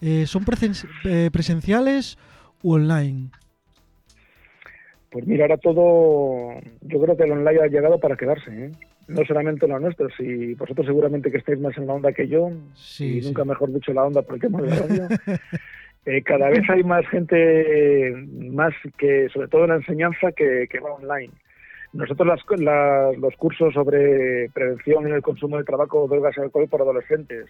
Eh, 0.00 0.26
¿Son 0.26 0.44
eh, 1.04 1.30
presenciales 1.32 2.18
u 2.62 2.74
online? 2.74 3.30
Pues 5.10 5.26
mira, 5.26 5.44
ahora 5.44 5.56
todo, 5.56 6.60
yo 6.82 7.00
creo 7.00 7.16
que 7.16 7.24
el 7.24 7.32
online 7.32 7.62
ha 7.62 7.68
llegado 7.68 7.98
para 7.98 8.16
quedarse, 8.16 8.70
no 9.08 9.24
solamente 9.24 9.68
lo 9.68 9.78
nuestro, 9.78 10.08
si 10.16 10.54
vosotros 10.54 10.86
seguramente 10.86 11.30
que 11.30 11.38
estáis 11.38 11.60
más 11.60 11.76
en 11.76 11.86
la 11.86 11.94
onda 11.94 12.12
que 12.12 12.28
yo, 12.28 12.50
y 12.98 13.20
nunca 13.20 13.44
mejor 13.44 13.72
dicho 13.72 13.92
la 13.92 14.04
onda 14.04 14.22
porque 14.22 14.46
hemos 14.46 14.62
de 14.62 14.74
radio, 14.74 15.08
cada 16.24 16.48
vez 16.48 16.68
hay 16.68 16.82
más 16.82 17.06
gente, 17.08 18.14
más 18.50 18.74
que 18.98 19.28
sobre 19.32 19.48
todo 19.48 19.64
en 19.64 19.70
la 19.70 19.76
enseñanza, 19.76 20.32
que, 20.32 20.66
que 20.70 20.80
va 20.80 20.94
online. 20.94 21.32
Nosotros 21.92 22.28
las, 22.28 23.18
los 23.18 23.36
cursos 23.36 23.72
sobre 23.72 24.50
prevención 24.50 25.06
en 25.06 25.14
el 25.14 25.22
consumo 25.22 25.56
de 25.56 25.64
tabaco, 25.64 26.06
drogas 26.08 26.36
y 26.36 26.40
alcohol 26.40 26.68
por 26.68 26.82
adolescentes 26.82 27.46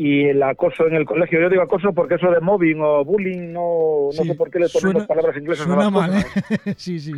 y 0.00 0.24
el 0.24 0.42
acoso 0.42 0.86
en 0.86 0.94
el 0.94 1.04
colegio. 1.04 1.38
Yo 1.38 1.50
digo 1.50 1.60
acoso 1.60 1.92
porque 1.92 2.14
eso 2.14 2.30
de 2.30 2.40
mobbing 2.40 2.80
o 2.80 3.04
bullying, 3.04 3.52
no, 3.52 4.08
no 4.16 4.24
sé 4.24 4.34
por 4.34 4.50
qué 4.50 4.58
le 4.58 4.70
ponemos 4.70 5.06
palabras 5.06 5.36
inglesas 5.36 5.66
suena 5.66 5.84
a 5.84 5.90
mal, 5.90 6.14
¿eh? 6.14 6.24
sí, 6.78 6.98
sí. 6.98 7.12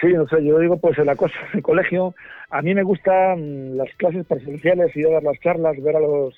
Sí, 0.00 0.14
o 0.14 0.28
sea, 0.28 0.38
yo 0.38 0.58
digo 0.58 0.78
pues 0.78 0.98
el 0.98 1.08
acoso 1.08 1.34
en 1.52 1.58
el 1.58 1.62
colegio. 1.62 2.14
A 2.50 2.62
mí 2.62 2.74
me 2.74 2.82
gustan 2.82 3.76
las 3.76 3.92
clases 3.96 4.26
presenciales 4.26 4.94
y 4.96 5.02
dar 5.02 5.22
las 5.22 5.38
charlas, 5.40 5.82
ver 5.82 5.96
a 5.96 6.00
los 6.00 6.34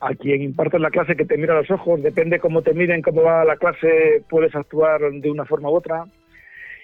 a 0.00 0.14
quien 0.14 0.42
imparte 0.42 0.78
la 0.78 0.90
clase 0.90 1.16
que 1.16 1.24
te 1.24 1.36
mira 1.36 1.54
a 1.54 1.60
los 1.60 1.70
ojos, 1.70 2.02
depende 2.02 2.38
cómo 2.38 2.62
te 2.62 2.72
miren, 2.72 3.02
cómo 3.02 3.22
va 3.22 3.44
la 3.44 3.56
clase, 3.56 4.22
puedes 4.28 4.54
actuar 4.54 5.00
de 5.00 5.30
una 5.30 5.44
forma 5.44 5.70
u 5.70 5.74
otra 5.74 6.04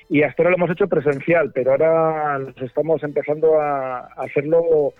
y 0.08 0.22
hasta 0.22 0.42
ahora 0.42 0.50
lo 0.50 0.56
hemos 0.56 0.70
hecho 0.70 0.88
presencial, 0.88 1.52
pero 1.54 1.72
ahora 1.72 2.38
nos 2.38 2.60
estamos 2.60 3.02
empezando 3.02 3.60
a, 3.60 4.00
hacerlo 4.16 4.92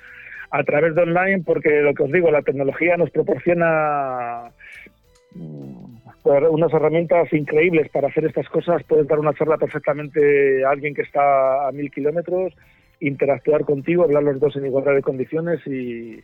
a 0.50 0.62
través 0.62 0.94
de 0.94 1.02
online 1.02 1.42
porque 1.44 1.82
lo 1.82 1.92
que 1.94 2.04
os 2.04 2.12
digo, 2.12 2.30
la 2.30 2.42
tecnología 2.42 2.96
nos 2.96 3.10
proporciona 3.10 4.50
mm, 5.34 6.03
unas 6.24 6.72
herramientas 6.72 7.32
increíbles 7.32 7.90
para 7.90 8.08
hacer 8.08 8.24
estas 8.24 8.48
cosas. 8.48 8.82
Puedes 8.84 9.06
dar 9.06 9.18
una 9.18 9.34
charla 9.34 9.58
perfectamente 9.58 10.64
a 10.64 10.70
alguien 10.70 10.94
que 10.94 11.02
está 11.02 11.68
a 11.68 11.72
mil 11.72 11.90
kilómetros, 11.90 12.54
interactuar 13.00 13.64
contigo, 13.64 14.04
hablar 14.04 14.22
los 14.22 14.40
dos 14.40 14.56
en 14.56 14.66
igualdad 14.66 14.94
de 14.94 15.02
condiciones 15.02 15.60
y, 15.66 16.22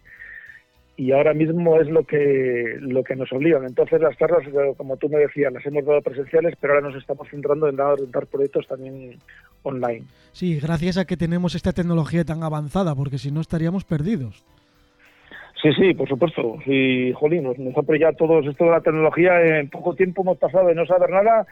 y 0.96 1.12
ahora 1.12 1.34
mismo 1.34 1.80
es 1.80 1.88
lo 1.88 2.04
que 2.04 2.76
lo 2.80 3.04
que 3.04 3.16
nos 3.16 3.30
obligan. 3.32 3.64
Entonces 3.64 4.00
las 4.00 4.16
charlas, 4.16 4.42
como 4.76 4.96
tú 4.96 5.08
me 5.08 5.18
decías, 5.18 5.52
las 5.52 5.64
hemos 5.66 5.84
dado 5.84 6.00
presenciales, 6.00 6.54
pero 6.60 6.74
ahora 6.74 6.88
nos 6.88 6.96
estamos 6.96 7.28
centrando 7.28 7.68
en 7.68 7.76
dar, 7.76 7.98
proyectos 8.30 8.66
también 8.66 9.18
online. 9.62 10.04
Sí, 10.32 10.58
gracias 10.60 10.96
a 10.96 11.04
que 11.04 11.16
tenemos 11.16 11.54
esta 11.54 11.72
tecnología 11.72 12.24
tan 12.24 12.42
avanzada, 12.42 12.94
porque 12.94 13.18
si 13.18 13.30
no 13.30 13.40
estaríamos 13.40 13.84
perdidos. 13.84 14.44
Sí, 15.62 15.72
sí, 15.74 15.94
por 15.94 16.08
supuesto. 16.08 16.56
Sí, 16.64 17.12
jolín, 17.12 17.44
nos, 17.44 17.58
nos 17.58 17.76
ha 17.76 17.96
ya 17.98 18.12
todo 18.12 18.40
esto 18.40 18.64
de 18.64 18.70
la 18.70 18.80
tecnología. 18.80 19.58
En 19.58 19.68
poco 19.68 19.94
tiempo 19.94 20.22
hemos 20.22 20.38
pasado 20.38 20.68
de 20.68 20.74
no 20.74 20.86
saber 20.86 21.10
nada. 21.10 21.46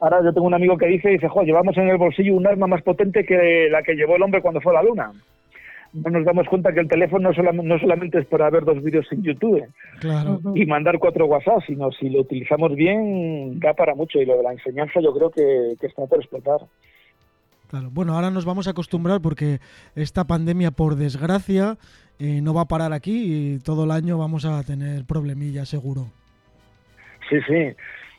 Ahora 0.00 0.20
yo 0.22 0.32
tengo 0.32 0.46
un 0.46 0.54
amigo 0.54 0.78
que 0.78 0.86
dice, 0.86 1.08
dice, 1.08 1.28
jo, 1.28 1.42
llevamos 1.42 1.76
en 1.76 1.88
el 1.88 1.96
bolsillo 1.96 2.36
un 2.36 2.46
arma 2.46 2.68
más 2.68 2.82
potente 2.82 3.24
que 3.24 3.68
la 3.70 3.82
que 3.82 3.94
llevó 3.94 4.16
el 4.16 4.22
hombre 4.22 4.40
cuando 4.40 4.60
fue 4.60 4.72
a 4.72 4.80
la 4.80 4.88
luna 4.88 5.12
no 5.92 6.10
nos 6.10 6.24
damos 6.24 6.46
cuenta 6.48 6.72
que 6.72 6.80
el 6.80 6.88
teléfono 6.88 7.30
no 7.30 7.78
solamente 7.78 8.18
es 8.18 8.26
para 8.26 8.50
ver 8.50 8.64
dos 8.64 8.82
vídeos 8.82 9.06
en 9.10 9.22
YouTube 9.22 9.64
y 10.54 10.66
mandar 10.66 10.98
cuatro 10.98 11.26
WhatsApp, 11.26 11.62
sino 11.66 11.90
si 11.92 12.10
lo 12.10 12.20
utilizamos 12.20 12.74
bien, 12.74 13.58
da 13.58 13.74
para 13.74 13.94
mucho. 13.94 14.20
Y 14.20 14.26
lo 14.26 14.36
de 14.36 14.42
la 14.42 14.52
enseñanza 14.52 15.00
yo 15.00 15.12
creo 15.14 15.30
que, 15.30 15.76
está 15.80 16.06
por 16.06 16.18
explotar. 16.18 16.60
Claro. 17.68 17.90
Bueno, 17.90 18.14
ahora 18.14 18.30
nos 18.30 18.44
vamos 18.44 18.66
a 18.66 18.70
acostumbrar 18.70 19.20
porque 19.20 19.60
esta 19.94 20.26
pandemia, 20.26 20.70
por 20.70 20.96
desgracia, 20.96 21.76
eh, 22.18 22.40
no 22.40 22.54
va 22.54 22.62
a 22.62 22.68
parar 22.68 22.92
aquí 22.92 23.54
y 23.54 23.58
todo 23.58 23.84
el 23.84 23.90
año 23.90 24.18
vamos 24.18 24.44
a 24.44 24.62
tener 24.62 25.04
problemillas, 25.04 25.68
seguro. 25.68 26.06
Sí, 27.28 27.36
sí. 27.46 27.74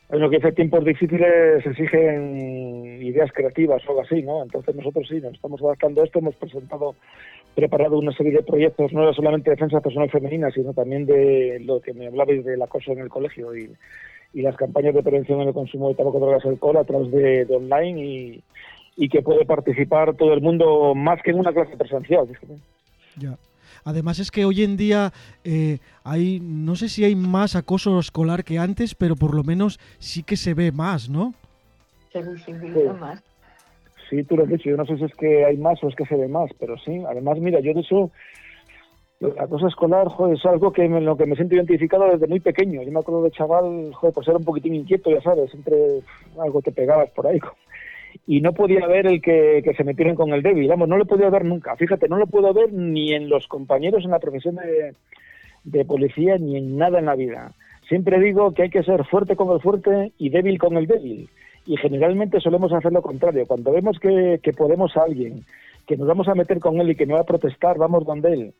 Bueno, 0.09 0.29
que 0.29 0.37
hace 0.37 0.51
tiempos 0.53 0.83
difíciles 0.83 1.63
exigen 1.65 2.99
ideas 3.01 3.31
creativas 3.31 3.81
o 3.85 3.89
algo 3.89 4.01
así, 4.01 4.23
¿no? 4.23 4.41
Entonces 4.41 4.75
nosotros 4.75 5.07
sí, 5.07 5.19
nos 5.21 5.33
estamos 5.33 5.61
adaptando 5.61 6.01
a 6.01 6.05
esto, 6.05 6.19
hemos 6.19 6.35
presentado 6.35 6.95
preparado 7.53 7.97
una 7.97 8.11
serie 8.13 8.31
de 8.31 8.43
proyectos, 8.43 8.93
no 8.93 9.13
solamente 9.13 9.49
de 9.49 9.55
defensa 9.55 9.81
personal 9.81 10.09
femenina, 10.09 10.49
sino 10.51 10.73
también 10.73 11.05
de 11.05 11.59
lo 11.65 11.81
que 11.81 11.93
me 11.93 12.07
hablabais 12.07 12.43
del 12.45 12.61
acoso 12.61 12.91
en 12.91 12.99
el 12.99 13.09
colegio 13.09 13.55
y, 13.55 13.69
las 14.33 14.55
campañas 14.55 14.93
de 14.93 15.01
prevención 15.01 15.41
en 15.41 15.47
el 15.47 15.53
consumo 15.53 15.89
de 15.89 15.95
tabaco, 15.95 16.19
drogas 16.19 16.45
y 16.45 16.49
alcohol 16.49 16.77
a 16.77 16.83
través 16.83 17.11
de, 17.11 17.47
online 17.49 18.43
y, 18.95 19.09
que 19.09 19.21
puede 19.21 19.45
participar 19.45 20.15
todo 20.15 20.33
el 20.33 20.41
mundo 20.41 20.93
más 20.93 21.21
que 21.23 21.31
en 21.31 21.39
una 21.39 21.51
clase 21.51 21.75
presencial. 21.75 22.27
Ya. 23.17 23.37
Además 23.89 24.19
es 24.19 24.29
que 24.29 24.45
hoy 24.45 24.61
en 24.61 24.77
día 24.77 25.11
eh, 25.43 25.79
hay, 26.03 26.39
no 26.43 26.75
sé 26.75 26.89
si 26.89 27.03
hay 27.05 27.15
más 27.15 27.55
acoso 27.55 27.97
escolar 27.97 28.43
que 28.43 28.59
antes, 28.59 28.93
pero 28.93 29.15
por 29.15 29.33
lo 29.33 29.43
menos 29.43 29.79
sí 29.97 30.21
que 30.21 30.37
se 30.37 30.53
ve 30.53 30.71
más, 30.71 31.09
¿no? 31.09 31.33
Se 32.13 32.21
visibiliza 32.21 32.93
más. 32.93 33.19
Sí, 34.07 34.23
tú 34.23 34.37
lo 34.37 34.43
has 34.43 34.49
dicho, 34.49 34.69
yo 34.69 34.77
no 34.77 34.85
sé 34.85 34.95
si 34.97 35.05
es 35.05 35.15
que 35.15 35.43
hay 35.43 35.57
más 35.57 35.83
o 35.83 35.87
es 35.87 35.95
que 35.95 36.05
se 36.05 36.15
ve 36.15 36.27
más, 36.27 36.51
pero 36.59 36.77
sí, 36.77 37.01
además, 37.09 37.39
mira, 37.39 37.61
yo 37.61 37.73
de 37.73 37.81
eso, 37.81 38.11
la 39.19 39.47
cosa 39.47 39.67
escolar, 39.67 40.07
joder, 40.07 40.37
es 40.37 40.45
algo 40.45 40.71
que 40.71 40.87
me, 40.87 41.01
lo 41.01 41.17
que 41.17 41.25
me 41.25 41.35
siento 41.35 41.55
identificado 41.55 42.11
desde 42.11 42.27
muy 42.27 42.39
pequeño. 42.39 42.83
Yo 42.83 42.91
me 42.91 42.99
acuerdo 42.99 43.23
de 43.23 43.31
chaval, 43.31 43.91
joder, 43.95 44.13
pues 44.13 44.27
era 44.27 44.37
un 44.37 44.45
poquitín 44.45 44.75
inquieto, 44.75 45.09
ya 45.09 45.21
sabes, 45.21 45.51
entre 45.55 46.01
algo 46.39 46.61
te 46.61 46.71
pegabas 46.71 47.09
por 47.09 47.25
ahí. 47.25 47.39
Y 48.27 48.41
no 48.41 48.53
podía 48.53 48.85
ver 48.87 49.07
el 49.07 49.21
que, 49.21 49.63
se 49.75 49.83
metieran 49.83 50.15
con 50.15 50.33
el 50.33 50.43
débil, 50.43 50.67
vamos, 50.67 50.87
no 50.87 50.97
lo 50.97 51.05
podía 51.05 51.29
ver 51.29 51.45
nunca. 51.45 51.75
Fíjate, 51.75 52.07
no 52.07 52.17
lo 52.17 52.27
puedo 52.27 52.53
ver 52.53 52.71
ni 52.73 53.13
en 53.13 53.29
los 53.29 53.47
compañeros 53.47 54.05
en 54.05 54.11
la 54.11 54.19
profesión 54.19 54.55
de, 54.55 54.93
de 55.63 55.85
policía 55.85 56.37
ni 56.37 56.57
en 56.57 56.77
nada 56.77 56.99
en 56.99 57.05
la 57.05 57.15
vida. 57.15 57.51
Siempre 57.87 58.19
digo 58.19 58.53
que 58.53 58.63
hay 58.63 58.69
que 58.69 58.83
ser 58.83 59.03
fuerte 59.05 59.35
con 59.35 59.51
el 59.51 59.61
fuerte 59.61 60.11
y 60.17 60.29
débil 60.29 60.59
con 60.59 60.77
el 60.77 60.85
débil 60.85 61.29
y 61.69 61.77
generalmente 61.77 62.39
solemos 62.39 62.73
hacer 62.73 62.91
lo 62.91 63.03
contrario. 63.03 63.45
Cuando 63.45 63.71
vemos 63.71 63.99
que, 63.99 64.39
podemos 64.57 64.97
a 64.97 65.03
alguien, 65.03 65.45
que 65.85 65.97
nos 65.97 66.07
vamos 66.07 66.27
a 66.27 66.33
meter 66.33 66.59
con 66.59 66.81
él 66.81 66.89
y 66.89 66.95
que 66.95 67.05
no 67.05 67.13
va 67.13 67.21
a 67.21 67.25
protestar, 67.25 67.77
vamos 67.77 68.05
donde 68.05 68.33
él. 68.33 68.53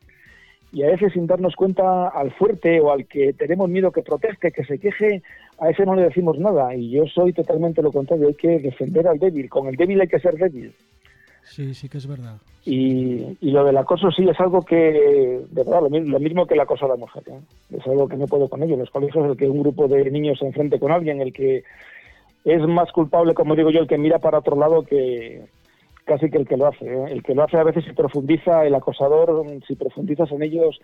Y 0.72 0.84
a 0.84 0.86
veces 0.86 1.12
sin 1.12 1.26
darnos 1.26 1.56
cuenta 1.56 2.06
al 2.06 2.30
fuerte 2.30 2.80
o 2.80 2.92
al 2.92 3.06
que 3.06 3.32
tenemos 3.32 3.68
miedo 3.68 3.90
que 3.90 4.02
proteste, 4.02 4.52
que 4.52 4.64
se 4.64 4.78
queje, 4.78 5.22
a 5.60 5.70
ese 5.70 5.84
no 5.84 5.94
le 5.94 6.02
decimos 6.02 6.38
nada. 6.38 6.74
Y 6.74 6.90
yo 6.90 7.04
soy 7.06 7.32
totalmente 7.32 7.82
lo 7.82 7.92
contrario, 7.92 8.28
hay 8.28 8.34
que 8.34 8.58
defender 8.58 9.06
al 9.06 9.18
débil. 9.18 9.48
Con 9.48 9.68
el 9.68 9.76
débil 9.76 10.00
hay 10.00 10.08
que 10.08 10.18
ser 10.18 10.34
débil. 10.36 10.74
Sí, 11.44 11.74
sí 11.74 11.88
que 11.88 11.98
es 11.98 12.06
verdad. 12.06 12.36
Y, 12.64 13.36
y 13.40 13.50
lo 13.50 13.64
del 13.64 13.76
acoso 13.76 14.10
sí 14.10 14.26
es 14.28 14.38
algo 14.38 14.62
que, 14.62 14.76
de 15.50 15.64
verdad, 15.64 15.82
lo, 15.82 16.20
mismo 16.20 16.46
que 16.46 16.54
el 16.54 16.60
acoso 16.60 16.86
a 16.86 16.88
la 16.88 16.96
mujer. 16.96 17.22
¿eh? 17.26 17.40
Es 17.76 17.86
algo 17.86 18.08
que 18.08 18.16
no 18.16 18.26
puedo 18.26 18.48
con 18.48 18.62
ello. 18.62 18.74
En 18.74 18.80
los 18.80 18.90
colegios 18.90 19.30
el 19.30 19.36
que 19.36 19.48
un 19.48 19.60
grupo 19.60 19.88
de 19.88 20.10
niños 20.10 20.38
se 20.38 20.46
enfrente 20.46 20.78
con 20.78 20.92
alguien, 20.92 21.20
el 21.20 21.32
que 21.32 21.64
es 22.44 22.62
más 22.66 22.90
culpable, 22.92 23.34
como 23.34 23.56
digo 23.56 23.70
yo, 23.70 23.80
el 23.80 23.88
que 23.88 23.98
mira 23.98 24.18
para 24.18 24.38
otro 24.38 24.56
lado 24.56 24.82
que 24.82 25.42
casi 26.04 26.30
que 26.30 26.38
el 26.38 26.46
que 26.46 26.56
lo 26.56 26.66
hace. 26.66 26.86
¿eh? 26.86 27.04
El 27.10 27.22
que 27.22 27.34
lo 27.34 27.44
hace 27.44 27.56
a 27.56 27.64
veces 27.64 27.84
se 27.84 27.94
profundiza, 27.94 28.64
el 28.64 28.74
acosador, 28.74 29.44
si 29.66 29.74
profundizas 29.74 30.30
en 30.32 30.42
ellos, 30.42 30.80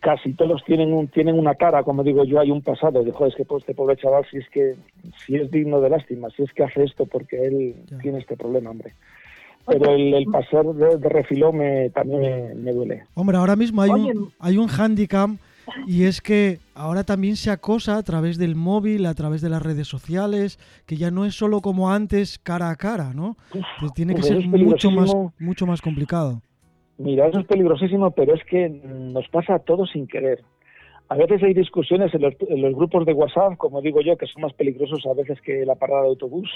casi 0.00 0.32
todos 0.32 0.62
tienen 0.64 0.92
un, 0.92 1.08
tienen 1.08 1.38
una 1.38 1.54
cara, 1.54 1.82
como 1.82 2.02
digo 2.02 2.24
yo, 2.24 2.40
hay 2.40 2.50
un 2.50 2.62
pasado. 2.62 3.02
De, 3.02 3.12
joder, 3.12 3.32
es 3.32 3.36
que 3.36 3.44
pues, 3.44 3.62
este 3.62 3.74
pobre 3.74 3.96
chaval, 3.96 4.24
si 4.30 4.38
es 4.38 4.48
que 4.50 4.76
si 5.26 5.36
es 5.36 5.50
digno 5.50 5.80
de 5.80 5.90
lástima, 5.90 6.28
si 6.30 6.42
es 6.42 6.52
que 6.52 6.64
hace 6.64 6.84
esto 6.84 7.06
porque 7.06 7.44
él 7.44 7.74
tiene 8.02 8.18
este 8.18 8.36
problema, 8.36 8.70
hombre. 8.70 8.92
Pero 9.66 9.94
el, 9.94 10.14
el 10.14 10.24
pasar 10.26 10.64
de, 10.64 11.08
refiló 11.08 11.52
me, 11.52 11.90
también 11.90 12.62
me, 12.64 12.72
duele. 12.72 13.04
Hombre, 13.14 13.36
ahora 13.36 13.54
mismo 13.54 13.82
hay 13.82 13.90
un, 13.90 14.32
hay 14.38 14.56
un 14.56 14.68
handicap 14.70 15.30
y 15.86 16.04
es 16.04 16.22
que 16.22 16.58
ahora 16.74 17.04
también 17.04 17.36
se 17.36 17.50
acosa 17.50 17.98
a 17.98 18.02
través 18.02 18.38
del 18.38 18.54
móvil, 18.54 19.04
a 19.04 19.14
través 19.14 19.42
de 19.42 19.50
las 19.50 19.62
redes 19.62 19.86
sociales, 19.86 20.58
que 20.86 20.96
ya 20.96 21.10
no 21.10 21.26
es 21.26 21.34
solo 21.34 21.60
como 21.60 21.92
antes 21.92 22.38
cara 22.38 22.70
a 22.70 22.76
cara, 22.76 23.12
¿no? 23.12 23.36
tiene 23.94 24.14
que 24.14 24.22
ser 24.22 24.46
mucho 24.46 24.90
más, 24.90 25.12
mucho 25.38 25.66
más 25.66 25.82
complicado. 25.82 26.40
Mira, 26.98 27.28
eso 27.28 27.38
es 27.38 27.46
peligrosísimo, 27.46 28.10
pero 28.10 28.34
es 28.34 28.44
que 28.44 28.68
nos 28.68 29.28
pasa 29.28 29.54
a 29.54 29.58
todos 29.60 29.90
sin 29.90 30.08
querer. 30.08 30.42
A 31.08 31.16
veces 31.16 31.42
hay 31.42 31.54
discusiones 31.54 32.12
en 32.12 32.22
los, 32.22 32.74
grupos 32.74 33.06
de 33.06 33.14
WhatsApp, 33.14 33.56
como 33.56 33.80
digo 33.80 34.00
yo, 34.02 34.16
que 34.18 34.26
son 34.26 34.42
más 34.42 34.52
peligrosos 34.52 35.06
a 35.06 35.14
veces 35.14 35.40
que 35.40 35.64
la 35.64 35.76
parada 35.76 36.02
de 36.02 36.08
autobús, 36.08 36.50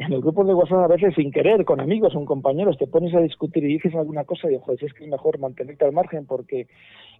en 0.00 0.14
el 0.14 0.22
grupo 0.22 0.44
de 0.44 0.54
WhatsApp 0.54 0.84
a 0.84 0.86
veces 0.86 1.14
sin 1.14 1.30
querer, 1.30 1.64
con 1.66 1.78
amigos, 1.78 2.14
con 2.14 2.24
compañeros, 2.24 2.78
te 2.78 2.86
pones 2.86 3.14
a 3.14 3.20
discutir 3.20 3.62
y 3.64 3.74
dices 3.74 3.94
alguna 3.94 4.24
cosa 4.24 4.50
y 4.50 4.58
joder, 4.58 4.82
es 4.82 4.94
que 4.94 5.04
es 5.04 5.10
mejor 5.10 5.38
mantenerte 5.38 5.84
al 5.84 5.92
margen 5.92 6.24
porque 6.24 6.68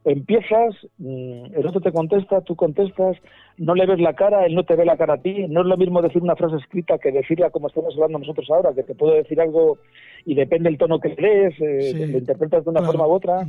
empiezas, 0.04 0.74
mm, 0.96 1.56
el 1.56 1.66
otro 1.66 1.82
te 1.82 1.92
contesta, 1.92 2.40
tú 2.40 2.56
contestas, 2.56 3.18
no 3.58 3.74
le 3.74 3.84
ves 3.84 4.00
la 4.00 4.14
cara, 4.14 4.46
él 4.46 4.54
no 4.54 4.64
te 4.64 4.76
ve 4.76 4.86
la 4.86 4.96
cara 4.96 5.14
a 5.14 5.20
ti, 5.20 5.46
no 5.48 5.60
es 5.60 5.66
lo 5.66 5.76
mismo 5.76 6.00
decir 6.00 6.22
una 6.22 6.36
frase 6.36 6.56
escrita 6.56 6.96
que 6.96 7.12
decirla 7.12 7.50
como 7.50 7.68
estamos 7.68 7.94
hablando 7.94 8.18
nosotros 8.18 8.48
ahora, 8.50 8.72
que 8.72 8.82
te 8.82 8.94
puedo 8.94 9.12
decir 9.12 9.38
algo 9.42 9.76
y 10.24 10.34
depende 10.34 10.70
el 10.70 10.78
tono 10.78 11.00
que 11.00 11.10
lees, 11.10 11.54
eh, 11.60 11.92
lo 12.12 12.18
interpretas 12.18 12.64
de 12.64 12.70
una 12.70 12.82
forma 12.82 13.06
u 13.06 13.10
otra. 13.10 13.46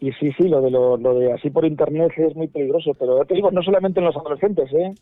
Y 0.00 0.12
sí, 0.12 0.32
sí, 0.38 0.48
lo 0.48 0.62
de, 0.62 0.70
lo, 0.70 0.96
lo 0.96 1.18
de 1.18 1.32
así 1.32 1.50
por 1.50 1.66
internet 1.66 2.12
es 2.16 2.34
muy 2.34 2.48
peligroso, 2.48 2.92
pero 2.98 3.22
te 3.26 3.34
digo, 3.34 3.50
no 3.50 3.62
solamente 3.62 4.00
en 4.00 4.06
los 4.06 4.16
adolescentes, 4.16 4.72
¿eh? 4.72 4.94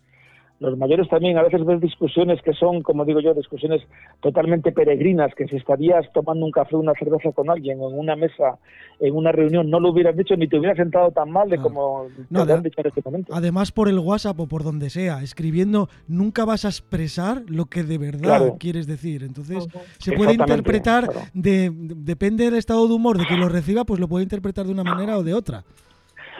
Los 0.58 0.78
mayores 0.78 1.08
también 1.08 1.36
a 1.36 1.42
veces 1.42 1.64
ves 1.64 1.80
discusiones 1.80 2.40
que 2.42 2.54
son, 2.54 2.82
como 2.82 3.04
digo 3.04 3.20
yo, 3.20 3.34
discusiones 3.34 3.82
totalmente 4.20 4.72
peregrinas, 4.72 5.34
que 5.34 5.46
si 5.46 5.56
estarías 5.56 6.10
tomando 6.14 6.46
un 6.46 6.52
café 6.52 6.76
o 6.76 6.80
una 6.80 6.94
cerveza 6.94 7.32
con 7.32 7.50
alguien 7.50 7.78
en 7.78 7.98
una 7.98 8.16
mesa, 8.16 8.58
en 8.98 9.14
una 9.14 9.32
reunión, 9.32 9.68
no 9.68 9.80
lo 9.80 9.90
hubieras 9.90 10.16
dicho 10.16 10.34
ni 10.36 10.48
te 10.48 10.58
hubieras 10.58 10.78
sentado 10.78 11.10
tan 11.10 11.30
mal 11.30 11.50
de 11.50 11.58
como 11.58 12.06
te 12.30 12.52
han 12.52 12.62
dicho 12.62 12.80
en 12.80 12.86
este 12.86 13.02
momento. 13.04 13.34
Además, 13.34 13.70
por 13.70 13.88
el 13.88 13.98
WhatsApp 13.98 14.40
o 14.40 14.46
por 14.46 14.64
donde 14.64 14.88
sea, 14.88 15.22
escribiendo, 15.22 15.88
nunca 16.08 16.44
vas 16.46 16.64
a 16.64 16.68
expresar 16.68 17.42
lo 17.48 17.66
que 17.66 17.82
de 17.82 17.98
verdad 17.98 18.54
quieres 18.58 18.86
decir. 18.86 19.24
Entonces, 19.24 19.68
se 19.98 20.12
puede 20.12 20.32
interpretar, 20.32 21.08
de, 21.34 21.70
depende 21.72 22.44
del 22.44 22.54
estado 22.54 22.88
de 22.88 22.94
humor 22.94 23.18
de 23.18 23.26
quien 23.26 23.40
lo 23.40 23.48
reciba, 23.48 23.84
pues 23.84 24.00
lo 24.00 24.08
puede 24.08 24.22
interpretar 24.22 24.66
de 24.66 24.72
una 24.72 24.84
manera 24.84 25.18
o 25.18 25.22
de 25.22 25.34
otra 25.34 25.64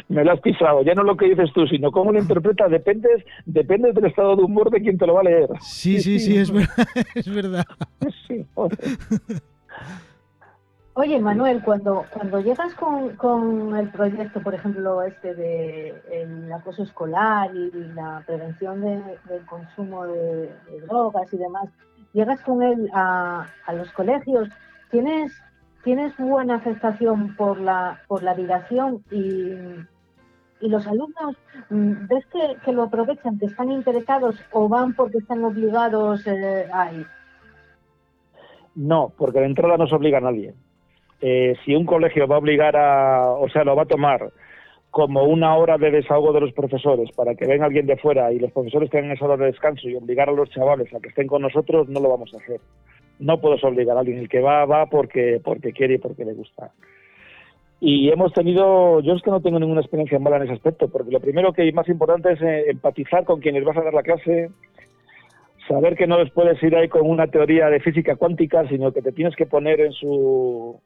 me 0.08 0.24
lo 0.24 0.32
has 0.32 0.40
pisado. 0.40 0.82
Ya 0.82 0.94
no 0.94 1.02
lo 1.02 1.16
que 1.16 1.26
dices 1.26 1.50
tú, 1.54 1.66
sino 1.66 1.90
cómo 1.90 2.12
lo 2.12 2.18
interpretas. 2.18 2.70
Dependes, 2.70 3.24
depende 3.44 3.92
del 3.92 4.06
estado 4.06 4.36
de 4.36 4.42
humor 4.42 4.70
de 4.70 4.80
quien 4.80 4.98
te 4.98 5.06
lo 5.06 5.14
va 5.14 5.20
a 5.20 5.24
leer. 5.24 5.48
Sí, 5.60 6.00
sí, 6.00 6.18
sí, 6.18 6.36
es, 6.36 6.50
verdad, 6.50 6.86
es 7.14 7.34
verdad. 7.34 7.66
Oye, 10.94 11.20
Manuel, 11.20 11.62
cuando, 11.62 12.06
cuando 12.10 12.40
llegas 12.40 12.72
con, 12.74 13.16
con, 13.16 13.76
el 13.76 13.90
proyecto, 13.90 14.40
por 14.40 14.54
ejemplo, 14.54 15.02
este 15.02 15.34
de 15.34 15.94
el 16.10 16.50
acoso 16.50 16.84
escolar 16.84 17.54
y 17.54 17.70
la 17.94 18.22
prevención 18.26 18.80
del 18.80 19.44
consumo 19.46 20.06
de, 20.06 20.50
drogas 20.86 21.30
y 21.34 21.36
demás, 21.36 21.68
llegas 22.14 22.40
con 22.40 22.62
él 22.62 22.88
a, 22.94 23.46
a 23.66 23.72
los 23.74 23.92
colegios, 23.92 24.48
¿tienes 24.90 25.32
tienes 25.86 26.16
buena 26.18 26.56
aceptación 26.56 27.36
por 27.36 27.60
la, 27.60 28.02
por 28.08 28.24
la 28.24 28.34
dirección 28.34 29.04
y, 29.08 29.52
y 30.60 30.68
los 30.68 30.84
alumnos, 30.84 31.36
mm, 31.70 32.08
¿ves 32.08 32.26
que, 32.64 32.72
lo 32.72 32.82
aprovechan, 32.82 33.38
que 33.38 33.46
están 33.46 33.70
interesados 33.70 34.34
o 34.50 34.68
van 34.68 34.94
porque 34.94 35.18
están 35.18 35.44
obligados 35.44 36.26
eh, 36.26 36.66
a 36.72 36.92
ir? 36.92 37.06
No, 38.74 39.12
porque 39.16 39.38
de 39.38 39.46
entrada 39.46 39.76
no 39.76 39.86
se 39.86 39.94
obliga 39.94 40.18
a 40.18 40.22
nadie. 40.22 40.54
Eh, 41.20 41.54
si 41.64 41.76
un 41.76 41.86
colegio 41.86 42.26
va 42.26 42.34
a 42.34 42.40
obligar 42.40 42.76
a, 42.76 43.30
o 43.30 43.48
sea, 43.48 43.62
lo 43.62 43.76
va 43.76 43.84
a 43.84 43.86
tomar 43.86 44.32
como 44.90 45.22
una 45.22 45.54
hora 45.54 45.78
de 45.78 45.92
desahogo 45.92 46.32
de 46.32 46.40
los 46.40 46.52
profesores 46.52 47.12
para 47.12 47.36
que 47.36 47.46
venga 47.46 47.66
alguien 47.66 47.86
de 47.86 47.96
fuera 47.96 48.32
y 48.32 48.40
los 48.40 48.50
profesores 48.50 48.90
tengan 48.90 49.12
esa 49.12 49.26
hora 49.26 49.36
de 49.36 49.52
descanso 49.52 49.88
y 49.88 49.94
obligar 49.94 50.30
a 50.30 50.32
los 50.32 50.50
chavales 50.50 50.92
a 50.92 50.98
que 50.98 51.10
estén 51.10 51.28
con 51.28 51.42
nosotros, 51.42 51.88
no 51.88 52.00
lo 52.00 52.08
vamos 52.08 52.34
a 52.34 52.38
hacer 52.38 52.60
no 53.18 53.40
puedes 53.40 53.62
obligar 53.64 53.96
a 53.96 54.00
alguien. 54.00 54.18
El 54.18 54.28
que 54.28 54.40
va, 54.40 54.64
va 54.64 54.86
porque, 54.86 55.40
porque 55.42 55.72
quiere 55.72 55.94
y 55.94 55.98
porque 55.98 56.24
le 56.24 56.34
gusta. 56.34 56.72
Y 57.80 58.08
hemos 58.08 58.32
tenido, 58.32 59.00
yo 59.00 59.14
es 59.14 59.22
que 59.22 59.30
no 59.30 59.42
tengo 59.42 59.58
ninguna 59.58 59.82
experiencia 59.82 60.18
mala 60.18 60.36
en 60.36 60.44
ese 60.44 60.54
aspecto, 60.54 60.88
porque 60.88 61.10
lo 61.10 61.20
primero 61.20 61.52
que 61.52 61.68
es 61.68 61.74
más 61.74 61.88
importante 61.88 62.32
es 62.32 62.40
eh, 62.40 62.70
empatizar 62.70 63.24
con 63.24 63.40
quienes 63.40 63.64
vas 63.64 63.76
a 63.76 63.82
dar 63.82 63.92
la 63.92 64.02
clase, 64.02 64.50
saber 65.68 65.94
que 65.94 66.06
no 66.06 66.22
les 66.22 66.32
puedes 66.32 66.62
ir 66.62 66.74
ahí 66.74 66.88
con 66.88 67.02
una 67.08 67.26
teoría 67.26 67.68
de 67.68 67.80
física 67.80 68.16
cuántica, 68.16 68.66
sino 68.68 68.92
que 68.92 69.02
te 69.02 69.12
tienes 69.12 69.36
que 69.36 69.44
poner 69.44 69.80
en 69.80 69.92
su, 69.92 70.80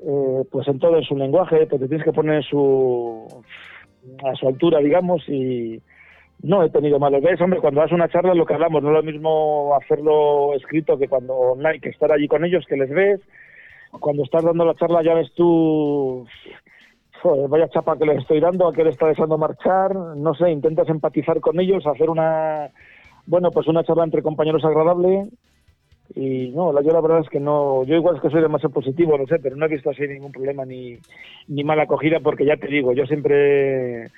eh, 0.00 0.44
pues 0.50 0.66
en 0.66 0.80
todo 0.80 0.96
en 0.96 1.04
su 1.04 1.16
lenguaje, 1.16 1.66
te 1.66 1.78
tienes 1.78 2.04
que 2.04 2.12
poner 2.12 2.36
en 2.36 2.42
su, 2.42 3.44
a 4.24 4.34
su 4.34 4.48
altura, 4.48 4.80
digamos, 4.80 5.22
y, 5.28 5.80
no 6.42 6.62
he 6.62 6.70
tenido 6.70 6.98
malos 6.98 7.22
ves, 7.22 7.40
hombre, 7.40 7.60
cuando 7.60 7.80
das 7.80 7.92
una 7.92 8.08
charla 8.08 8.34
lo 8.34 8.46
que 8.46 8.54
hablamos, 8.54 8.82
no 8.82 8.90
es 8.90 8.94
lo 8.94 9.02
mismo 9.02 9.74
hacerlo 9.74 10.54
escrito 10.54 10.98
que 10.98 11.08
cuando 11.08 11.34
online, 11.34 11.80
que 11.80 11.88
estar 11.88 12.12
allí 12.12 12.28
con 12.28 12.44
ellos, 12.44 12.64
que 12.68 12.76
les 12.76 12.90
ves. 12.90 13.20
Cuando 13.90 14.22
estás 14.22 14.44
dando 14.44 14.64
la 14.64 14.74
charla 14.74 15.02
ya 15.02 15.14
ves 15.14 15.32
tú, 15.34 16.26
vaya 17.48 17.68
chapa 17.68 17.96
que 17.98 18.04
les 18.04 18.18
estoy 18.18 18.40
dando, 18.40 18.68
a 18.68 18.72
qué 18.72 18.84
le 18.84 18.90
está 18.90 19.06
deseando 19.06 19.38
marchar, 19.38 19.94
no 19.94 20.34
sé, 20.34 20.50
intentas 20.50 20.88
empatizar 20.88 21.40
con 21.40 21.58
ellos, 21.58 21.86
hacer 21.86 22.10
una, 22.10 22.70
bueno, 23.26 23.50
pues 23.50 23.66
una 23.66 23.84
charla 23.84 24.04
entre 24.04 24.22
compañeros 24.22 24.64
agradable. 24.64 25.28
Y 26.14 26.50
no, 26.54 26.72
yo 26.80 26.92
la 26.92 27.00
verdad 27.02 27.20
es 27.20 27.28
que 27.28 27.40
no, 27.40 27.84
yo 27.84 27.96
igual 27.96 28.16
es 28.16 28.22
que 28.22 28.30
soy 28.30 28.40
demasiado 28.40 28.72
positivo, 28.72 29.18
no 29.18 29.26
sé, 29.26 29.38
pero 29.40 29.56
no 29.56 29.66
he 29.66 29.68
visto 29.68 29.90
así 29.90 30.06
ningún 30.06 30.32
problema 30.32 30.64
ni, 30.64 30.96
ni 31.48 31.64
mala 31.64 31.82
acogida 31.82 32.20
porque 32.20 32.46
ya 32.46 32.56
te 32.56 32.66
digo, 32.66 32.92
yo 32.92 33.04
siempre 33.06 34.08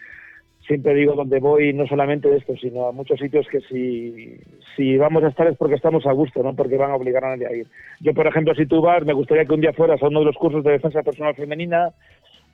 siempre 0.70 0.94
digo 0.94 1.14
donde 1.14 1.40
voy, 1.40 1.72
no 1.72 1.84
solamente 1.88 2.32
esto, 2.32 2.54
sino 2.56 2.86
a 2.86 2.92
muchos 2.92 3.18
sitios 3.18 3.44
que 3.48 3.60
si, 3.62 4.38
si 4.76 4.96
vamos 4.96 5.24
a 5.24 5.28
estar 5.28 5.48
es 5.48 5.56
porque 5.56 5.74
estamos 5.74 6.06
a 6.06 6.12
gusto, 6.12 6.44
no 6.44 6.54
porque 6.54 6.76
van 6.76 6.92
a 6.92 6.94
obligar 6.94 7.24
a 7.24 7.30
nadie 7.30 7.46
a 7.48 7.52
ir. 7.52 7.66
Yo, 7.98 8.14
por 8.14 8.28
ejemplo, 8.28 8.54
si 8.54 8.66
tú 8.66 8.80
vas, 8.80 9.04
me 9.04 9.12
gustaría 9.12 9.44
que 9.44 9.54
un 9.54 9.62
día 9.62 9.72
fueras 9.72 10.00
a 10.00 10.06
uno 10.06 10.20
de 10.20 10.26
los 10.26 10.36
cursos 10.36 10.62
de 10.62 10.70
defensa 10.70 11.02
personal 11.02 11.34
femenina, 11.34 11.90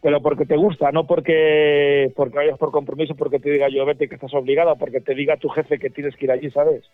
pero 0.00 0.22
porque 0.22 0.46
te 0.46 0.56
gusta, 0.56 0.90
no 0.92 1.06
porque, 1.06 2.10
porque 2.16 2.36
vayas 2.36 2.58
por 2.58 2.70
compromiso, 2.70 3.14
porque 3.14 3.38
te 3.38 3.50
diga 3.50 3.68
yo, 3.68 3.84
vete 3.84 4.08
que 4.08 4.14
estás 4.14 4.32
obligada, 4.32 4.76
porque 4.76 5.02
te 5.02 5.14
diga 5.14 5.36
tu 5.36 5.50
jefe 5.50 5.78
que 5.78 5.90
tienes 5.90 6.16
que 6.16 6.24
ir 6.24 6.32
allí, 6.32 6.50
¿sabes? 6.50 6.84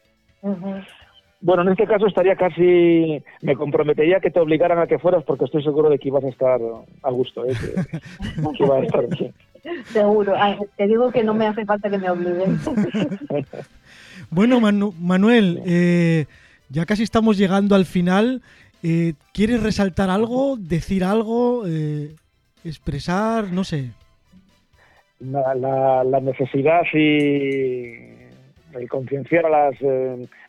Bueno, 1.42 1.62
en 1.62 1.70
este 1.70 1.86
caso 1.86 2.06
estaría 2.06 2.36
casi, 2.36 3.20
me 3.42 3.56
comprometería 3.56 4.20
que 4.20 4.30
te 4.30 4.38
obligaran 4.38 4.78
a 4.78 4.86
que 4.86 5.00
fueras 5.00 5.24
porque 5.24 5.44
estoy 5.44 5.62
seguro 5.64 5.90
de 5.90 5.98
que 5.98 6.08
ibas 6.08 6.22
a 6.22 6.28
estar 6.28 6.60
a 7.02 7.10
gusto, 7.10 7.44
¿eh? 7.44 7.52
que, 8.56 8.64
a 8.72 8.78
estar 8.78 9.08
bien. 9.08 9.34
Seguro. 9.86 10.34
te 10.76 10.86
digo 10.86 11.10
que 11.10 11.24
no 11.24 11.34
me 11.34 11.46
hace 11.48 11.64
falta 11.64 11.90
que 11.90 11.98
me 11.98 12.08
obliguen. 12.10 12.58
bueno, 14.30 14.60
Manuel, 14.60 15.62
eh, 15.66 16.26
ya 16.68 16.86
casi 16.86 17.02
estamos 17.02 17.36
llegando 17.36 17.74
al 17.74 17.86
final. 17.86 18.40
Eh, 18.84 19.14
¿Quieres 19.32 19.62
resaltar 19.62 20.10
algo, 20.10 20.56
decir 20.56 21.02
algo, 21.02 21.64
eh, 21.66 22.14
expresar, 22.64 23.52
no 23.52 23.64
sé? 23.64 23.90
La, 25.20 25.54
la, 26.04 26.20
necesidad 26.20 26.82
y 26.92 28.21
el 28.74 28.88
concienciar 28.88 29.46
a 29.46 29.50
las... 29.50 29.80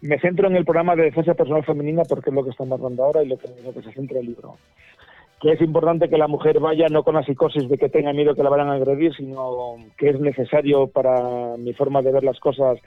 me 0.01 0.19
centro 0.19 0.47
en 0.47 0.55
el 0.55 0.65
programa 0.65 0.95
de 0.95 1.03
defensa 1.03 1.33
personal 1.33 1.63
femenina 1.63 2.03
porque 2.03 2.29
es 2.29 2.35
lo 2.35 2.43
que 2.43 2.51
estamos 2.51 2.79
dando 2.79 3.03
ahora 3.03 3.23
y 3.23 3.27
lo 3.27 3.37
que, 3.37 3.47
lo 3.63 3.73
que 3.73 3.81
se 3.81 3.91
centra 3.93 4.19
el 4.19 4.27
libro. 4.27 4.57
Que 5.41 5.51
es 5.51 5.61
importante 5.61 6.09
que 6.09 6.17
la 6.17 6.27
mujer 6.27 6.59
vaya 6.59 6.87
no 6.89 7.03
con 7.03 7.15
la 7.15 7.23
psicosis 7.23 7.67
de 7.67 7.77
que 7.77 7.89
tenga 7.89 8.13
miedo 8.13 8.33
que 8.33 8.43
la 8.43 8.49
vayan 8.49 8.69
a 8.69 8.75
agredir, 8.75 9.13
sino 9.13 9.75
que 9.97 10.09
es 10.09 10.19
necesario 10.19 10.87
para 10.87 11.57
mi 11.57 11.73
forma 11.73 12.01
de 12.01 12.11
ver 12.11 12.23
las 12.23 12.39
cosas 12.39 12.79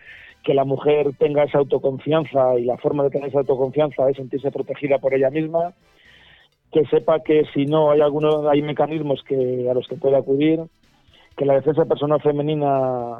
que 0.42 0.54
la 0.54 0.64
mujer 0.64 1.10
tenga 1.18 1.42
esa 1.42 1.58
autoconfianza 1.58 2.58
y 2.58 2.64
la 2.64 2.78
forma 2.78 3.02
de 3.02 3.10
tener 3.10 3.28
esa 3.28 3.40
autoconfianza 3.40 4.08
es 4.08 4.16
sentirse 4.16 4.52
protegida 4.52 4.98
por 4.98 5.12
ella 5.12 5.28
misma, 5.28 5.74
que 6.72 6.86
sepa 6.86 7.20
que 7.20 7.44
si 7.52 7.66
no 7.66 7.90
hay 7.90 8.00
algunos 8.00 8.46
hay 8.46 8.62
mecanismos 8.62 9.22
que 9.24 9.68
a 9.68 9.74
los 9.74 9.88
que 9.88 9.96
puede 9.96 10.16
acudir, 10.16 10.60
que 11.36 11.44
la 11.44 11.54
defensa 11.54 11.84
personal 11.84 12.20
femenina 12.20 13.18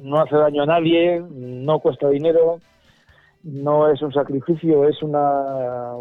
no 0.00 0.20
hace 0.20 0.36
daño 0.36 0.62
a 0.62 0.66
nadie, 0.66 1.22
no 1.30 1.78
cuesta 1.78 2.08
dinero, 2.08 2.58
no 3.44 3.90
es 3.90 4.02
un 4.02 4.12
sacrificio, 4.12 4.88
es 4.88 5.02
una 5.02 5.92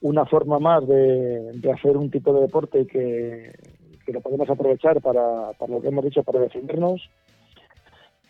una 0.00 0.24
forma 0.26 0.58
más 0.58 0.86
de, 0.86 1.72
hacer 1.72 1.96
un 1.96 2.10
tipo 2.10 2.32
de 2.32 2.42
deporte 2.42 2.86
que, 2.86 3.52
que 4.04 4.12
lo 4.12 4.20
podemos 4.20 4.48
aprovechar 4.48 5.00
para, 5.00 5.52
para, 5.58 5.72
lo 5.72 5.80
que 5.80 5.88
hemos 5.88 6.04
dicho, 6.04 6.22
para 6.22 6.40
defendernos. 6.40 7.08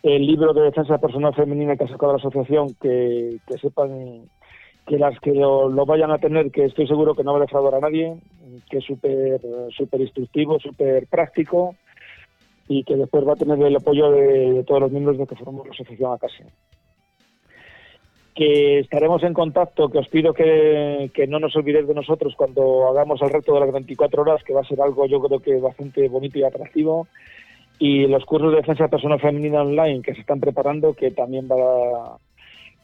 El 0.03 0.25
libro 0.25 0.53
de 0.53 0.63
defensa 0.63 0.97
personal 0.97 1.35
femenina 1.35 1.75
que 1.75 1.83
ha 1.83 1.87
sacado 1.87 2.13
la 2.13 2.19
asociación, 2.19 2.73
que, 2.81 3.37
que 3.45 3.57
sepan 3.57 4.29
que 4.85 4.97
las 4.97 5.19
que 5.19 5.33
lo, 5.33 5.69
vayan 5.85 6.11
a 6.11 6.17
tener, 6.17 6.49
que 6.51 6.65
estoy 6.65 6.87
seguro 6.87 7.13
que 7.13 7.23
no 7.23 7.33
va 7.33 7.39
a 7.39 7.41
defraudar 7.41 7.75
a 7.75 7.81
nadie, 7.81 8.15
que 8.69 8.77
es 8.77 8.85
súper 8.85 9.41
super 9.75 9.99
instructivo, 9.99 10.59
súper 10.59 11.07
práctico 11.07 11.75
y 12.67 12.83
que 12.83 12.95
después 12.95 13.27
va 13.27 13.33
a 13.33 13.37
tener 13.37 13.61
el 13.61 13.75
apoyo 13.75 14.11
de, 14.11 14.63
todos 14.65 14.81
los 14.81 14.91
miembros 14.91 15.17
de 15.17 15.27
que 15.27 15.35
formamos 15.35 15.65
la 15.67 15.73
asociación 15.73 16.13
ACASI 16.13 16.43
que 18.37 18.79
estaremos 18.79 19.23
en 19.23 19.33
contacto, 19.33 19.89
que 19.89 19.97
os 19.97 20.07
pido 20.09 20.31
que, 20.31 21.09
no 21.27 21.39
nos 21.39 21.55
olvidéis 21.55 21.87
de 21.87 21.95
nosotros 21.95 22.35
cuando 22.37 22.87
hagamos 22.87 23.19
el 23.23 23.31
reto 23.31 23.55
de 23.55 23.61
las 23.61 23.71
24 23.71 24.21
horas, 24.21 24.43
que 24.43 24.53
va 24.53 24.61
a 24.61 24.67
ser 24.67 24.79
algo 24.79 25.07
yo 25.07 25.19
creo 25.19 25.39
que 25.39 25.59
bastante 25.59 26.07
bonito 26.07 26.37
y 26.37 26.43
atractivo, 26.43 27.07
y 27.79 28.05
los 28.05 28.23
cursos 28.25 28.51
de 28.51 28.57
defensa 28.57 28.89
personal 28.89 29.19
femenina 29.19 29.63
online 29.63 30.03
que 30.03 30.13
se 30.13 30.21
están 30.21 30.39
preparando, 30.39 30.93
que 30.93 31.09
también 31.09 31.49
va 31.49 32.19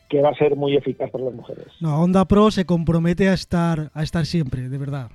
que 0.09 0.21
va 0.21 0.29
a 0.29 0.35
ser 0.35 0.55
muy 0.55 0.75
eficaz 0.75 1.09
para 1.11 1.25
las 1.25 1.33
mujeres. 1.33 1.67
No, 1.79 2.01
Onda 2.01 2.25
Pro 2.25 2.51
se 2.51 2.65
compromete 2.65 3.29
a 3.29 3.33
estar, 3.33 3.89
a 3.93 4.03
estar 4.03 4.25
siempre, 4.25 4.69
de 4.69 4.77
verdad. 4.77 5.09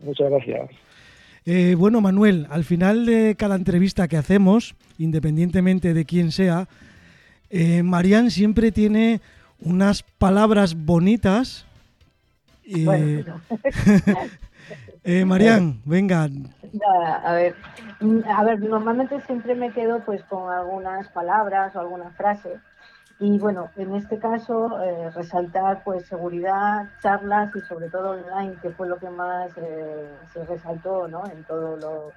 Muchas 0.00 0.28
gracias. 0.28 0.70
Eh, 1.46 1.74
bueno, 1.76 2.00
Manuel, 2.00 2.46
al 2.50 2.64
final 2.64 3.04
de 3.04 3.36
cada 3.36 3.56
entrevista 3.56 4.08
que 4.08 4.16
hacemos, 4.16 4.74
independientemente 4.96 5.92
de 5.92 6.04
quién 6.06 6.32
sea, 6.32 6.68
eh, 7.50 7.82
Marian 7.82 8.30
siempre 8.30 8.72
tiene 8.72 9.20
unas 9.60 10.02
palabras 10.02 10.74
bonitas. 10.74 11.66
Bueno, 12.84 13.42
eh, 15.04 15.26
Marian, 15.26 15.82
venga. 15.84 16.30
a 17.24 17.32
ver, 17.34 17.54
a 18.26 18.44
ver, 18.44 18.60
normalmente 18.60 19.20
siempre 19.26 19.54
me 19.54 19.70
quedo 19.70 20.02
pues 20.06 20.22
con 20.24 20.50
algunas 20.50 21.08
palabras 21.08 21.76
o 21.76 21.80
alguna 21.80 22.10
frase. 22.12 22.58
Y 23.20 23.38
bueno, 23.38 23.70
en 23.76 23.94
este 23.94 24.18
caso 24.18 24.82
eh, 24.82 25.10
resaltar 25.10 25.82
pues 25.84 26.06
seguridad, 26.06 26.90
charlas 27.00 27.54
y 27.54 27.60
sobre 27.60 27.88
todo 27.88 28.10
online, 28.10 28.56
que 28.60 28.70
fue 28.70 28.88
lo 28.88 28.98
que 28.98 29.08
más 29.08 29.52
eh, 29.56 30.10
se 30.32 30.44
resaltó 30.44 31.06
¿no? 31.06 31.24
en 31.26 31.44
toda 31.44 32.10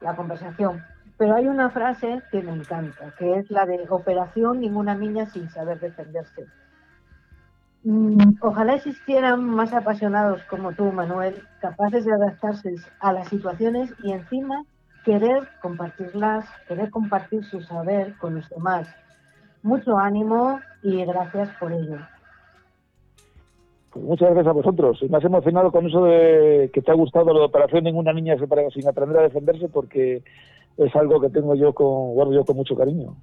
la 0.00 0.14
conversación. 0.14 0.84
Pero 1.16 1.34
hay 1.34 1.48
una 1.48 1.70
frase 1.70 2.22
que 2.30 2.40
me 2.42 2.52
encanta, 2.52 3.12
que 3.18 3.38
es 3.38 3.50
la 3.50 3.66
de 3.66 3.84
operación 3.88 4.60
ninguna 4.60 4.94
niña 4.94 5.26
sin 5.26 5.50
saber 5.50 5.80
defenderse. 5.80 6.46
Mm, 7.82 8.36
ojalá 8.40 8.74
existieran 8.74 9.44
más 9.44 9.72
apasionados 9.72 10.42
como 10.44 10.72
tú, 10.72 10.92
Manuel, 10.92 11.42
capaces 11.60 12.04
de 12.04 12.12
adaptarse 12.12 12.74
a 13.00 13.12
las 13.12 13.28
situaciones 13.28 13.92
y 14.02 14.12
encima 14.12 14.64
querer 15.04 15.48
compartirlas, 15.60 16.44
querer 16.68 16.90
compartir 16.90 17.44
su 17.44 17.60
saber 17.62 18.14
con 18.18 18.36
los 18.36 18.48
demás. 18.50 18.88
Mucho 19.68 19.98
ánimo 19.98 20.58
y 20.82 21.04
gracias 21.04 21.50
por 21.60 21.70
ello. 21.70 21.98
Pues 23.92 24.02
muchas 24.02 24.30
gracias 24.30 24.46
a 24.46 24.52
vosotros. 24.52 24.98
Y 25.02 25.10
me 25.10 25.18
has 25.18 25.24
emocionado 25.24 25.70
con 25.70 25.86
eso 25.86 26.04
de 26.04 26.70
que 26.72 26.80
te 26.80 26.90
ha 26.90 26.94
gustado 26.94 27.34
de 27.34 27.44
operación 27.44 27.84
ninguna 27.84 28.14
niña 28.14 28.36
sin 28.72 28.88
aprender 28.88 29.18
a 29.18 29.24
defenderse 29.24 29.68
porque 29.68 30.22
es 30.78 30.96
algo 30.96 31.20
que 31.20 31.28
tengo 31.28 31.54
yo 31.54 31.74
con, 31.74 32.14
guardo 32.14 32.32
yo 32.32 32.46
con 32.46 32.56
mucho 32.56 32.74
cariño. 32.76 33.14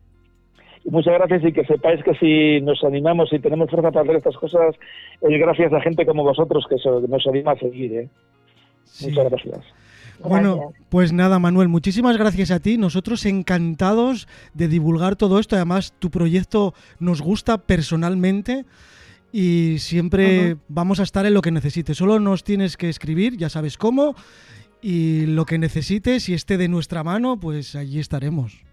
Y 0.83 0.91
muchas 0.91 1.15
gracias 1.15 1.43
y 1.45 1.51
que 1.51 1.65
sepáis 1.65 2.03
que 2.03 2.13
si 2.13 2.61
nos 2.61 2.83
animamos 2.83 3.33
y 3.33 3.39
tenemos 3.39 3.71
fuerza 3.71 3.89
para 3.89 4.03
hacer 4.03 4.17
estas 4.17 4.37
cosas, 4.37 4.75
es 5.21 5.39
gracias 5.39 5.73
a 5.73 5.81
gente 5.81 6.05
como 6.05 6.23
vosotros 6.23 6.63
que 6.69 6.75
nos 7.07 7.25
anima 7.25 7.53
a 7.53 7.57
seguir. 7.57 7.91
¿eh? 7.91 8.09
Muchas 9.01 9.31
gracias. 9.31 9.84
Bueno, 10.23 10.73
pues 10.89 11.13
nada, 11.13 11.39
Manuel, 11.39 11.67
muchísimas 11.67 12.17
gracias 12.17 12.51
a 12.51 12.59
ti. 12.59 12.77
Nosotros 12.77 13.25
encantados 13.25 14.27
de 14.53 14.67
divulgar 14.67 15.15
todo 15.15 15.39
esto. 15.39 15.55
Además, 15.55 15.93
tu 15.99 16.09
proyecto 16.09 16.73
nos 16.99 17.21
gusta 17.21 17.57
personalmente 17.57 18.65
y 19.31 19.77
siempre 19.79 20.57
vamos 20.67 20.99
a 20.99 21.03
estar 21.03 21.25
en 21.25 21.33
lo 21.33 21.41
que 21.41 21.51
necesites. 21.51 21.97
Solo 21.97 22.19
nos 22.19 22.43
tienes 22.43 22.77
que 22.77 22.89
escribir, 22.89 23.37
ya 23.37 23.49
sabes 23.49 23.77
cómo, 23.77 24.15
y 24.81 25.25
lo 25.25 25.45
que 25.45 25.57
necesites 25.57 26.29
y 26.29 26.33
esté 26.33 26.57
de 26.57 26.67
nuestra 26.67 27.03
mano, 27.03 27.39
pues 27.39 27.75
allí 27.75 27.99
estaremos. 27.99 28.63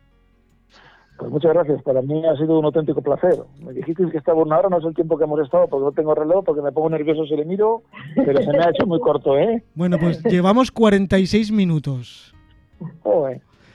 Pues 1.19 1.31
muchas 1.31 1.53
gracias, 1.53 1.83
para 1.83 2.03
mí 2.03 2.25
ha 2.27 2.37
sido 2.37 2.59
un 2.59 2.65
auténtico 2.65 3.03
placer. 3.03 3.37
Me 3.65 3.73
dijiste 3.73 4.05
que 4.11 4.19
estaba 4.19 4.43
una 4.43 4.59
hora, 4.59 4.69
no 4.69 4.81
sé 4.81 4.89
el 4.89 4.95
tiempo 4.95 5.17
que 5.17 5.25
hemos 5.25 5.41
estado, 5.41 5.69
porque 5.69 5.85
no 5.85 5.93
tengo 5.93 6.15
reloj, 6.15 6.45
porque 6.45 6.63
me 6.63 6.73
pongo 6.73 6.91
nervioso 6.91 7.25
si 7.27 7.37
le 7.37 7.45
miro, 7.45 7.83
pero 8.17 8.43
se 8.43 8.51
me 8.51 8.59
ha 8.59 8.71
hecho 8.71 8.87
muy 8.87 8.99
corto, 9.01 9.39
¿eh? 9.39 9.63
Bueno, 9.75 9.99
pues 9.99 10.23
llevamos 10.25 10.71
46 10.71 11.53
minutos. 11.53 12.35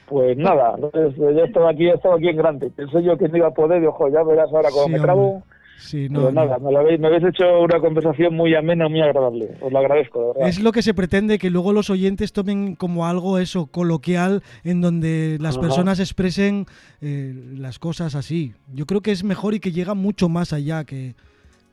pues 0.07 0.37
nada, 0.37 0.75
yo 0.77 0.89
he 0.93 1.43
estado 1.43 1.67
aquí, 1.67 1.87
he 1.87 1.93
estado 1.93 2.15
aquí 2.15 2.29
en 2.29 2.37
grande. 2.37 2.69
Pensé 2.69 3.03
yo 3.03 3.17
que 3.17 3.27
no 3.27 3.37
iba 3.37 3.47
a 3.47 3.53
poder, 3.53 3.83
y 3.83 3.85
ojo, 3.85 4.09
ya 4.09 4.23
verás 4.23 4.49
ahora 4.53 4.69
cómo 4.71 4.87
me 4.87 4.99
trabo. 4.99 5.43
Sí, 5.77 6.09
no, 6.09 6.31
nada, 6.31 6.57
Me, 6.57 6.75
habéis, 6.75 7.23
hecho 7.23 7.61
una 7.61 7.79
conversación 7.79 8.35
muy 8.35 8.55
amena, 8.55 8.89
muy 8.89 8.99
agradable. 9.01 9.51
Os 9.61 9.71
lo 9.71 9.79
agradezco, 9.79 10.33
Es 10.39 10.61
lo 10.61 10.71
que 10.71 10.81
se 10.81 10.93
pretende, 10.93 11.37
que 11.37 11.51
luego 11.51 11.71
los 11.71 11.89
oyentes 11.89 12.33
tomen 12.33 12.75
como 12.75 13.05
algo 13.05 13.37
eso, 13.37 13.67
coloquial, 13.67 14.41
en 14.63 14.81
donde 14.81 15.37
las 15.39 15.57
personas 15.57 15.99
expresen 15.99 16.65
eh, 17.01 17.33
las 17.57 17.77
cosas 17.77 18.15
así. 18.15 18.53
Yo 18.73 18.85
creo 18.85 19.01
que 19.01 19.11
es 19.11 19.23
mejor 19.23 19.53
y 19.53 19.59
que 19.59 19.71
llega 19.71 19.93
mucho 19.93 20.29
más 20.29 20.51
allá 20.51 20.83
que, 20.83 21.13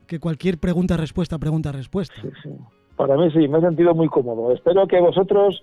que 0.07 0.21
cualquier 0.21 0.59
pregunta-respuesta, 0.59 1.39
pregunta-respuesta. 1.39 2.15
Para 2.97 3.17
mí 3.17 3.31
sí, 3.33 3.49
me 3.49 3.59
he 3.59 3.63
sentido 3.63 3.95
muy 3.95 4.09
cómodo. 4.09 4.53
Espero 4.53 4.87
que 4.87 5.01
vosotros 5.01 5.63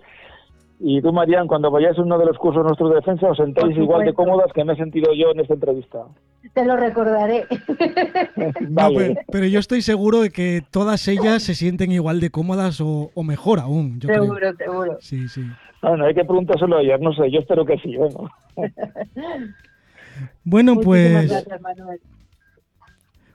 y 0.84 1.02
tú, 1.02 1.14
Marian, 1.14 1.48
cuando 1.48 1.70
vayáis 1.70 1.98
a 1.98 2.02
uno 2.02 2.18
de 2.18 2.26
los 2.26 2.38
cursos 2.38 2.64
nuestros 2.64 2.90
de 2.90 2.96
defensa, 2.96 3.28
os 3.28 3.38
sentéis 3.38 3.78
igual 3.78 4.04
de 4.04 4.14
cómodas 4.14 4.52
que 4.52 4.64
me 4.64 4.74
he 4.74 4.76
sentido 4.76 5.14
yo 5.14 5.32
en 5.32 5.40
esta 5.40 5.54
entrevista. 5.54 6.06
Te 6.54 6.66
lo 6.66 6.76
recordaré. 6.76 7.46
pero, 9.32 9.46
yo 9.46 9.60
estoy 9.60 9.84
seguro 9.84 10.22
de 10.22 10.32
que 10.32 10.64
todas 10.72 11.08
ellas 11.08 11.44
se 11.44 11.54
sienten 11.54 11.92
igual 11.92 12.20
de 12.20 12.32
cómodas 12.32 12.82
o, 12.82 13.12
mejor 13.24 13.60
aún. 13.60 14.02
seguro, 14.02 14.54
seguro. 14.58 14.98
Sí, 15.02 15.28
sí. 15.28 15.44
Bueno, 15.84 16.06
hay 16.06 16.16
que 16.16 16.26
preguntárselo 16.26 16.78
a 16.78 16.82
ellas, 16.82 17.00
no 17.00 17.14
sé, 17.14 17.30
yo 17.32 17.40
espero 17.40 17.64
que 17.64 17.78
sí. 17.78 17.96
Bueno, 17.96 18.32
bueno 20.44 20.76
pues. 20.78 21.30
Gracias, 21.30 21.62
Manuel. 21.62 22.00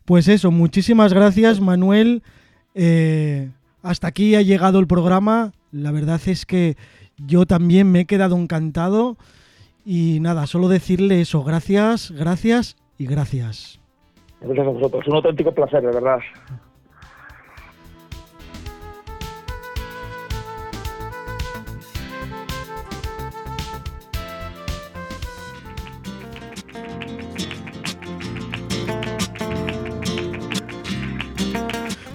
Pues 0.05 0.29
eso, 0.29 0.51
muchísimas 0.51 1.13
gracias, 1.13 1.61
Manuel. 1.61 2.23
Eh, 2.75 3.51
hasta 3.83 4.09
aquí 4.09 4.35
ha 4.35 4.43
llegado 4.43 4.81
el 4.81 4.87
programa. 4.89 5.53
La 5.73 5.93
verdad 5.93 6.21
es 6.27 6.47
que 6.47 6.77
yo 7.19 7.47
también 7.47 7.91
me 7.91 8.01
he 8.01 8.05
quedado 8.07 8.37
encantado 8.37 9.17
y 9.85 10.19
nada, 10.21 10.47
solo 10.47 10.69
decirle 10.69 11.21
eso, 11.21 11.45
gracias, 11.45 12.11
gracias 12.11 12.77
y 12.99 13.07
gracias. 13.07 13.81
Gracias 14.41 14.67
a 14.67 14.71
vosotros, 14.71 15.07
un 15.07 15.15
auténtico 15.17 15.53
placer, 15.53 15.81
de 15.81 15.93
verdad. 15.93 16.19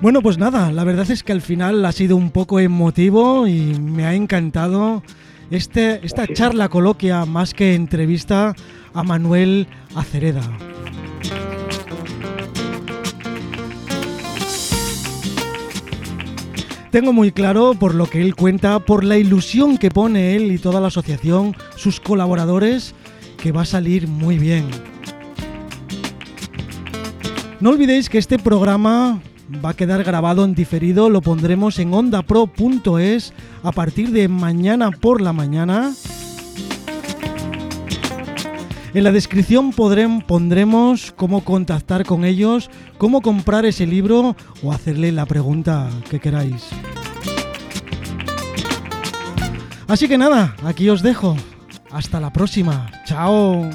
Bueno, 0.02 0.24
pues 0.24 0.40
nada, 0.40 0.72
la 0.72 0.84
verdad 0.84 1.12
es 1.12 1.22
que 1.22 1.32
al 1.32 1.42
final 1.42 1.86
ha 1.86 1.92
sido 1.92 2.16
un 2.16 2.32
poco 2.32 2.60
emotivo 2.60 3.46
y 3.46 3.80
me 3.80 4.08
ha 4.08 4.16
encantado 4.16 5.04
este, 5.52 6.04
esta 6.04 6.26
charla 6.26 6.70
coloquia 6.70 7.24
más 7.26 7.54
que 7.54 7.76
entrevista 7.76 8.56
a 8.96 9.04
Manuel 9.04 9.68
Acereda. 9.94 10.42
Tengo 16.90 17.14
muy 17.14 17.32
claro 17.32 17.76
por 17.76 17.94
lo 17.94 18.08
que 18.08 18.22
él 18.22 18.36
cuenta, 18.36 18.80
por 18.80 19.04
la 19.04 19.20
ilusión 19.20 19.78
que 19.78 19.92
pone 19.92 20.36
él 20.36 20.52
y 20.52 20.58
toda 20.58 20.82
la 20.82 20.88
asociación, 20.88 21.56
sus 21.76 22.00
colaboradores, 22.00 22.96
que 23.38 23.52
va 23.52 23.62
a 23.62 23.66
salir 23.66 24.08
muy 24.08 24.40
bien. 24.40 24.66
No 27.60 27.70
olvidéis 27.70 28.10
que 28.10 28.18
este 28.18 28.40
programa 28.40 29.22
va 29.64 29.72
a 29.72 29.74
quedar 29.74 30.04
grabado 30.04 30.46
en 30.46 30.54
diferido, 30.56 31.10
lo 31.10 31.22
pondremos 31.22 31.80
en 31.80 31.94
ondapro.es 31.94 33.34
a 33.64 33.72
partir 33.72 34.12
de 34.12 34.28
mañana 34.28 34.92
por 34.92 35.22
la 35.22 35.34
mañana. 35.34 35.94
En 38.94 39.04
la 39.06 39.12
descripción 39.12 39.72
pondremos 39.72 41.14
cómo 41.16 41.46
contactar 41.46 42.06
con 42.06 42.26
ellos, 42.26 42.70
cómo 42.98 43.22
comprar 43.22 43.66
ese 43.66 43.88
libro 43.88 44.36
o 44.62 44.74
hacerle 44.74 45.12
la 45.12 45.26
pregunta 45.26 45.90
que 46.10 46.20
queráis. 46.20 46.68
Así 49.88 50.08
que 50.08 50.18
nada, 50.18 50.56
aquí 50.64 50.90
os 50.90 51.02
dejo. 51.02 51.36
Hasta 51.90 52.20
la 52.20 52.32
próxima. 52.32 52.90
Chao. 53.06 53.70